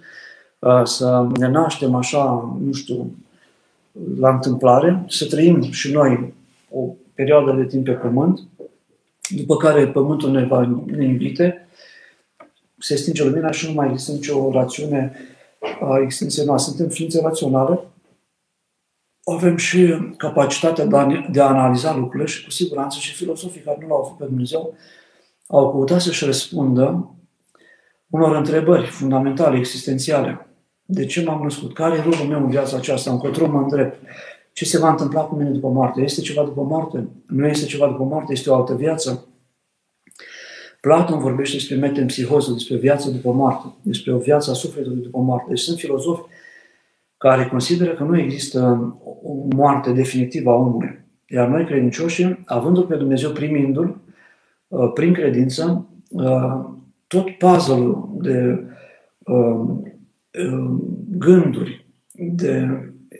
să 0.83 1.27
ne 1.37 1.47
naștem 1.47 1.95
așa, 1.95 2.55
nu 2.65 2.71
știu, 2.71 3.15
la 4.19 4.29
întâmplare, 4.29 5.05
să 5.07 5.25
trăim 5.25 5.61
și 5.61 5.91
noi 5.91 6.33
o 6.73 6.95
perioadă 7.13 7.51
de 7.51 7.65
timp 7.65 7.85
pe 7.85 7.91
pământ, 7.91 8.39
după 9.29 9.57
care 9.57 9.87
pământul 9.87 10.31
ne 10.31 10.45
va 10.45 10.83
ne 10.85 11.05
invite, 11.05 11.67
se 12.77 12.95
stinge 12.95 13.23
lumina 13.23 13.51
și 13.51 13.67
nu 13.67 13.73
mai 13.73 13.89
există 13.89 14.11
nicio 14.11 14.51
rațiune 14.51 15.13
a 15.81 15.99
existenței 15.99 16.45
noastre. 16.45 16.73
Suntem 16.75 16.95
ființe 16.95 17.21
raționale, 17.21 17.79
avem 19.23 19.57
și 19.57 19.97
capacitatea 20.17 20.85
de 20.85 20.97
a, 20.97 21.27
de 21.31 21.41
a 21.41 21.47
analiza 21.47 21.95
lucrurile 21.95 22.29
și 22.29 22.43
cu 22.43 22.51
siguranță 22.51 22.97
și 22.99 23.13
filosofii 23.13 23.61
care 23.61 23.77
nu 23.81 23.87
l-au 23.87 24.03
făcut 24.03 24.17
pe 24.17 24.25
Dumnezeu 24.25 24.75
au 25.47 25.71
căutat 25.71 26.01
să-și 26.01 26.25
răspundă 26.25 27.15
unor 28.09 28.35
întrebări 28.35 28.87
fundamentale, 28.87 29.57
existențiale. 29.57 30.47
De 30.85 31.05
ce 31.05 31.23
m-am 31.23 31.43
născut? 31.43 31.73
Care 31.73 31.97
e 31.97 32.01
rolul 32.01 32.27
meu 32.27 32.39
în 32.39 32.49
viața 32.49 32.77
aceasta? 32.77 33.11
Încotro 33.11 33.47
mă 33.47 33.59
îndrept? 33.59 34.01
Ce 34.53 34.65
se 34.65 34.77
va 34.77 34.89
întâmpla 34.89 35.21
cu 35.21 35.35
mine 35.35 35.49
după 35.49 35.67
moarte? 35.67 36.01
Este 36.01 36.21
ceva 36.21 36.43
după 36.43 36.61
moarte? 36.61 37.07
Nu 37.27 37.47
este 37.47 37.65
ceva 37.65 37.87
după 37.87 38.03
moarte, 38.03 38.31
este 38.31 38.49
o 38.49 38.55
altă 38.55 38.75
viață. 38.75 39.27
Platon 40.81 41.19
vorbește 41.19 41.55
despre 41.55 41.75
metempsihoză, 41.75 42.51
despre 42.51 42.75
viață 42.75 43.09
după 43.09 43.31
moarte, 43.31 43.73
despre 43.81 44.13
o 44.13 44.17
viață 44.17 44.51
a 44.51 44.53
sufletului 44.53 45.03
după 45.03 45.19
moarte. 45.19 45.45
Deci 45.49 45.59
sunt 45.59 45.77
filozofi 45.77 46.21
care 47.17 47.45
consideră 47.45 47.93
că 47.93 48.03
nu 48.03 48.19
există 48.19 48.59
o 49.23 49.45
moarte 49.55 49.91
definitivă 49.91 50.49
a 50.49 50.53
omului. 50.53 50.99
Iar 51.27 51.47
noi, 51.47 51.65
credincioși, 51.65 52.43
avându-L 52.45 52.85
pe 52.85 52.95
Dumnezeu, 52.95 53.31
primindu-L, 53.31 53.97
uh, 54.67 54.91
prin 54.93 55.13
credință, 55.13 55.87
tot 57.07 57.29
puzzle 57.29 57.95
de 58.21 58.63
gânduri, 61.17 61.87
de 62.11 62.67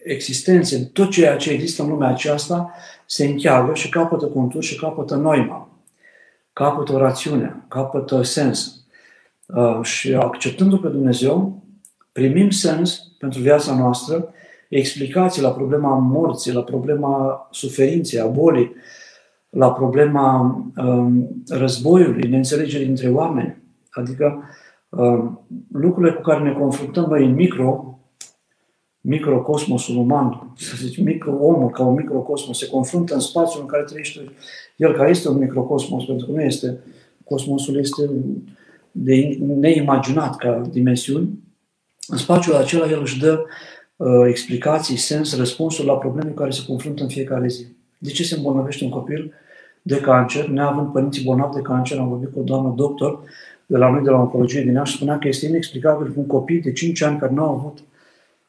existențe, 0.04 0.89
tot 0.93 1.10
ceea 1.10 1.36
ce 1.36 1.51
există 1.51 1.84
în 1.84 1.89
lumea 1.89 2.10
aceasta 2.10 2.72
se 3.06 3.26
încheagă 3.26 3.74
și 3.74 3.89
capătă 3.89 4.26
contur 4.26 4.64
și 4.64 4.80
capătă 4.80 5.16
noima, 5.16 5.70
capătă 6.54 6.93
o 6.93 6.97
rațiune, 6.97 7.64
capătă 7.68 8.22
sens. 8.22 8.86
Și 9.82 10.14
acceptându 10.14 10.78
pe 10.78 10.88
Dumnezeu, 10.88 11.64
primim 12.12 12.49
sens 12.49 13.08
pentru 13.18 13.39
viața 13.39 13.76
noastră, 13.76 14.34
explicații 14.70 15.41
la 15.41 15.51
problema 15.51 15.97
morții, 15.97 16.54
la 16.54 16.62
problema 16.64 17.47
suferinței, 17.51 18.20
a 18.20 18.26
bolii, 18.26 18.76
la 19.49 19.72
problema 19.72 20.56
um, 20.78 21.43
războiului, 21.47 22.30
neînțelegerii 22.30 22.88
între 22.88 23.10
oameni. 23.10 23.58
Adică 23.89 24.43
um, 24.89 25.45
lucrurile 25.72 26.14
cu 26.14 26.22
care 26.22 26.43
ne 26.43 26.54
confruntăm 26.54 27.06
noi 27.10 27.26
în 27.26 27.34
micro, 27.34 27.92
microcosmosul 29.06 29.97
uman, 29.97 30.54
să 30.58 30.76
zic, 30.76 30.97
micro, 30.97 31.32
omul 31.32 31.70
ca 31.70 31.84
un 31.84 31.93
microcosmos, 31.93 32.58
se 32.58 32.68
confruntă 32.70 33.14
în 33.14 33.20
spațiul 33.20 33.62
în 33.62 33.68
care 33.68 33.84
trăiește 33.84 34.20
el, 34.76 34.93
care 34.93 35.10
este 35.10 35.30
un 35.30 35.38
microcosmos, 35.38 36.06
pentru 36.06 36.26
că 36.26 36.32
nu 36.32 36.41
este, 36.41 36.80
cosmosul 37.26 37.78
este 37.78 38.10
de 38.91 39.38
neimaginat 39.39 40.36
ca 40.36 40.62
dimensiuni, 40.72 41.30
în 42.08 42.18
spațiul 42.18 42.56
acela 42.56 42.89
el 42.89 43.01
își 43.01 43.20
dă 43.20 43.43
uh, 43.95 44.08
explicații, 44.28 44.97
sens, 44.97 45.38
răspunsuri 45.38 45.88
la 45.88 45.93
probleme 45.93 46.30
cu 46.30 46.36
care 46.36 46.51
se 46.51 46.66
confruntă 46.68 47.04
în 47.04 47.10
fiecare 47.10 47.47
zi. 47.47 47.66
De 47.97 48.10
ce 48.10 48.24
se 48.24 48.36
îmbolnăvește 48.36 48.84
un 48.84 48.89
copil 48.89 49.34
de 49.82 49.99
cancer, 49.99 50.47
neavând 50.47 50.91
părinții 50.91 51.24
bolnavi 51.24 51.56
de 51.56 51.62
cancer, 51.62 51.97
am 51.97 52.10
vorbit 52.10 52.34
cu 52.34 52.39
o 52.39 52.43
doamnă 52.43 52.74
doctor 52.76 53.20
de 53.66 53.78
la 53.78 53.89
noi, 53.89 54.04
de 54.04 54.10
la 54.10 54.20
oncologie 54.20 54.62
din 54.62 54.74
Iași, 54.74 54.95
spunea 54.95 55.18
că 55.18 55.28
este 55.28 55.45
inexplicabil 55.45 56.08
că 56.14 56.20
un 56.20 56.28
copil 56.28 56.60
de 56.64 56.72
5 56.72 57.01
ani 57.01 57.18
care 57.18 57.34
nu 57.34 57.43
a 57.43 57.49
avut 57.49 57.80
uh, 57.80 57.86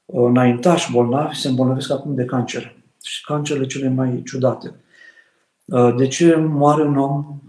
înaintași 0.06 0.92
bolnavi 0.92 1.36
se 1.36 1.48
îmbolnăvesc 1.48 1.90
acum 1.90 2.14
de 2.14 2.24
cancer. 2.24 2.76
Și 3.02 3.24
cancerele 3.24 3.66
cele 3.66 3.88
mai 3.88 4.22
ciudate. 4.24 4.74
Uh, 5.64 5.94
de 5.96 6.06
ce 6.06 6.34
moare 6.34 6.82
un 6.82 6.96
om 6.96 7.40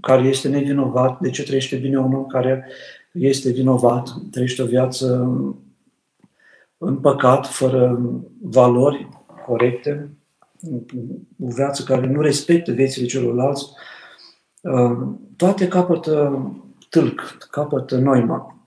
care 0.00 0.28
este 0.28 0.48
nevinovat? 0.48 1.20
De 1.20 1.30
ce 1.30 1.42
trăiește 1.42 1.76
bine 1.76 1.98
un 1.98 2.14
om 2.14 2.26
care 2.26 2.66
este 3.12 3.50
vinovat? 3.50 4.08
Trăiește 4.30 4.62
o 4.62 4.66
viață 4.66 5.34
în 6.78 6.96
păcat, 6.96 7.46
fără 7.46 8.00
valori 8.42 9.08
corecte? 9.46 10.10
o 11.38 11.48
viață 11.48 11.82
care 11.82 12.06
nu 12.06 12.20
respectă 12.20 12.72
viețile 12.72 13.06
celorlalți, 13.06 13.64
uh, 14.60 15.08
toate 15.36 15.68
capătă 15.68 16.42
tâlc, 16.88 17.36
capătă 17.50 17.96
noima. 17.96 18.66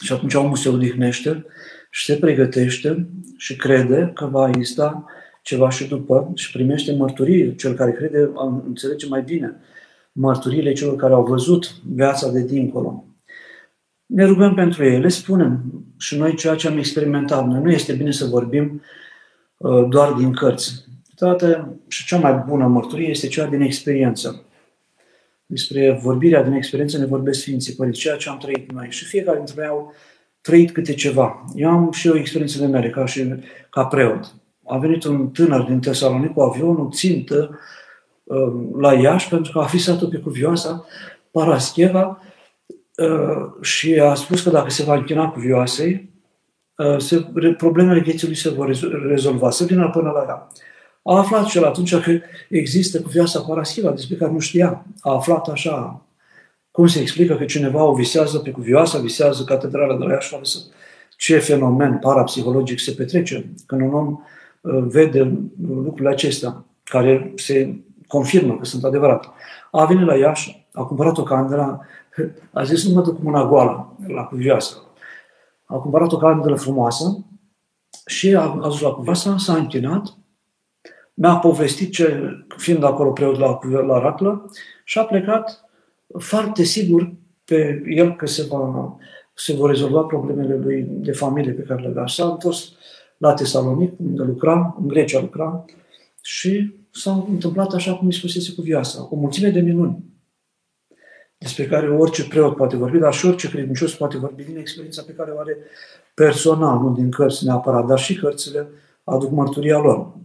Și 0.00 0.12
atunci 0.12 0.34
omul 0.34 0.56
se 0.56 0.68
odihnește 0.68 1.46
și 1.90 2.04
se 2.04 2.18
pregătește 2.18 3.08
și 3.36 3.56
crede 3.56 4.10
că 4.14 4.26
va 4.26 4.48
exista 4.48 5.04
ceva 5.42 5.70
și 5.70 5.88
după 5.88 6.32
și 6.34 6.52
primește 6.52 6.92
mărturii. 6.92 7.54
Cel 7.54 7.74
care 7.74 7.92
crede 7.92 8.30
înțelege 8.66 9.06
mai 9.06 9.22
bine 9.22 9.56
mărturiile 10.18 10.72
celor 10.72 10.96
care 10.96 11.12
au 11.12 11.24
văzut 11.24 11.74
viața 11.94 12.30
de 12.30 12.44
dincolo. 12.44 13.04
Ne 14.06 14.24
rugăm 14.24 14.54
pentru 14.54 14.84
ei, 14.84 15.00
le 15.00 15.08
spunem 15.08 15.82
și 15.98 16.16
noi 16.16 16.34
ceea 16.34 16.54
ce 16.54 16.68
am 16.68 16.78
experimentat. 16.78 17.46
Noi 17.46 17.62
nu 17.62 17.70
este 17.70 17.92
bine 17.92 18.10
să 18.10 18.24
vorbim 18.24 18.82
uh, 19.56 19.86
doar 19.88 20.12
din 20.12 20.32
cărți. 20.32 20.84
Toată 21.14 21.76
și 21.88 22.06
cea 22.06 22.18
mai 22.18 22.44
bună 22.48 22.66
mărturie 22.66 23.08
este 23.08 23.26
cea 23.26 23.46
din 23.46 23.60
experiență. 23.60 24.42
Despre 25.46 25.98
vorbirea 26.02 26.42
din 26.42 26.52
experiență 26.52 26.98
ne 26.98 27.06
vorbesc 27.06 27.40
Sfinții 27.40 27.74
Părinți, 27.74 28.00
ceea 28.00 28.16
ce 28.16 28.28
am 28.28 28.38
trăit 28.38 28.72
noi. 28.72 28.86
Și 28.90 29.04
fiecare 29.04 29.36
dintre 29.36 29.54
noi 29.56 29.66
au 29.66 29.94
trăit 30.40 30.70
câte 30.70 30.94
ceva. 30.94 31.44
Eu 31.54 31.70
am 31.70 31.90
și 31.90 32.08
eu 32.08 32.16
experiențele 32.16 32.66
mele 32.66 32.90
ca 32.90 33.06
și 33.06 33.34
ca 33.70 33.84
preot. 33.84 34.34
A 34.64 34.76
venit 34.76 35.04
un 35.04 35.28
tânăr 35.28 35.60
din 35.60 35.80
Tesalonic 35.80 36.32
cu 36.32 36.40
avionul 36.40 36.90
țintă 36.92 37.58
uh, 38.24 38.52
la 38.80 38.92
Iași 38.92 39.28
pentru 39.28 39.52
că 39.52 39.58
a 39.58 39.64
visat-o 39.64 40.06
pe 40.06 40.16
cuvioasa 40.16 40.86
Parascheva 41.30 42.20
uh, 42.96 43.62
și 43.62 44.00
a 44.00 44.14
spus 44.14 44.42
că 44.42 44.50
dacă 44.50 44.70
se 44.70 44.84
va 44.84 44.94
închina 44.94 45.28
cuvioasei, 45.28 46.10
uh, 46.76 46.98
se, 46.98 47.26
problemele 47.56 48.00
vieții 48.00 48.26
lui 48.26 48.36
se 48.36 48.48
vor 48.48 48.76
rezolva, 49.08 49.50
să 49.50 49.64
vină 49.64 49.90
până 49.90 50.10
la 50.10 50.24
ea. 50.26 50.48
A 51.02 51.18
aflat 51.18 51.46
cel 51.46 51.64
atunci 51.64 51.96
că 51.96 52.10
există 52.48 52.98
viața 53.06 53.40
parasiva, 53.40 53.90
despre 53.90 54.16
care 54.16 54.32
nu 54.32 54.38
știa. 54.38 54.86
A 55.00 55.12
aflat 55.12 55.48
așa 55.48 56.02
cum 56.70 56.86
se 56.86 57.00
explică 57.00 57.36
că 57.36 57.44
cineva 57.44 57.84
o 57.84 57.94
visează 57.94 58.38
pe 58.38 58.50
cuvioasa, 58.50 58.98
visează 58.98 59.44
catedrala 59.44 59.96
de 59.96 60.04
la 60.04 60.12
Iași, 60.12 60.36
ce 61.16 61.38
fenomen 61.38 61.98
parapsihologic 61.98 62.78
se 62.78 62.92
petrece 62.92 63.54
când 63.66 63.80
un 63.80 63.94
om 63.94 64.20
uh, 64.60 64.84
vede 64.86 65.38
lucrurile 65.68 66.08
acestea, 66.08 66.64
care 66.84 67.32
se 67.36 67.80
confirmă 68.06 68.56
că 68.56 68.64
sunt 68.64 68.84
adevărate. 68.84 69.28
A 69.70 69.84
venit 69.84 70.06
la 70.06 70.16
Iași, 70.16 70.66
a 70.72 70.82
cumpărat 70.82 71.18
o 71.18 71.22
candelă, 71.22 71.86
a 72.52 72.62
zis 72.62 72.88
nu 72.88 72.94
mă 72.94 73.02
duc 73.02 73.16
cu 73.16 73.22
mâna 73.22 73.46
goală 73.46 73.96
la 74.06 74.22
cuvioasă. 74.22 74.76
A 75.64 75.76
cumpărat 75.76 76.12
o 76.12 76.16
candelă 76.16 76.56
frumoasă 76.56 77.24
și 78.06 78.34
a, 78.34 78.42
a 78.42 78.68
dus 78.68 78.80
la 78.80 78.90
cuvioasă, 78.90 79.34
s-a 79.38 79.54
închinat 79.54 80.18
mi-a 81.20 81.36
povestit 81.36 81.92
ce, 81.92 82.36
fiind 82.56 82.84
acolo 82.84 83.12
preot 83.12 83.38
la, 83.38 83.58
la 83.86 83.98
Raclă, 83.98 84.50
și 84.84 84.98
a 84.98 85.04
plecat 85.04 85.67
foarte 86.18 86.62
sigur 86.62 87.12
pe 87.44 87.82
el 87.88 88.16
că 88.16 88.26
se, 88.26 88.42
va, 88.42 88.96
se 89.34 89.52
vor 89.52 89.68
rezolva 89.68 90.02
problemele 90.02 90.56
lui 90.56 90.86
de 90.88 91.12
familie 91.12 91.52
pe 91.52 91.62
care 91.62 91.82
le 91.82 91.88
avea. 91.88 92.06
S-a 92.06 92.24
întors 92.24 92.72
la 93.16 93.34
Tesalonic, 93.34 93.92
unde 93.98 94.22
lucra, 94.22 94.76
în 94.80 94.88
Grecia 94.88 95.20
lucra, 95.20 95.64
și 96.22 96.74
s-a 96.90 97.24
întâmplat 97.28 97.72
așa 97.72 97.94
cum 97.94 98.06
îi 98.06 98.14
spusese 98.14 98.52
cu 98.54 98.60
viața, 98.60 99.08
o 99.10 99.16
mulțime 99.16 99.50
de 99.50 99.60
minuni 99.60 100.04
despre 101.38 101.66
care 101.66 101.90
orice 101.90 102.28
preot 102.28 102.56
poate 102.56 102.76
vorbi, 102.76 102.98
dar 102.98 103.14
și 103.14 103.26
orice 103.26 103.50
credincios 103.50 103.94
poate 103.94 104.18
vorbi 104.18 104.42
din 104.42 104.56
experiența 104.56 105.02
pe 105.02 105.12
care 105.12 105.30
o 105.30 105.38
are 105.38 105.56
personal, 106.14 106.78
nu 106.78 106.92
din 106.94 107.10
cărți 107.10 107.44
neapărat, 107.44 107.86
dar 107.86 107.98
și 107.98 108.14
cărțile 108.14 108.68
aduc 109.04 109.30
mărturia 109.30 109.78
lor. 109.78 110.16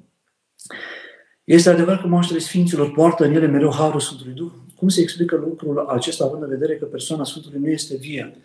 Este 1.43 1.69
adevărat 1.69 2.01
că 2.01 2.07
moaștele 2.07 2.39
Sfinților 2.39 2.91
poartă 2.91 3.25
în 3.25 3.33
ele 3.33 3.47
mereu 3.47 3.73
Harul 3.73 3.99
Sfântului 3.99 4.33
Duh? 4.33 4.51
Cum 4.83 4.91
se 4.91 5.01
explică 5.01 5.35
lucrul 5.35 5.79
acesta, 5.79 6.23
având 6.23 6.41
în 6.43 6.49
vedere 6.49 6.75
că 6.75 6.85
persoana 6.85 7.23
Sfântului 7.23 7.59
nu 7.59 7.67
este 7.67 7.95
vie? 7.95 8.35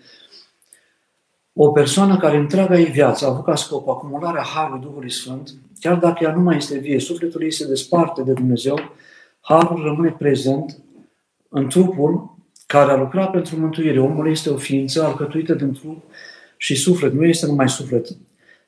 O 1.53 1.71
persoană 1.71 2.19
care 2.19 2.37
întreaga 2.37 2.79
ei 2.79 2.91
viață 2.91 3.25
a 3.25 3.29
avut 3.29 3.45
ca 3.45 3.55
scop 3.55 3.89
acumularea 3.89 4.43
Harului 4.43 4.81
Duhului 4.81 5.11
Sfânt, 5.11 5.55
chiar 5.81 5.97
dacă 5.97 6.25
ea 6.25 6.35
nu 6.35 6.41
mai 6.41 6.57
este 6.57 6.79
vie, 6.79 7.01
sufletul 7.01 7.43
ei 7.43 7.51
se 7.51 7.67
desparte 7.67 8.23
de 8.23 8.33
Dumnezeu, 8.33 8.79
Harul 9.41 9.83
rămâne 9.83 10.15
prezent 10.19 10.79
în 11.49 11.69
trupul 11.69 12.37
care 12.67 12.91
a 12.91 12.97
lucrat 12.97 13.31
pentru 13.31 13.57
mântuire. 13.57 14.01
Omul 14.01 14.31
este 14.31 14.51
o 14.51 14.57
ființă 14.57 15.03
alcătuită 15.03 15.55
din 15.55 15.73
trup 15.73 16.03
și 16.57 16.75
suflet, 16.75 17.13
nu 17.13 17.25
este 17.25 17.47
numai 17.47 17.69
suflet. 17.69 18.09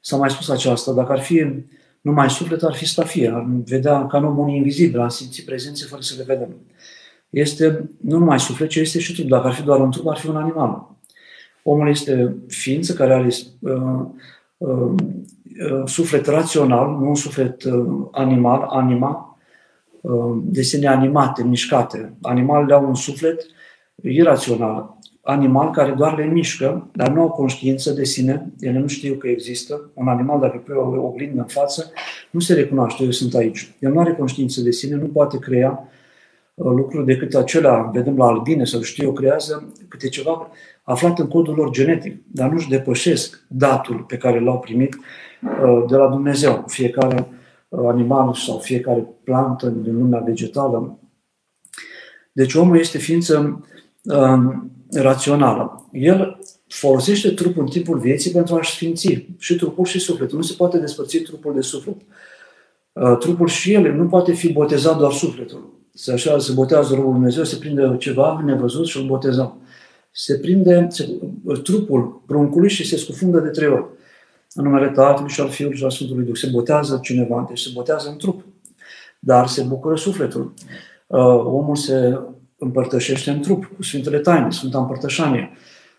S-a 0.00 0.16
mai 0.16 0.30
spus 0.30 0.48
aceasta, 0.48 0.92
dacă 0.92 1.12
ar 1.12 1.20
fi 1.20 1.46
numai 2.00 2.30
suflet 2.30 2.62
ar 2.62 2.74
fi 2.74 2.86
stafie, 2.86 3.30
ar 3.34 3.46
vedea 3.64 4.06
ca 4.06 4.16
un 4.16 4.36
unii 4.36 4.56
invizibil, 4.56 5.00
ar 5.00 5.10
simți 5.10 5.42
prezențe 5.44 5.86
fără 5.86 6.00
să 6.00 6.14
le 6.16 6.24
vedem. 6.26 6.56
Este 7.30 7.90
nu 8.00 8.18
numai 8.18 8.40
suflet, 8.40 8.68
ci 8.68 8.76
este 8.76 8.98
și 8.98 9.14
trup. 9.14 9.28
Dacă 9.28 9.46
ar 9.46 9.52
fi 9.52 9.62
doar 9.62 9.80
un 9.80 9.90
trup, 9.90 10.06
ar 10.06 10.16
fi 10.16 10.28
un 10.28 10.36
animal. 10.36 10.88
Omul 11.62 11.88
este 11.88 12.36
ființă 12.48 12.92
care 12.92 13.14
are 13.14 13.28
uh, 13.60 14.04
uh, 14.56 14.92
uh, 15.70 15.82
suflet 15.84 16.26
rațional, 16.26 16.88
nu 16.88 17.08
un 17.08 17.14
suflet 17.14 17.62
uh, 17.64 18.06
animal, 18.10 18.66
anima, 18.68 19.38
uh, 20.00 20.38
desene 20.42 20.86
animate, 20.86 21.42
mișcate. 21.42 22.12
Animalele 22.22 22.74
au 22.74 22.86
un 22.86 22.94
suflet 22.94 23.46
irațional, 24.02 24.98
animal 25.22 25.70
care 25.70 25.92
doar 25.92 26.16
le 26.16 26.24
mișcă, 26.24 26.90
dar 26.92 27.08
nu 27.08 27.20
au 27.20 27.28
conștiință 27.28 27.92
de 27.92 28.04
sine, 28.04 28.52
ele 28.60 28.78
nu 28.78 28.86
știu 28.86 29.14
că 29.14 29.28
există. 29.28 29.90
Un 29.94 30.08
animal, 30.08 30.40
dacă 30.40 30.56
pui 30.56 30.74
o 30.74 31.06
oglindă 31.06 31.40
în 31.40 31.46
față, 31.46 31.92
nu 32.30 32.40
se 32.40 32.54
recunoaște, 32.54 33.04
eu 33.04 33.10
sunt 33.10 33.34
aici. 33.34 33.74
El 33.80 33.92
nu 33.92 34.00
are 34.00 34.12
conștiință 34.12 34.60
de 34.60 34.70
sine, 34.70 34.96
nu 34.96 35.06
poate 35.06 35.38
crea 35.38 35.88
uh, 36.60 36.72
lucruri 36.76 37.06
decât 37.06 37.34
acelea, 37.34 37.90
vedem 37.92 38.16
la 38.16 38.26
albine 38.26 38.64
sau 38.64 38.80
știu 38.80 39.04
eu, 39.04 39.12
creează 39.12 39.72
câte 39.88 40.08
ceva 40.08 40.50
aflat 40.82 41.18
în 41.18 41.28
codul 41.28 41.54
lor 41.54 41.70
genetic, 41.70 42.16
dar 42.26 42.50
nu-și 42.50 42.68
depășesc 42.68 43.44
datul 43.48 44.04
pe 44.08 44.16
care 44.16 44.40
l-au 44.40 44.58
primit 44.58 44.94
uh, 44.94 45.84
de 45.88 45.96
la 45.96 46.08
Dumnezeu. 46.08 46.64
Fiecare 46.66 47.28
uh, 47.68 47.88
animal 47.88 48.34
sau 48.34 48.58
fiecare 48.58 49.06
plantă 49.24 49.68
din 49.68 49.98
lumea 49.98 50.20
vegetală. 50.20 50.98
Deci 52.32 52.54
omul 52.54 52.78
este 52.78 52.98
ființă 52.98 53.64
rațională. 54.90 55.88
El 55.92 56.38
folosește 56.66 57.30
trupul 57.30 57.62
în 57.62 57.68
timpul 57.68 57.98
vieții 57.98 58.30
pentru 58.30 58.54
a-și 58.54 58.72
sfinți 58.72 59.26
și 59.38 59.56
trupul 59.56 59.84
și 59.84 59.98
sufletul. 59.98 60.36
Nu 60.36 60.42
se 60.42 60.54
poate 60.56 60.78
despărți 60.78 61.18
trupul 61.18 61.54
de 61.54 61.60
suflet. 61.60 61.96
Uh, 62.92 63.16
trupul 63.18 63.48
și 63.48 63.72
el 63.72 63.92
nu 63.92 64.06
poate 64.06 64.32
fi 64.32 64.52
botezat 64.52 64.98
doar 64.98 65.12
sufletul. 65.12 65.79
Se, 65.94 66.12
așa, 66.12 66.38
se 66.38 66.52
botează 66.52 66.94
robul 66.94 67.12
Dumnezeu, 67.12 67.44
se 67.44 67.56
prinde 67.56 67.96
ceva 67.98 68.42
nevăzut 68.44 68.86
și 68.86 68.96
îl 68.96 69.06
botezăm. 69.06 69.60
Se 70.10 70.38
prinde 70.38 70.86
se, 70.90 71.08
trupul 71.62 72.22
pruncului 72.26 72.70
și 72.70 72.86
se 72.86 72.96
scufundă 72.96 73.38
de 73.40 73.48
trei 73.48 73.68
ori. 73.68 73.84
În 74.54 74.64
numele 74.64 74.88
Tatălui 74.88 75.30
și 75.30 75.40
al 75.40 75.48
Fiului 75.48 75.76
și 75.76 75.84
al 75.84 75.90
Sfântului 75.90 76.24
Duh. 76.24 76.36
Se 76.36 76.48
botează 76.52 76.98
cineva, 77.02 77.44
deci 77.48 77.60
se 77.60 77.70
botează 77.74 78.08
în 78.08 78.16
trup. 78.16 78.44
Dar 79.18 79.46
se 79.46 79.62
bucură 79.62 79.96
sufletul. 79.96 80.52
Uh, 81.06 81.18
omul 81.44 81.76
se 81.76 82.18
împărtășește 82.58 83.30
în 83.30 83.40
trup 83.40 83.64
cu 83.76 83.82
Sfintele 83.82 84.18
Taine, 84.18 84.50
Sfânta 84.50 84.78
Împărtășanie. 84.78 85.50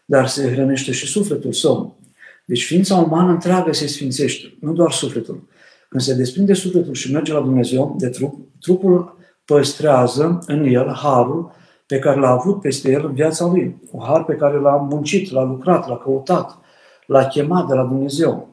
Dar 0.06 0.28
se 0.28 0.52
hrănește 0.52 0.92
și 0.92 1.06
sufletul 1.06 1.54
său. 1.54 2.00
Deci 2.46 2.66
ființa 2.66 2.96
umană 2.96 3.32
întreagă 3.32 3.74
se 3.74 3.88
sfințește, 3.88 4.58
nu 4.60 4.74
doar 4.74 4.92
sufletul. 4.92 5.48
Când 5.90 6.04
se 6.04 6.14
desprinde 6.14 6.54
sufletul 6.54 6.94
și 6.94 7.12
merge 7.12 7.34
la 7.34 7.40
Dumnezeu 7.40 7.96
de 8.00 8.08
trup, 8.08 8.48
trupul 8.60 9.18
păstrează 9.46 10.40
în 10.46 10.66
el 10.66 10.94
harul 10.94 11.52
pe 11.86 12.00
care 12.00 12.20
l-a 12.20 12.30
avut 12.30 12.62
peste 12.62 12.92
el 12.92 13.06
în 13.06 13.14
viața 13.14 13.46
lui. 13.46 13.82
Un 13.92 14.04
har 14.04 14.24
pe 14.24 14.36
care 14.36 14.58
l-a 14.58 14.76
muncit, 14.76 15.32
l-a 15.32 15.44
lucrat, 15.44 15.88
l-a 15.88 15.98
căutat, 15.98 16.58
l-a 17.06 17.26
chemat 17.26 17.68
de 17.68 17.74
la 17.74 17.84
Dumnezeu. 17.84 18.50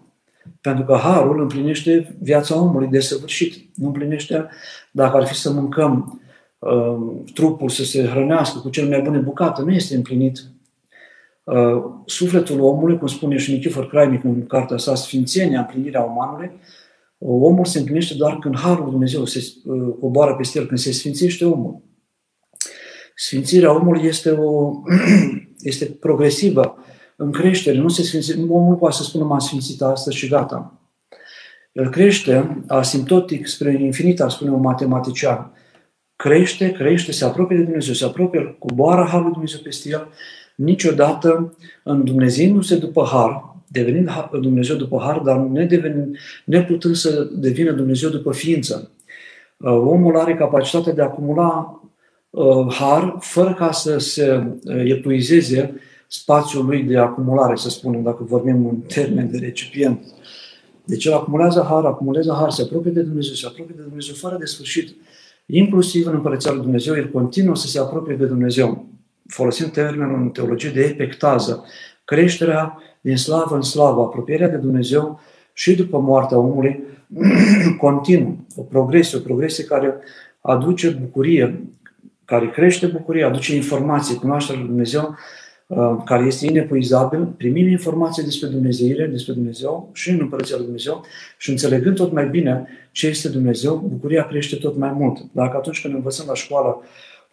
Pentru 0.61 0.85
că 0.85 0.95
harul 0.95 1.41
împlinește 1.41 2.17
viața 2.21 2.61
omului 2.61 2.89
de 2.89 3.01
săvârșit. 3.01 3.55
Nu 3.75 3.87
împlinește, 3.87 4.49
dacă 4.91 5.17
ar 5.17 5.27
fi 5.27 5.35
să 5.35 5.51
mâncăm 5.51 6.21
uh, 6.59 6.97
trupul 7.35 7.69
să 7.69 7.85
se 7.85 8.07
hrănească 8.07 8.59
cu 8.59 8.69
cel 8.69 8.89
mai 8.89 9.01
bune 9.01 9.19
bucate, 9.19 9.63
nu 9.63 9.73
este 9.73 9.97
împlinit. 9.97 10.39
Uh, 11.45 11.85
sufletul 12.05 12.61
omului, 12.61 12.99
cum 12.99 13.07
spune 13.07 13.37
și 13.37 13.53
Nichifor 13.53 13.89
Crainic 13.89 14.25
în 14.25 14.47
cartea 14.47 14.77
sa 14.77 14.95
Sfințenia, 14.95 15.61
împlinirea 15.61 16.03
umanului, 16.03 16.51
Omul 17.19 17.65
se 17.65 17.79
împlinește 17.79 18.15
doar 18.15 18.39
când 18.39 18.59
Harul 18.59 18.91
Dumnezeu 18.91 19.25
se 19.25 19.53
uh, 19.65 19.95
coboară 20.01 20.35
peste 20.35 20.59
el, 20.59 20.67
când 20.67 20.79
se 20.79 20.93
sfințește 20.93 21.45
omul. 21.45 21.83
Sfințirea 23.15 23.75
omului 23.75 24.03
este, 24.05 24.31
o, 24.31 24.73
este 25.71 25.85
progresivă, 25.85 26.77
în 27.17 27.33
creștere. 27.33 27.79
Nu 27.79 27.89
se 27.89 28.03
sfințe, 28.03 28.35
omul 28.49 28.71
nu 28.71 28.77
poate 28.77 28.97
să 28.97 29.03
spună 29.03 29.25
m-am 29.25 29.39
sfințit 29.39 29.83
astăzi 29.83 30.17
și 30.17 30.29
gata. 30.29 30.81
El 31.73 31.91
crește 31.91 32.65
asimptotic 32.67 33.47
spre 33.47 33.83
infinit, 33.83 34.21
ar 34.21 34.31
spune 34.31 34.51
un 34.51 34.61
matematician. 34.61 35.53
Crește, 36.17 36.73
crește, 36.73 37.13
se 37.13 37.25
apropie 37.25 37.57
de 37.57 37.63
Dumnezeu, 37.63 37.95
se 37.95 38.05
apropie, 38.05 38.57
coboară 38.59 39.07
Harul 39.11 39.33
Dumnezeu 39.33 39.61
peste 39.63 39.89
el. 39.89 40.09
Niciodată 40.57 41.57
în 41.85 42.05
Dumnezeu 42.05 42.55
nu 42.55 42.61
se 42.61 42.77
după 42.77 43.05
Har, 43.11 43.57
devenind 43.69 44.11
Dumnezeu 44.41 44.77
după 44.77 44.99
har, 45.01 45.19
dar 45.19 45.37
ne 45.37 45.65
devenind, 45.65 46.17
neputând 46.45 46.95
să 46.95 47.29
devină 47.33 47.73
Dumnezeu 47.73 48.11
după 48.11 48.33
ființă. 48.33 48.91
Uh, 49.57 49.71
omul 49.71 50.19
are 50.19 50.35
capacitatea 50.35 50.93
de 50.93 51.01
a 51.01 51.05
acumula 51.05 51.83
uh, 52.31 52.75
har 52.75 53.17
fără 53.21 53.55
ca 53.55 53.73
să 53.73 53.99
se 53.99 54.47
uh, 54.65 54.83
epuizeze 54.85 55.75
spațiul 56.07 56.65
lui 56.65 56.83
de 56.83 56.97
acumulare, 56.97 57.57
să 57.57 57.69
spunem, 57.71 58.03
dacă 58.03 58.25
vorbim 58.25 58.67
în 58.67 58.81
termen 58.81 59.31
de 59.31 59.39
recipient. 59.39 60.05
Deci 60.85 61.05
el 61.05 61.13
acumulează 61.13 61.67
har, 61.69 61.85
acumulează 61.85 62.33
har, 62.33 62.51
se 62.51 62.63
apropie 62.63 62.91
de 62.91 63.03
Dumnezeu, 63.03 63.35
se 63.35 63.47
apropie 63.47 63.75
de 63.77 63.83
Dumnezeu 63.83 64.15
fără 64.15 64.37
de 64.39 64.45
sfârșit. 64.45 64.97
Inclusiv 65.47 66.07
în 66.07 66.15
Împărăția 66.15 66.53
lui 66.53 66.61
Dumnezeu, 66.61 66.95
el 66.95 67.11
continuă 67.11 67.57
să 67.57 67.67
se 67.67 67.79
apropie 67.79 68.15
de 68.15 68.25
Dumnezeu. 68.27 68.87
Folosim 69.27 69.71
termenul 69.71 70.21
în 70.21 70.29
teologie 70.29 70.71
de 70.71 70.81
epectază, 70.81 71.65
creșterea 72.09 72.79
din 73.01 73.17
slavă 73.17 73.55
în 73.55 73.63
slavă, 73.63 74.01
apropierea 74.01 74.49
de 74.49 74.57
Dumnezeu 74.57 75.21
și 75.53 75.75
după 75.75 75.99
moartea 75.99 76.39
omului 76.39 76.85
continuă, 77.85 78.35
o 78.57 78.63
progresie, 78.63 79.19
o 79.19 79.21
progresie 79.21 79.65
care 79.65 79.95
aduce 80.41 80.89
bucurie, 80.89 81.61
care 82.25 82.51
crește 82.51 82.87
bucurie, 82.87 83.25
aduce 83.25 83.55
informație, 83.55 84.15
cunoașterea 84.15 84.61
lui 84.61 84.69
Dumnezeu, 84.69 85.17
uh, 85.67 85.97
care 86.05 86.25
este 86.27 86.47
inepuizabil, 86.47 87.25
primim 87.25 87.69
informații 87.69 88.25
despre 88.25 88.49
Dumnezeire, 88.49 89.07
despre 89.07 89.33
Dumnezeu 89.33 89.91
și 89.93 90.11
în 90.11 90.19
Împărăția 90.21 90.57
lui 90.57 90.65
Dumnezeu 90.65 91.05
și 91.39 91.51
înțelegând 91.51 91.97
tot 91.97 92.13
mai 92.13 92.29
bine 92.29 92.67
ce 92.93 93.07
este 93.07 93.29
Dumnezeu, 93.29 93.77
bucuria 93.89 94.27
crește 94.27 94.57
tot 94.57 94.77
mai 94.77 94.93
mult. 94.93 95.19
Dacă 95.33 95.57
atunci 95.57 95.81
când 95.83 95.95
învățăm 95.95 96.25
la 96.29 96.35
școală 96.35 96.83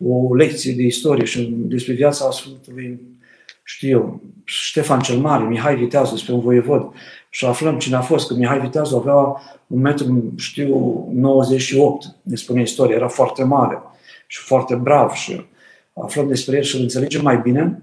o 0.06 0.36
lecție 0.36 0.74
de 0.74 0.84
istorie 0.84 1.26
și 1.26 1.56
despre 1.58 1.94
viața 1.94 2.32
Sfântului 2.32 3.00
știu 3.68 4.22
Ștefan 4.44 5.00
cel 5.00 5.18
Mare, 5.18 5.44
Mihai 5.44 5.76
Viteazu, 5.76 6.14
despre 6.14 6.34
un 6.34 6.40
voievod, 6.40 6.92
și 7.30 7.46
aflăm 7.46 7.78
cine 7.78 7.96
a 7.96 8.02
fost, 8.02 8.28
că 8.28 8.34
Mihai 8.34 8.60
Viteazu 8.60 8.96
avea 8.96 9.16
un 9.68 9.80
metru, 9.82 10.34
știu, 10.38 11.08
98, 11.14 12.06
ne 12.22 12.36
spune 12.36 12.62
istoria, 12.62 12.96
era 12.96 13.08
foarte 13.08 13.44
mare 13.44 13.78
și 14.28 14.40
foarte 14.40 14.76
brav 14.76 15.12
și 15.12 15.46
aflăm 15.94 16.28
despre 16.28 16.56
el 16.56 16.64
și 16.64 16.76
îl 16.76 16.82
înțelegem 16.82 17.22
mai 17.22 17.38
bine 17.38 17.82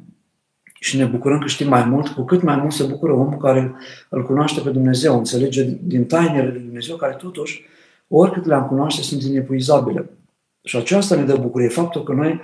și 0.81 0.97
ne 0.97 1.05
bucurăm 1.05 1.39
că 1.39 1.47
știm 1.47 1.69
mai 1.69 1.85
mult, 1.85 2.09
cu 2.09 2.23
cât 2.23 2.43
mai 2.43 2.57
mult 2.57 2.73
se 2.73 2.85
bucură 2.85 3.13
omul 3.13 3.39
care 3.39 3.75
îl 4.09 4.27
cunoaște 4.27 4.61
pe 4.61 4.71
Dumnezeu, 4.71 5.17
înțelege 5.17 5.65
din 5.83 6.05
tainele 6.05 6.51
lui 6.51 6.61
Dumnezeu, 6.61 6.97
care 6.97 7.15
totuși, 7.15 7.65
oricât 8.09 8.47
le-am 8.47 8.67
cunoaște, 8.67 9.03
sunt 9.03 9.23
inepuizabile. 9.23 10.11
Și 10.65 10.77
aceasta 10.77 11.15
ne 11.15 11.23
dă 11.23 11.37
bucurie, 11.37 11.69
faptul 11.69 12.03
că 12.03 12.13
noi 12.13 12.41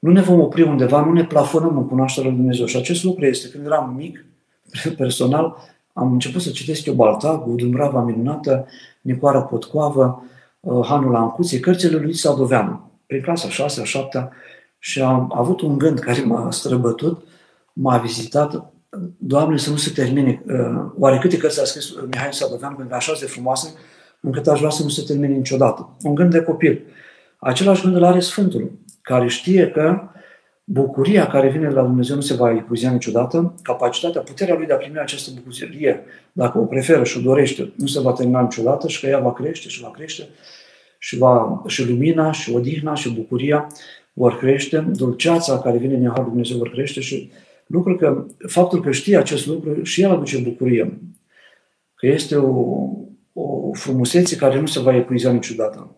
nu 0.00 0.12
ne 0.12 0.20
vom 0.20 0.40
opri 0.40 0.62
undeva, 0.62 1.04
nu 1.04 1.12
ne 1.12 1.24
plafonăm 1.24 1.76
în 1.76 1.86
cunoașterea 1.86 2.30
lui 2.30 2.38
Dumnezeu. 2.38 2.66
Și 2.66 2.76
acest 2.76 3.04
lucru 3.04 3.24
este, 3.24 3.48
când 3.48 3.66
eram 3.66 3.94
mic, 3.96 4.24
personal, 4.96 5.56
am 5.92 6.12
început 6.12 6.42
să 6.42 6.50
citesc 6.50 6.86
eu 6.86 6.94
Baltagu, 6.94 7.54
Dumbrava 7.54 8.02
Minunată, 8.02 8.66
Nicoara 9.00 9.42
Potcoavă, 9.42 10.24
uh, 10.60 10.86
Hanul 10.86 11.14
Ancuție, 11.14 11.60
cărțile 11.60 11.98
lui 11.98 12.14
Sadoveanu, 12.14 12.90
prin 13.06 13.22
clasa 13.22 13.48
6 13.48 13.84
7 13.84 14.28
și 14.78 15.02
am 15.02 15.32
avut 15.34 15.60
un 15.60 15.78
gând 15.78 15.98
care 15.98 16.22
m-a 16.22 16.50
străbătut, 16.50 17.22
m-a 17.72 17.98
vizitat, 17.98 18.72
Doamne, 19.18 19.56
să 19.56 19.70
nu 19.70 19.76
se 19.76 19.90
termine. 19.90 20.42
Uh, 20.46 20.90
oare 20.98 21.18
câte 21.18 21.36
cărți 21.36 21.60
a 21.60 21.64
scris 21.64 21.92
Mihai 22.10 22.32
Sadoveanu, 22.32 22.74
pentru 22.74 22.88
că 22.88 22.94
așa 22.94 23.12
de 23.20 23.26
frumoase, 23.26 23.74
încât 24.20 24.46
aș 24.46 24.58
vrea 24.58 24.70
să 24.70 24.82
nu 24.82 24.88
se 24.88 25.02
termine 25.02 25.34
niciodată. 25.34 25.90
Un 26.02 26.14
gând 26.14 26.30
de 26.30 26.42
copil. 26.42 26.82
Același 27.38 27.82
gând 27.82 27.96
îl 27.96 28.04
are 28.04 28.20
Sfântul 28.20 28.70
care 29.02 29.28
știe 29.28 29.70
că 29.70 30.10
bucuria 30.64 31.26
care 31.26 31.50
vine 31.50 31.68
de 31.68 31.74
la 31.74 31.82
Dumnezeu 31.82 32.14
nu 32.14 32.20
se 32.20 32.34
va 32.34 32.50
epuizea 32.50 32.90
niciodată, 32.90 33.54
capacitatea, 33.62 34.20
puterea 34.20 34.54
lui 34.54 34.66
de 34.66 34.72
a 34.72 34.76
primi 34.76 34.98
această 34.98 35.30
bucurie, 35.34 36.04
dacă 36.32 36.58
o 36.58 36.64
preferă 36.64 37.04
și 37.04 37.18
o 37.18 37.20
dorește, 37.20 37.72
nu 37.76 37.86
se 37.86 38.00
va 38.00 38.12
termina 38.12 38.40
niciodată 38.40 38.88
și 38.88 39.00
că 39.00 39.06
ea 39.06 39.18
va 39.18 39.32
crește 39.32 39.68
și 39.68 39.80
va 39.80 39.90
crește 39.90 40.28
și, 40.98 41.16
va, 41.16 41.62
și 41.66 41.88
lumina 41.88 42.32
și 42.32 42.52
odihna 42.52 42.94
și 42.94 43.14
bucuria 43.14 43.66
vor 44.12 44.38
crește, 44.38 44.78
dulceața 44.78 45.60
care 45.60 45.78
vine 45.78 45.96
din 45.96 46.08
Harul 46.08 46.28
Dumnezeu 46.28 46.56
vor 46.56 46.70
crește 46.70 47.00
și 47.00 47.30
lucrul 47.66 47.96
că, 47.96 48.26
faptul 48.46 48.82
că 48.82 48.90
știe 48.90 49.16
acest 49.16 49.46
lucru 49.46 49.82
și 49.82 50.02
el 50.02 50.10
aduce 50.10 50.38
bucurie. 50.38 51.00
Că 51.94 52.06
este 52.06 52.36
o, 52.36 52.88
o 53.32 53.72
frumusețe 53.72 54.36
care 54.36 54.60
nu 54.60 54.66
se 54.66 54.80
va 54.80 54.96
epuiza 54.96 55.32
niciodată. 55.32 55.96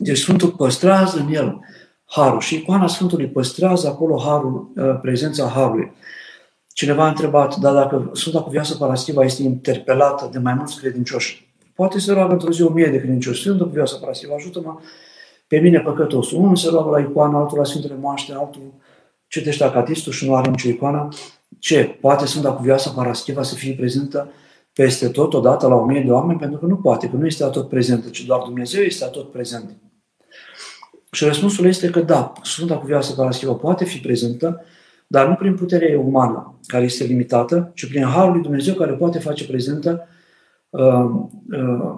Deci 0.00 0.18
Sfântul 0.18 0.50
păstrează 0.50 1.18
în 1.18 1.34
el 1.34 1.60
harul 2.04 2.40
și 2.40 2.54
icoana 2.54 2.86
Sfântului 2.86 3.28
păstrează 3.28 3.88
acolo 3.88 4.18
harul, 4.18 4.72
uh, 4.76 4.98
prezența 5.00 5.48
harului. 5.48 5.92
Cineva 6.68 7.04
a 7.04 7.08
întrebat, 7.08 7.56
dar 7.56 7.74
dacă 7.74 8.10
Sfânta 8.14 8.42
Cuvioasă 8.42 8.76
Paraschiva 8.76 9.24
este 9.24 9.42
interpelată 9.42 10.28
de 10.32 10.38
mai 10.38 10.54
mulți 10.54 10.80
credincioși, 10.80 11.54
poate 11.74 12.00
să 12.00 12.12
roagă 12.12 12.32
într-o 12.32 12.50
zi 12.50 12.62
o 12.62 12.68
mie 12.68 12.86
de 12.86 12.98
credincioși. 12.98 13.40
Sfânta 13.40 13.64
Cuvioasă 13.64 13.96
Paraschiva, 13.96 14.34
ajută-mă 14.34 14.78
pe 15.46 15.58
mine 15.58 15.80
păcătosul. 15.80 16.38
Unul 16.38 16.56
se 16.56 16.68
roagă 16.70 16.90
la 16.90 16.98
icoană, 16.98 17.36
altul 17.36 17.58
la 17.58 17.64
Sfintele 17.64 17.96
Moaște, 18.00 18.32
altul 18.32 18.72
citește 19.26 19.64
acatistul 19.64 20.12
și 20.12 20.26
nu 20.26 20.34
are 20.34 20.50
nicio 20.50 20.68
icoană. 20.68 21.08
Ce? 21.58 21.98
Poate 22.00 22.26
Sfânta 22.26 22.52
Cuvioasă 22.52 22.90
Paraschiva 22.90 23.42
să 23.42 23.54
fie 23.54 23.74
prezentă 23.74 24.30
peste 24.72 25.08
tot, 25.08 25.34
odată 25.34 25.66
la 25.66 25.74
o 25.74 25.84
mie 25.84 26.00
de 26.00 26.10
oameni? 26.10 26.38
Pentru 26.38 26.58
că 26.58 26.66
nu 26.66 26.76
poate, 26.76 27.08
că 27.08 27.16
nu 27.16 27.26
este 27.26 27.44
tot 27.44 27.68
prezentă, 27.68 28.08
ci 28.08 28.24
doar 28.24 28.40
Dumnezeu 28.40 28.82
este 28.82 29.04
tot 29.04 29.30
prezent. 29.30 29.70
Și 31.10 31.24
răspunsul 31.24 31.66
este 31.66 31.90
că 31.90 32.00
da, 32.00 32.32
Sfânta 32.42 32.78
Cuvioasă 32.78 33.14
Paraschiva 33.14 33.52
poate 33.52 33.84
fi 33.84 33.98
prezentă, 33.98 34.64
dar 35.06 35.28
nu 35.28 35.34
prin 35.34 35.54
puterea 35.54 35.98
umană, 35.98 36.58
care 36.66 36.84
este 36.84 37.04
limitată, 37.04 37.70
ci 37.74 37.88
prin 37.88 38.04
Harul 38.04 38.32
lui 38.32 38.42
Dumnezeu 38.42 38.74
care 38.74 38.92
poate 38.92 39.18
face 39.18 39.46
prezentă 39.46 40.08
uh, 40.70 41.10
uh, 41.50 41.94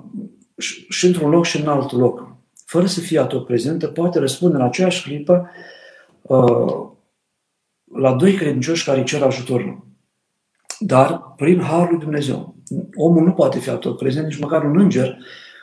și 0.89 1.07
într-un 1.07 1.31
loc 1.31 1.45
și 1.45 1.61
în 1.61 1.69
alt 1.69 1.93
loc. 1.93 2.37
Fără 2.65 2.87
să 2.87 3.01
fie 3.01 3.19
atot 3.19 3.47
prezentă, 3.47 3.87
poate 3.87 4.19
răspunde 4.19 4.57
în 4.57 4.63
aceeași 4.63 5.03
clipă 5.03 5.51
uh, 6.23 6.89
la 7.95 8.13
doi 8.13 8.35
credincioși 8.35 8.85
care 8.85 8.99
îi 8.99 9.05
cer 9.05 9.23
ajutorul. 9.23 9.87
Dar 10.79 11.35
prin 11.37 11.61
Harul 11.61 11.89
lui 11.91 11.99
Dumnezeu. 11.99 12.55
Omul 12.95 13.25
nu 13.25 13.33
poate 13.33 13.59
fi 13.59 13.71
atot 13.71 13.97
prezent, 13.97 14.27
nici 14.27 14.39
măcar 14.39 14.65
un 14.65 14.81
înger 14.81 15.19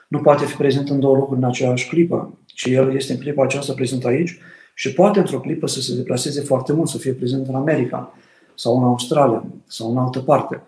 nu 0.07 0.21
poate 0.21 0.45
fi 0.45 0.55
prezent 0.55 0.89
în 0.89 0.99
două 0.99 1.15
locuri 1.15 1.39
în 1.39 1.45
aceeași 1.45 1.87
clipă 1.87 2.39
ci 2.57 2.65
el 2.65 2.95
este 2.95 3.13
în 3.13 3.19
clipa 3.19 3.43
aceasta 3.43 3.73
prezent 3.73 4.05
aici 4.05 4.37
și 4.73 4.93
poate 4.93 5.19
într-o 5.19 5.39
clipă 5.39 5.67
să 5.67 5.81
se 5.81 5.95
deplaseze 5.95 6.41
foarte 6.41 6.73
mult, 6.73 6.89
să 6.89 6.97
fie 6.97 7.13
prezent 7.13 7.47
în 7.47 7.55
America 7.55 8.13
sau 8.55 8.77
în 8.77 8.83
Australia 8.83 9.45
sau 9.67 9.91
în 9.91 9.97
altă 9.97 10.19
parte. 10.19 10.61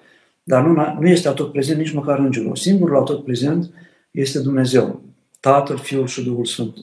Dar 0.43 0.65
nu, 0.65 0.99
nu 0.99 1.07
este 1.07 1.27
atot 1.27 1.51
prezent 1.51 1.77
nici 1.79 1.91
măcar 1.91 2.19
îngerul. 2.19 2.55
Singurul 2.55 2.97
atot 2.97 3.23
prezent 3.23 3.71
este 4.11 4.39
Dumnezeu. 4.39 5.01
Tatăl, 5.39 5.77
Fiul 5.77 6.07
și 6.07 6.23
Duhul 6.23 6.45
Sfânt. 6.45 6.77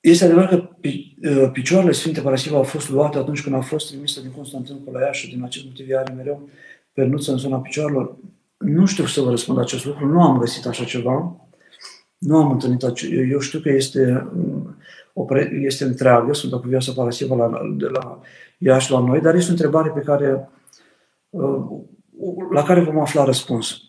Este 0.00 0.24
adevărat 0.24 0.48
că 0.48 0.68
uh, 0.82 1.50
picioarele 1.52 1.92
Sfinte 1.92 2.20
Paraschiva 2.20 2.56
au 2.56 2.62
fost 2.62 2.90
luate 2.90 3.18
atunci 3.18 3.42
când 3.42 3.54
au 3.54 3.60
fost 3.60 3.88
trimise 3.88 4.20
din 4.20 4.30
Constantin 4.30 4.78
la 4.92 5.00
Iași 5.00 5.26
și 5.26 5.34
din 5.34 5.44
acest 5.44 5.64
motiv 5.64 5.86
are 5.96 6.12
mereu 6.12 6.48
pernuță 6.92 7.32
în 7.32 7.38
zona 7.38 7.58
picioarelor. 7.58 8.16
Nu 8.58 8.86
știu 8.86 9.06
să 9.06 9.20
vă 9.20 9.30
răspund 9.30 9.58
acest 9.58 9.84
lucru, 9.84 10.06
nu 10.06 10.22
am 10.22 10.38
găsit 10.38 10.66
așa 10.66 10.84
ceva, 10.84 11.45
nu 12.18 12.36
am 12.36 12.50
întâlnit 12.50 12.82
acest, 12.82 13.12
eu 13.30 13.38
știu 13.38 13.60
că 13.60 13.68
este, 13.68 14.30
um, 14.36 14.76
o, 15.12 15.26
este 15.50 15.84
întreagă, 15.84 16.32
sunt 16.32 16.52
cu 16.52 16.68
viața 16.68 16.92
Paraschiva 16.92 17.34
la, 17.34 17.60
de 17.76 17.86
la 17.86 18.20
Iași 18.58 18.90
la 18.90 18.98
noi, 19.00 19.20
dar 19.20 19.34
este 19.34 19.48
o 19.48 19.52
întrebare 19.52 19.90
pe 19.90 20.00
care, 20.00 20.48
uh, 21.30 21.64
la 22.52 22.62
care 22.62 22.80
vom 22.80 22.98
afla 22.98 23.24
răspuns. 23.24 23.80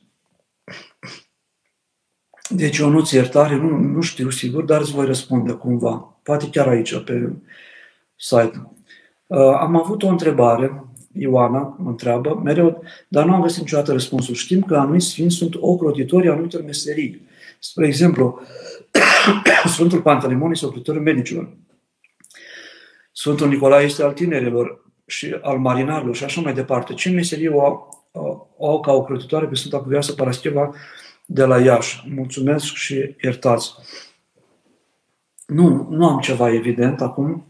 Deci 2.49 2.77
eu 2.77 2.89
nu-ți 2.89 3.15
iertare, 3.15 3.55
nu, 3.55 3.77
nu 3.77 4.01
știu 4.01 4.29
sigur, 4.29 4.63
dar 4.63 4.81
îți 4.81 4.91
voi 4.91 5.05
răspunde 5.05 5.51
cumva. 5.51 6.17
Poate 6.23 6.49
chiar 6.49 6.67
aici, 6.67 7.03
pe 7.03 7.31
site. 8.15 8.71
Uh, 9.27 9.57
am 9.59 9.75
avut 9.75 10.03
o 10.03 10.07
întrebare, 10.07 10.83
Ioana 11.11 11.75
mă 11.77 11.89
întreabă, 11.89 12.41
mereu, 12.43 12.83
dar 13.07 13.25
nu 13.25 13.33
am 13.33 13.41
găsit 13.41 13.59
niciodată 13.59 13.91
răspunsul. 13.91 14.33
Știm 14.33 14.61
că 14.61 14.75
anumiți 14.75 15.07
sfinți 15.07 15.35
sunt 15.35 15.55
ocrotitori 15.59 16.29
anumitor 16.29 16.63
meserii. 16.63 17.26
Spre 17.69 17.87
exemplu, 17.87 18.41
Sfântul 19.73 20.01
Pantelimon 20.01 20.51
este 20.51 20.65
ocrotitorul 20.65 21.01
medicilor. 21.01 21.57
Sfântul 23.11 23.47
Nicolae 23.47 23.85
este 23.85 24.03
al 24.03 24.13
tinerilor 24.13 24.85
și 25.05 25.37
al 25.41 25.57
marinarilor 25.57 26.15
și 26.15 26.23
așa 26.23 26.41
mai 26.41 26.53
departe. 26.53 26.93
Ce 26.93 27.09
meserie 27.09 27.49
o, 27.49 27.61
o, 28.11 28.47
o 28.57 28.69
au 28.69 28.79
ca 28.79 28.91
ocrotitoare 28.91 29.45
pe 29.45 29.55
Sfânta 29.55 29.79
Cuvioasă 29.79 30.13
Parascheva 30.13 30.73
de 31.25 31.43
la 31.43 31.59
Iași. 31.59 32.03
Mulțumesc 32.15 32.73
și 32.73 33.15
iertați. 33.21 33.73
Nu, 35.45 35.87
nu 35.89 36.09
am 36.09 36.19
ceva 36.19 36.53
evident 36.53 37.01
acum. 37.01 37.49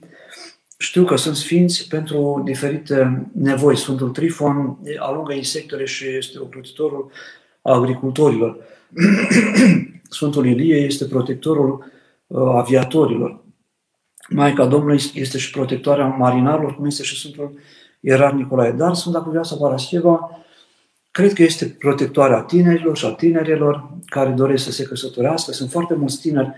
Știu 0.77 1.05
că 1.05 1.15
sunt 1.15 1.35
sfinți 1.35 1.87
pentru 1.87 2.41
diferite 2.45 3.27
nevoi. 3.33 3.77
Sfântul 3.77 4.09
Trifon 4.09 4.77
alungă 4.99 5.33
insectele 5.33 5.85
și 5.85 6.07
este 6.07 6.39
ocrotitorul 6.39 7.11
agricultorilor. 7.61 8.57
Sfântul 10.09 10.45
Ilie 10.45 10.75
este 10.75 11.05
protectorul 11.05 11.85
uh, 12.27 12.39
aviatorilor. 12.55 13.43
Maica 14.29 14.65
Domnului 14.65 15.01
este 15.13 15.37
și 15.37 15.51
protectoarea 15.51 16.07
marinarilor, 16.07 16.75
cum 16.75 16.85
este 16.85 17.03
și 17.03 17.19
Sfântul 17.19 17.59
Ierar 17.99 18.31
Nicolae. 18.31 18.71
Dar 18.71 18.93
Sfânta 18.93 19.21
Cuvioasa 19.21 19.55
Parascheva 19.55 20.29
Cred 21.17 21.33
că 21.33 21.43
este 21.43 21.75
protectoarea 21.79 22.41
tinerilor 22.41 22.97
și 22.97 23.05
a 23.05 23.09
tinerilor 23.09 23.89
care 24.05 24.29
doresc 24.29 24.63
să 24.63 24.71
se 24.71 24.83
căsătorească. 24.83 25.51
Sunt 25.51 25.69
foarte 25.69 25.93
mulți 25.93 26.19
tineri 26.19 26.51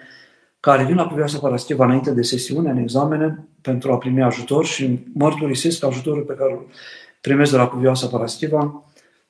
care 0.60 0.84
vin 0.84 0.95
la 0.95 1.08
Cuvioasa 1.08 1.38
Parascheva 1.38 1.86
înainte 1.86 2.12
de 2.12 2.22
sesiune, 2.22 2.70
în 2.70 2.78
examene, 2.78 3.47
pentru 3.62 3.91
a 3.91 3.97
primi 3.97 4.22
ajutor 4.24 4.66
și 4.66 5.00
mărturisesc 5.14 5.84
ajutorul 5.84 6.24
pe 6.24 6.34
care 6.34 6.52
îl 6.52 6.66
primesc 7.22 7.52
de 7.52 7.58
la 7.58 7.68
Cuvioasa 7.68 8.08
Parascheva. 8.08 8.84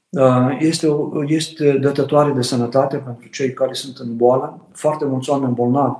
Uh, 0.09 0.57
este, 0.59 0.87
este 1.25 1.77
dătătoare 1.77 2.31
de 2.31 2.41
sănătate 2.41 2.97
pentru 2.97 3.27
cei 3.27 3.53
care 3.53 3.73
sunt 3.73 3.97
în 3.97 4.15
boală. 4.15 4.67
Foarte 4.73 5.05
mulți 5.05 5.29
oameni 5.29 5.53
bolnavi 5.53 5.97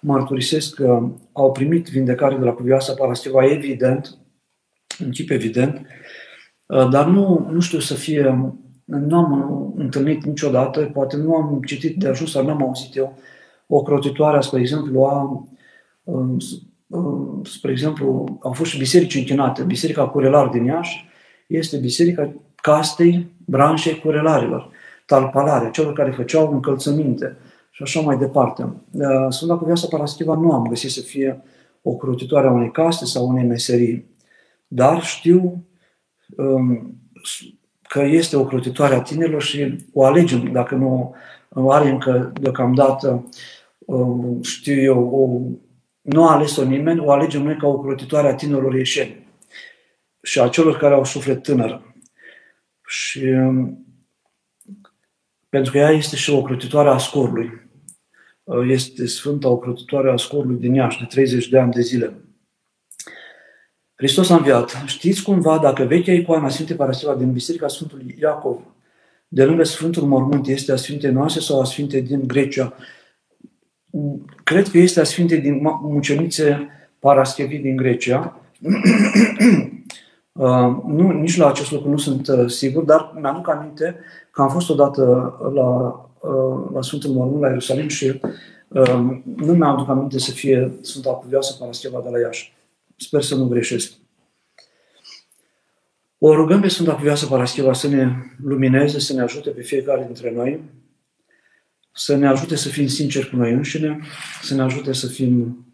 mărturisesc 0.00 0.74
că 0.74 1.08
au 1.32 1.52
primit 1.52 1.88
vindecare 1.88 2.36
de 2.36 2.44
la 2.44 2.52
Cuvioasa 2.52 2.94
Parascheva, 2.94 3.44
evident, 3.44 4.18
în 4.98 5.10
chip 5.10 5.30
evident, 5.30 5.86
uh, 6.66 6.88
dar 6.90 7.06
nu, 7.06 7.48
nu 7.50 7.60
știu 7.60 7.78
să 7.78 7.94
fie 7.94 8.52
nu 8.88 9.16
am 9.16 9.72
întâlnit 9.76 10.24
niciodată, 10.24 10.90
poate 10.92 11.16
nu 11.16 11.34
am 11.34 11.60
citit 11.66 11.96
de 11.96 12.08
ajuns 12.08 12.30
sau 12.30 12.44
nu 12.44 12.50
am 12.50 12.62
auzit 12.62 12.96
eu, 12.96 13.18
o 13.66 13.82
crotitoare, 13.82 14.40
spre 14.40 14.60
exemplu, 14.60 15.04
a, 15.04 15.46
um, 16.02 16.36
um, 16.86 17.42
spre 17.44 17.70
exemplu, 17.70 18.38
au 18.42 18.52
fost 18.52 18.70
și 18.70 18.78
biserici 18.78 19.14
închinate. 19.14 19.62
Biserica 19.62 20.08
Curelar 20.08 20.48
din 20.48 20.64
Iași 20.64 21.08
este 21.46 21.76
biserica 21.76 22.34
castei 22.60 23.26
branșei 23.44 23.98
curelarilor, 23.98 24.70
talpalare, 25.06 25.70
celor 25.70 25.92
care 25.92 26.10
făceau 26.10 26.52
încălțăminte 26.52 27.36
și 27.70 27.82
așa 27.82 28.00
mai 28.00 28.16
departe. 28.16 28.62
Uh, 28.90 29.26
Sfânta 29.28 29.56
Cuvioasă 29.56 29.86
Paraschiva 29.86 30.34
nu 30.34 30.52
am 30.52 30.66
găsit 30.66 30.90
să 30.90 31.00
fie 31.00 31.42
o 31.82 31.96
crotitoare 31.96 32.46
a 32.46 32.50
unei 32.50 32.70
caste 32.70 33.04
sau 33.04 33.28
unei 33.28 33.44
meserii, 33.44 34.06
dar 34.66 35.02
știu 35.02 35.64
um, 36.36 36.94
că 37.82 38.02
este 38.02 38.36
o 38.36 38.44
crotitoare 38.44 38.94
a 38.94 39.02
tinerilor 39.02 39.42
și 39.42 39.86
o 39.92 40.04
alegem, 40.04 40.52
dacă 40.52 40.74
nu 40.74 41.14
o 41.54 41.70
are 41.70 41.88
încă 41.88 42.32
deocamdată, 42.40 43.28
um, 43.78 44.42
știu 44.42 44.82
eu, 44.82 45.08
o, 45.08 45.40
nu 46.00 46.28
a 46.28 46.32
ales-o 46.32 46.64
nimeni, 46.64 47.00
o 47.00 47.10
alegem 47.10 47.42
noi 47.42 47.56
ca 47.56 47.66
o 47.66 47.80
crotitoare 47.80 48.28
a 48.28 48.34
tinerilor 48.34 48.74
ieșeni 48.74 49.26
și 50.22 50.40
a 50.40 50.48
celor 50.48 50.76
care 50.76 50.94
au 50.94 51.04
suflet 51.04 51.42
tânăr. 51.42 51.82
Și 52.88 53.18
um, 53.18 53.86
pentru 55.48 55.72
că 55.72 55.78
ea 55.78 55.90
este 55.90 56.16
și 56.16 56.30
o 56.30 56.42
crotitoare 56.42 56.88
a 56.88 56.98
scorului. 56.98 57.50
Este 58.68 59.06
Sfânta 59.06 59.48
o 59.48 59.58
crotitoare 59.58 60.10
a 60.10 60.16
scorului 60.16 60.58
din 60.58 60.74
Iași, 60.74 60.98
de 60.98 61.04
30 61.04 61.48
de 61.48 61.58
ani 61.58 61.72
de 61.72 61.80
zile. 61.80 62.12
Hristos 63.94 64.30
a 64.30 64.36
înviat. 64.36 64.82
Știți 64.86 65.22
cumva 65.22 65.58
dacă 65.58 65.84
vechea 65.84 66.12
icoana 66.12 66.48
Sfinte 66.48 66.74
Parastiva 66.74 67.14
din 67.14 67.32
Biserica 67.32 67.68
Sfântului 67.68 68.16
Iacov, 68.20 68.60
de 69.28 69.44
lângă 69.44 69.62
Sfântul 69.62 70.02
Mormânt, 70.02 70.46
este 70.46 70.72
a 70.72 70.76
Sfintei 70.76 71.10
noastre 71.10 71.40
sau 71.40 71.60
a 71.60 71.64
Sfintei 71.64 72.02
din 72.02 72.26
Grecia? 72.26 72.74
Cred 74.44 74.68
că 74.68 74.78
este 74.78 75.00
a 75.00 75.04
Sfintei 75.04 75.40
din 75.40 75.60
Mucenițe 75.82 76.68
Paraschevi 76.98 77.58
din 77.58 77.76
Grecia. 77.76 78.40
Uh, 80.38 80.82
nu, 80.86 81.10
nici 81.10 81.36
la 81.36 81.48
acest 81.48 81.70
lucru 81.70 81.90
nu 81.90 81.96
sunt 81.96 82.28
uh, 82.28 82.50
sigur, 82.50 82.82
dar 82.82 83.12
mi-aduc 83.20 83.48
aminte 83.48 83.96
că 84.30 84.42
am 84.42 84.48
fost 84.48 84.70
odată 84.70 85.34
la, 85.54 85.68
uh, 86.30 86.70
la 86.72 86.82
Sfântul 86.82 87.10
Mormânt, 87.10 87.40
la 87.40 87.48
Ierusalim 87.48 87.88
și 87.88 88.20
nu 89.24 89.52
mi-am 89.52 89.74
aduc 89.74 89.88
aminte 89.88 90.18
să 90.18 90.30
fie 90.30 90.78
Sfânta 90.80 91.10
Cuvioasă 91.10 91.56
Parascheva 91.58 92.00
de 92.04 92.08
la 92.10 92.18
Iași. 92.18 92.56
Sper 92.96 93.22
să 93.22 93.34
nu 93.34 93.48
greșesc. 93.48 93.92
O 96.18 96.34
rugăm 96.34 96.60
pe 96.60 96.68
Sfânta 96.68 96.94
Cuvioasă 96.94 97.26
Parascheva 97.26 97.72
să 97.72 97.88
ne 97.88 98.12
lumineze, 98.42 98.98
să 98.98 99.12
ne 99.12 99.20
ajute 99.20 99.50
pe 99.50 99.62
fiecare 99.62 100.04
dintre 100.04 100.32
noi, 100.34 100.60
să 101.92 102.16
ne 102.16 102.28
ajute 102.28 102.56
să 102.56 102.68
fim 102.68 102.86
sinceri 102.86 103.30
cu 103.30 103.36
noi 103.36 103.52
înșine, 103.52 104.00
să 104.42 104.54
ne 104.54 104.62
ajute 104.62 104.92
să 104.92 105.06
fim 105.06 105.66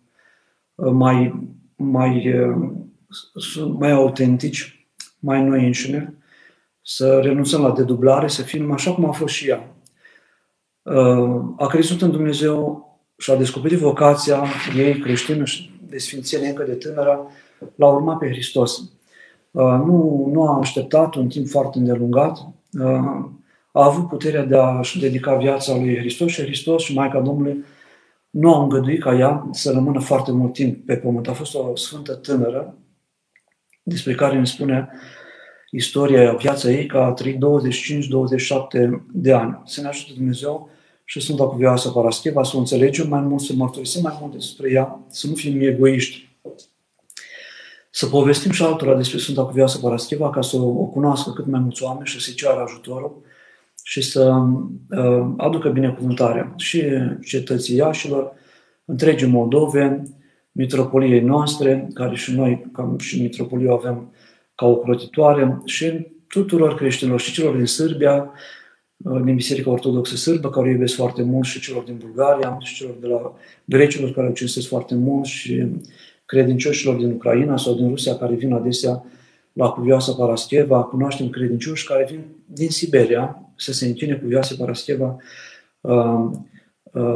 uh, 0.74 0.92
mai, 0.92 1.48
mai, 1.76 2.34
uh, 3.34 3.74
mai 3.78 3.90
autentici, 3.90 4.86
mai 5.18 5.42
noi 5.42 5.64
înșine, 5.64 6.14
să 6.82 7.20
renunțăm 7.20 7.62
la 7.62 7.72
dedublare, 7.72 8.28
să 8.28 8.42
fim 8.42 8.72
așa 8.72 8.94
cum 8.94 9.04
a 9.04 9.12
fost 9.12 9.34
și 9.34 9.48
ea. 9.48 9.74
Uh, 10.82 11.40
a 11.56 11.66
crezut 11.66 12.02
în 12.02 12.10
Dumnezeu 12.10 12.84
și 13.18 13.30
a 13.30 13.36
descoperit 13.36 13.78
vocația 13.78 14.44
ei 14.76 14.98
creștină 14.98 15.44
și 15.44 15.70
de 15.88 15.98
sfințenie 15.98 16.48
încă 16.48 16.62
de 16.62 16.74
tânără, 16.74 17.26
l-a 17.74 17.88
urmat 17.88 18.18
pe 18.18 18.28
Hristos. 18.28 18.78
Uh, 19.50 19.82
nu, 19.86 20.28
nu 20.32 20.42
a 20.42 20.58
așteptat 20.58 21.14
un 21.14 21.28
timp 21.28 21.48
foarte 21.48 21.78
îndelungat, 21.78 22.38
uh, 22.80 23.30
a 23.72 23.84
avut 23.84 24.08
puterea 24.08 24.44
de 24.44 24.56
a-și 24.56 25.00
dedica 25.00 25.36
viața 25.36 25.76
lui 25.76 25.96
Hristos 25.96 26.30
și 26.30 26.42
Hristos 26.42 26.82
și 26.82 26.94
Maica 26.94 27.20
Domnului 27.20 27.64
nu 28.30 28.54
au 28.54 28.62
îngăduit 28.62 29.02
ca 29.02 29.14
ea 29.14 29.48
să 29.50 29.72
rămână 29.72 30.00
foarte 30.00 30.32
mult 30.32 30.52
timp 30.52 30.86
pe 30.86 30.96
pământ. 30.96 31.28
A 31.28 31.32
fost 31.32 31.54
o 31.54 31.76
sfântă 31.76 32.14
tânără 32.14 32.74
despre 33.85 34.14
care 34.14 34.37
îmi 34.37 34.47
spune 34.47 34.89
istoria, 35.70 36.35
viața 36.35 36.70
ei, 36.70 36.87
că 36.87 36.99
a 36.99 37.12
trăit 37.12 37.37
25-27 37.37 37.41
de 39.12 39.32
ani. 39.32 39.62
Să 39.64 39.80
ne 39.80 39.89
ajute 39.89 40.12
Dumnezeu 40.16 40.70
și 41.05 41.20
Sfânta 41.20 41.45
Cuvioasă 41.45 41.91
Parascheva 41.91 42.43
să 42.43 42.57
o 42.57 42.59
înțelegem 42.59 43.09
mai 43.09 43.20
mult, 43.20 43.43
să 43.43 43.53
mărturisim 43.57 44.03
mai 44.03 44.16
mult 44.20 44.32
despre 44.32 44.70
ea, 44.70 45.01
să 45.09 45.26
nu 45.26 45.35
fim 45.35 45.61
egoiști. 45.61 46.28
Să 47.91 48.07
povestim 48.07 48.51
și 48.51 48.62
altora 48.62 48.95
despre 48.95 49.18
Sfânta 49.18 49.45
Cuvioasă 49.45 49.78
Parascheva 49.78 50.30
ca 50.30 50.41
să 50.41 50.57
o 50.57 50.85
cunoască 50.85 51.30
cât 51.30 51.47
mai 51.47 51.61
mulți 51.61 51.82
oameni 51.82 52.07
și 52.07 52.20
să-i 52.20 52.35
ceară 52.35 52.61
ajutorul 52.61 53.22
și 53.82 54.03
să 54.03 54.32
uh, 54.91 55.26
aducă 55.37 55.68
binecuvântarea 55.68 56.55
și 56.57 56.82
cetății 57.26 57.76
Iașilor, 57.76 58.32
întregii 58.85 59.26
Moldove, 59.26 60.03
mitropoliei 60.55 61.20
noastre, 61.20 61.88
care 61.94 62.16
și 62.16 62.32
noi, 62.32 62.66
ca 62.72 62.96
și 62.98 63.22
mitropoliu, 63.22 63.70
avem 63.70 64.12
ca 64.55 64.66
o 64.66 64.76
crotitoare, 64.76 65.62
și 65.64 66.07
tuturor 66.28 66.74
creștinilor 66.74 67.20
și 67.20 67.32
celor 67.32 67.57
din 67.57 67.66
Sârbia, 67.66 68.32
Uh, 69.05 69.20
din 69.24 69.34
Biserica 69.34 69.70
Ortodoxă 69.70 70.16
Sârbă, 70.16 70.50
care 70.50 70.66
o 70.66 70.70
iubesc 70.70 70.94
foarte 70.94 71.22
mult, 71.22 71.46
și 71.46 71.61
celor 71.61 71.82
din 71.82 71.96
Bulgaria, 71.98 72.59
și 72.61 72.74
celor 72.74 72.94
de 73.00 73.07
la 73.07 73.34
grecilor, 73.64 74.12
care 74.12 74.26
o 74.28 74.32
cinstesc 74.32 74.68
foarte 74.68 74.94
mult, 74.94 75.24
și 75.24 75.66
credincioșilor 76.24 76.94
din 76.94 77.11
Ucraina 77.11 77.57
sau 77.57 77.74
din 77.74 77.88
Rusia, 77.88 78.16
care 78.16 78.34
vin 78.34 78.52
adesea 78.52 79.05
la 79.52 79.68
Cuvioasa 79.68 80.12
Parascheva. 80.12 80.82
Cunoaștem 80.82 81.28
credincioși 81.28 81.86
care 81.86 82.07
vin 82.11 82.24
din 82.46 82.68
Siberia 82.70 83.52
să 83.57 83.72
se 83.72 83.86
închine 83.86 84.14
Cuvioasa 84.14 84.55
Parascheva 84.59 85.16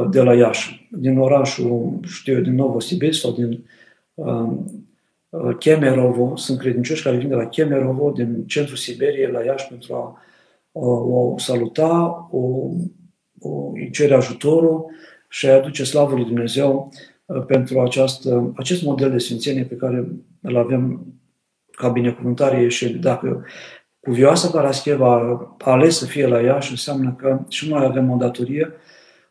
de 0.09 0.21
la 0.21 0.33
Iași, 0.33 0.87
din 0.91 1.17
orașul, 1.17 1.99
știu 2.03 2.33
eu, 2.33 2.41
din 2.41 2.55
Novosibirsk 2.55 3.19
sau 3.19 3.31
din 3.31 3.65
Kemerovo, 5.59 6.35
sunt 6.35 6.59
credincioși 6.59 7.03
care 7.03 7.17
vin 7.17 7.27
de 7.27 7.35
la 7.35 7.47
Kemerovo, 7.47 8.11
din 8.11 8.43
centrul 8.47 8.77
Siberiei, 8.77 9.31
la 9.31 9.43
Iași, 9.43 9.67
pentru 9.67 9.93
a 9.93 10.21
o 10.71 11.37
saluta, 11.37 12.27
o, 12.31 12.69
o 13.39 13.71
îi 13.73 13.89
cere 13.91 14.13
ajutorul 14.13 14.85
și 15.29 15.47
a 15.47 15.55
aduce 15.55 15.83
slavă 15.83 16.15
lui 16.15 16.25
Dumnezeu 16.25 16.91
pentru 17.47 17.79
această, 17.79 18.53
acest 18.55 18.83
model 18.83 19.11
de 19.11 19.17
sfințenie 19.17 19.63
pe 19.63 19.75
care 19.75 20.07
îl 20.41 20.57
avem 20.57 21.05
ca 21.71 21.87
binecuvântare 21.87 22.67
și 22.67 22.89
dacă 22.89 23.45
cuvioasa 23.99 24.49
Parascheva 24.49 25.13
a 25.57 25.71
ales 25.71 25.97
să 25.97 26.05
fie 26.05 26.27
la 26.27 26.41
Iași, 26.41 26.71
înseamnă 26.71 27.15
că 27.17 27.39
și 27.47 27.69
noi 27.69 27.85
avem 27.85 28.11
o 28.11 28.15
datorie 28.15 28.71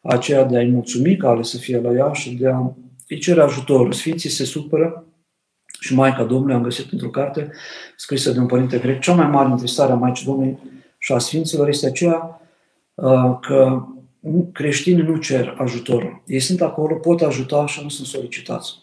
aceea 0.09 0.45
de 0.45 0.57
a-i 0.57 0.71
mulțumi 0.71 1.17
că 1.17 1.27
a 1.27 1.31
ales 1.31 1.49
să 1.49 1.57
fie 1.57 1.81
la 1.81 1.93
Iași 1.93 2.29
și 2.29 2.35
de 2.35 2.49
a 2.49 2.73
îi 3.09 3.19
cere 3.19 3.41
ajutor. 3.41 3.95
Sfinții 3.95 4.31
se 4.31 4.45
supără 4.45 5.05
și 5.81 5.95
Maica 5.95 6.25
Domnului, 6.25 6.55
am 6.55 6.63
găsit 6.63 6.93
într-o 6.93 7.09
carte 7.09 7.51
scrisă 7.97 8.33
de 8.33 8.39
un 8.39 8.47
părinte 8.47 8.79
grec, 8.79 9.01
cea 9.01 9.15
mai 9.15 9.27
mare 9.27 9.49
întristare 9.49 9.93
a 9.93 9.95
Maicii 9.95 10.27
Domnului 10.27 10.59
și 10.99 11.13
a 11.13 11.19
Sfinților 11.19 11.69
este 11.69 11.87
aceea 11.87 12.41
uh, 12.95 13.39
că 13.41 13.87
creștinii 14.53 15.03
nu 15.03 15.17
cer 15.17 15.55
ajutorul. 15.59 16.23
Ei 16.27 16.41
sunt 16.41 16.61
acolo, 16.61 16.95
pot 16.95 17.21
ajuta 17.21 17.67
și 17.67 17.81
nu 17.83 17.89
sunt 17.89 18.07
solicitați. 18.07 18.75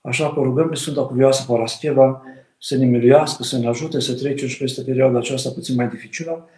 Așa 0.00 0.32
că 0.32 0.40
rugăm 0.40 0.68
pe 0.68 0.74
Sfânta 0.74 1.02
Cuvioasă 1.02 1.44
Parascheva 1.46 2.22
să 2.58 2.76
ne 2.76 2.84
miluiască, 2.84 3.42
să 3.42 3.58
ne 3.58 3.66
ajute 3.66 4.00
să 4.00 4.14
trecem 4.14 4.48
și 4.48 4.58
peste 4.58 4.82
perioada 4.82 5.18
aceasta 5.18 5.50
puțin 5.50 5.74
mai 5.74 5.88
dificilă 5.88 6.48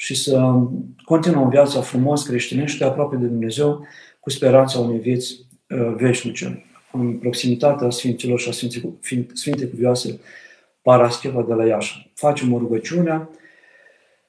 și 0.00 0.14
să 0.14 0.52
continuăm 1.04 1.48
viața 1.48 1.80
frumos 1.80 2.22
creștinește 2.22 2.84
aproape 2.84 3.16
de 3.16 3.26
Dumnezeu 3.26 3.86
cu 4.20 4.30
speranța 4.30 4.78
unei 4.78 4.98
vieți 4.98 5.46
uh, 5.68 5.94
veșnice 5.96 6.64
în 6.92 7.18
proximitatea 7.18 7.90
Sfinților 7.90 8.38
și 8.38 8.48
a 8.48 8.52
Sfinte 9.32 9.66
Cuvioase 9.66 10.20
Parascheva 10.82 11.42
de 11.42 11.52
la 11.52 11.66
Iași. 11.66 12.10
Facem 12.14 12.52
o 12.52 12.58
rugăciune 12.58 13.28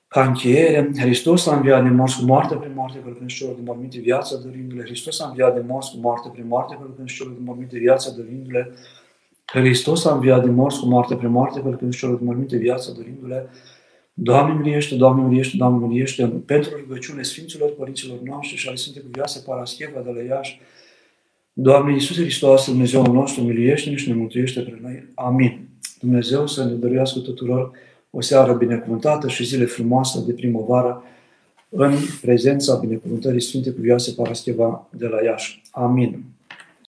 ca 0.08 0.26
încheiere, 0.26 0.92
Hristos 0.98 1.48
a 1.48 1.56
înviat 1.56 1.84
de 1.84 1.90
morți 1.90 2.18
cu 2.18 2.26
moarte 2.26 2.56
prin 2.56 2.74
moarte, 2.74 3.00
călcând 3.04 3.30
și 3.30 3.38
celor 3.38 3.56
de 3.56 3.62
morminte 3.66 4.00
viața, 4.00 4.36
dărindu-le. 4.44 4.84
Hristos 4.84 5.20
a 5.20 5.28
înviat 5.28 5.56
de 5.56 5.62
morți 5.62 5.92
cu 5.92 5.98
moarte 5.98 6.30
prin 6.30 6.48
moarte, 6.48 6.78
călcând 6.82 7.08
și 7.10 7.16
celor 7.16 7.34
de 7.34 7.42
morminte 7.44 7.78
viața, 7.78 8.12
dărindu-le. 8.12 8.72
Hristos 9.46 10.06
a 10.06 10.14
înviat 10.14 10.44
de 10.44 10.50
morți 10.50 10.80
cu 10.80 10.86
moarte 10.86 11.16
prin 11.16 11.32
moarte, 11.32 11.62
călcând 11.62 11.94
și 11.94 12.00
celor 12.00 12.18
de 12.18 12.24
morminte 12.24 12.58
viața, 12.58 12.92
dărindu-le. 12.98 13.50
Doamne 14.14 14.54
miliește, 14.54 14.96
Doamne 14.96 15.28
miliește, 15.28 15.58
Doamne 15.58 15.88
miliește, 15.88 16.26
pentru 16.46 16.70
rugăciune 16.78 17.22
Sfinților 17.22 17.74
Părinților 17.78 18.20
noștri 18.24 18.58
și 18.58 18.68
ale 18.68 18.78
Sfinte 18.78 19.00
Cuvioase 19.00 19.44
Parascheva 19.46 20.02
de 20.02 20.10
la 20.10 20.22
Iași, 20.22 20.60
Doamne 21.54 21.94
Iisus 21.94 22.16
Hristos, 22.16 22.66
Dumnezeu 22.66 23.14
nostru, 23.14 23.44
miliește-ne 23.44 23.96
și 23.96 24.08
ne 24.08 24.16
mântuiește 24.16 24.60
pe 24.60 24.80
noi. 24.82 25.04
Amin. 25.16 25.68
Dumnezeu 26.00 26.48
să 26.48 26.64
ne 26.64 26.72
dăruiască 26.72 27.20
tuturor 27.20 27.72
o 28.10 28.22
seară 28.22 28.54
binecuvântată 28.54 29.28
și 29.28 29.46
zile 29.46 29.66
frumoase 29.66 30.24
de 30.26 30.34
primăvară 30.34 31.04
în 31.70 31.94
prezența 32.22 32.76
binecuvântării 32.76 33.42
Sfinte 33.42 33.72
Cuvioase 33.72 34.12
Parascheva 34.12 34.88
de 34.90 35.08
la 35.08 35.24
Iași. 35.24 35.62
Amin. 35.72 36.24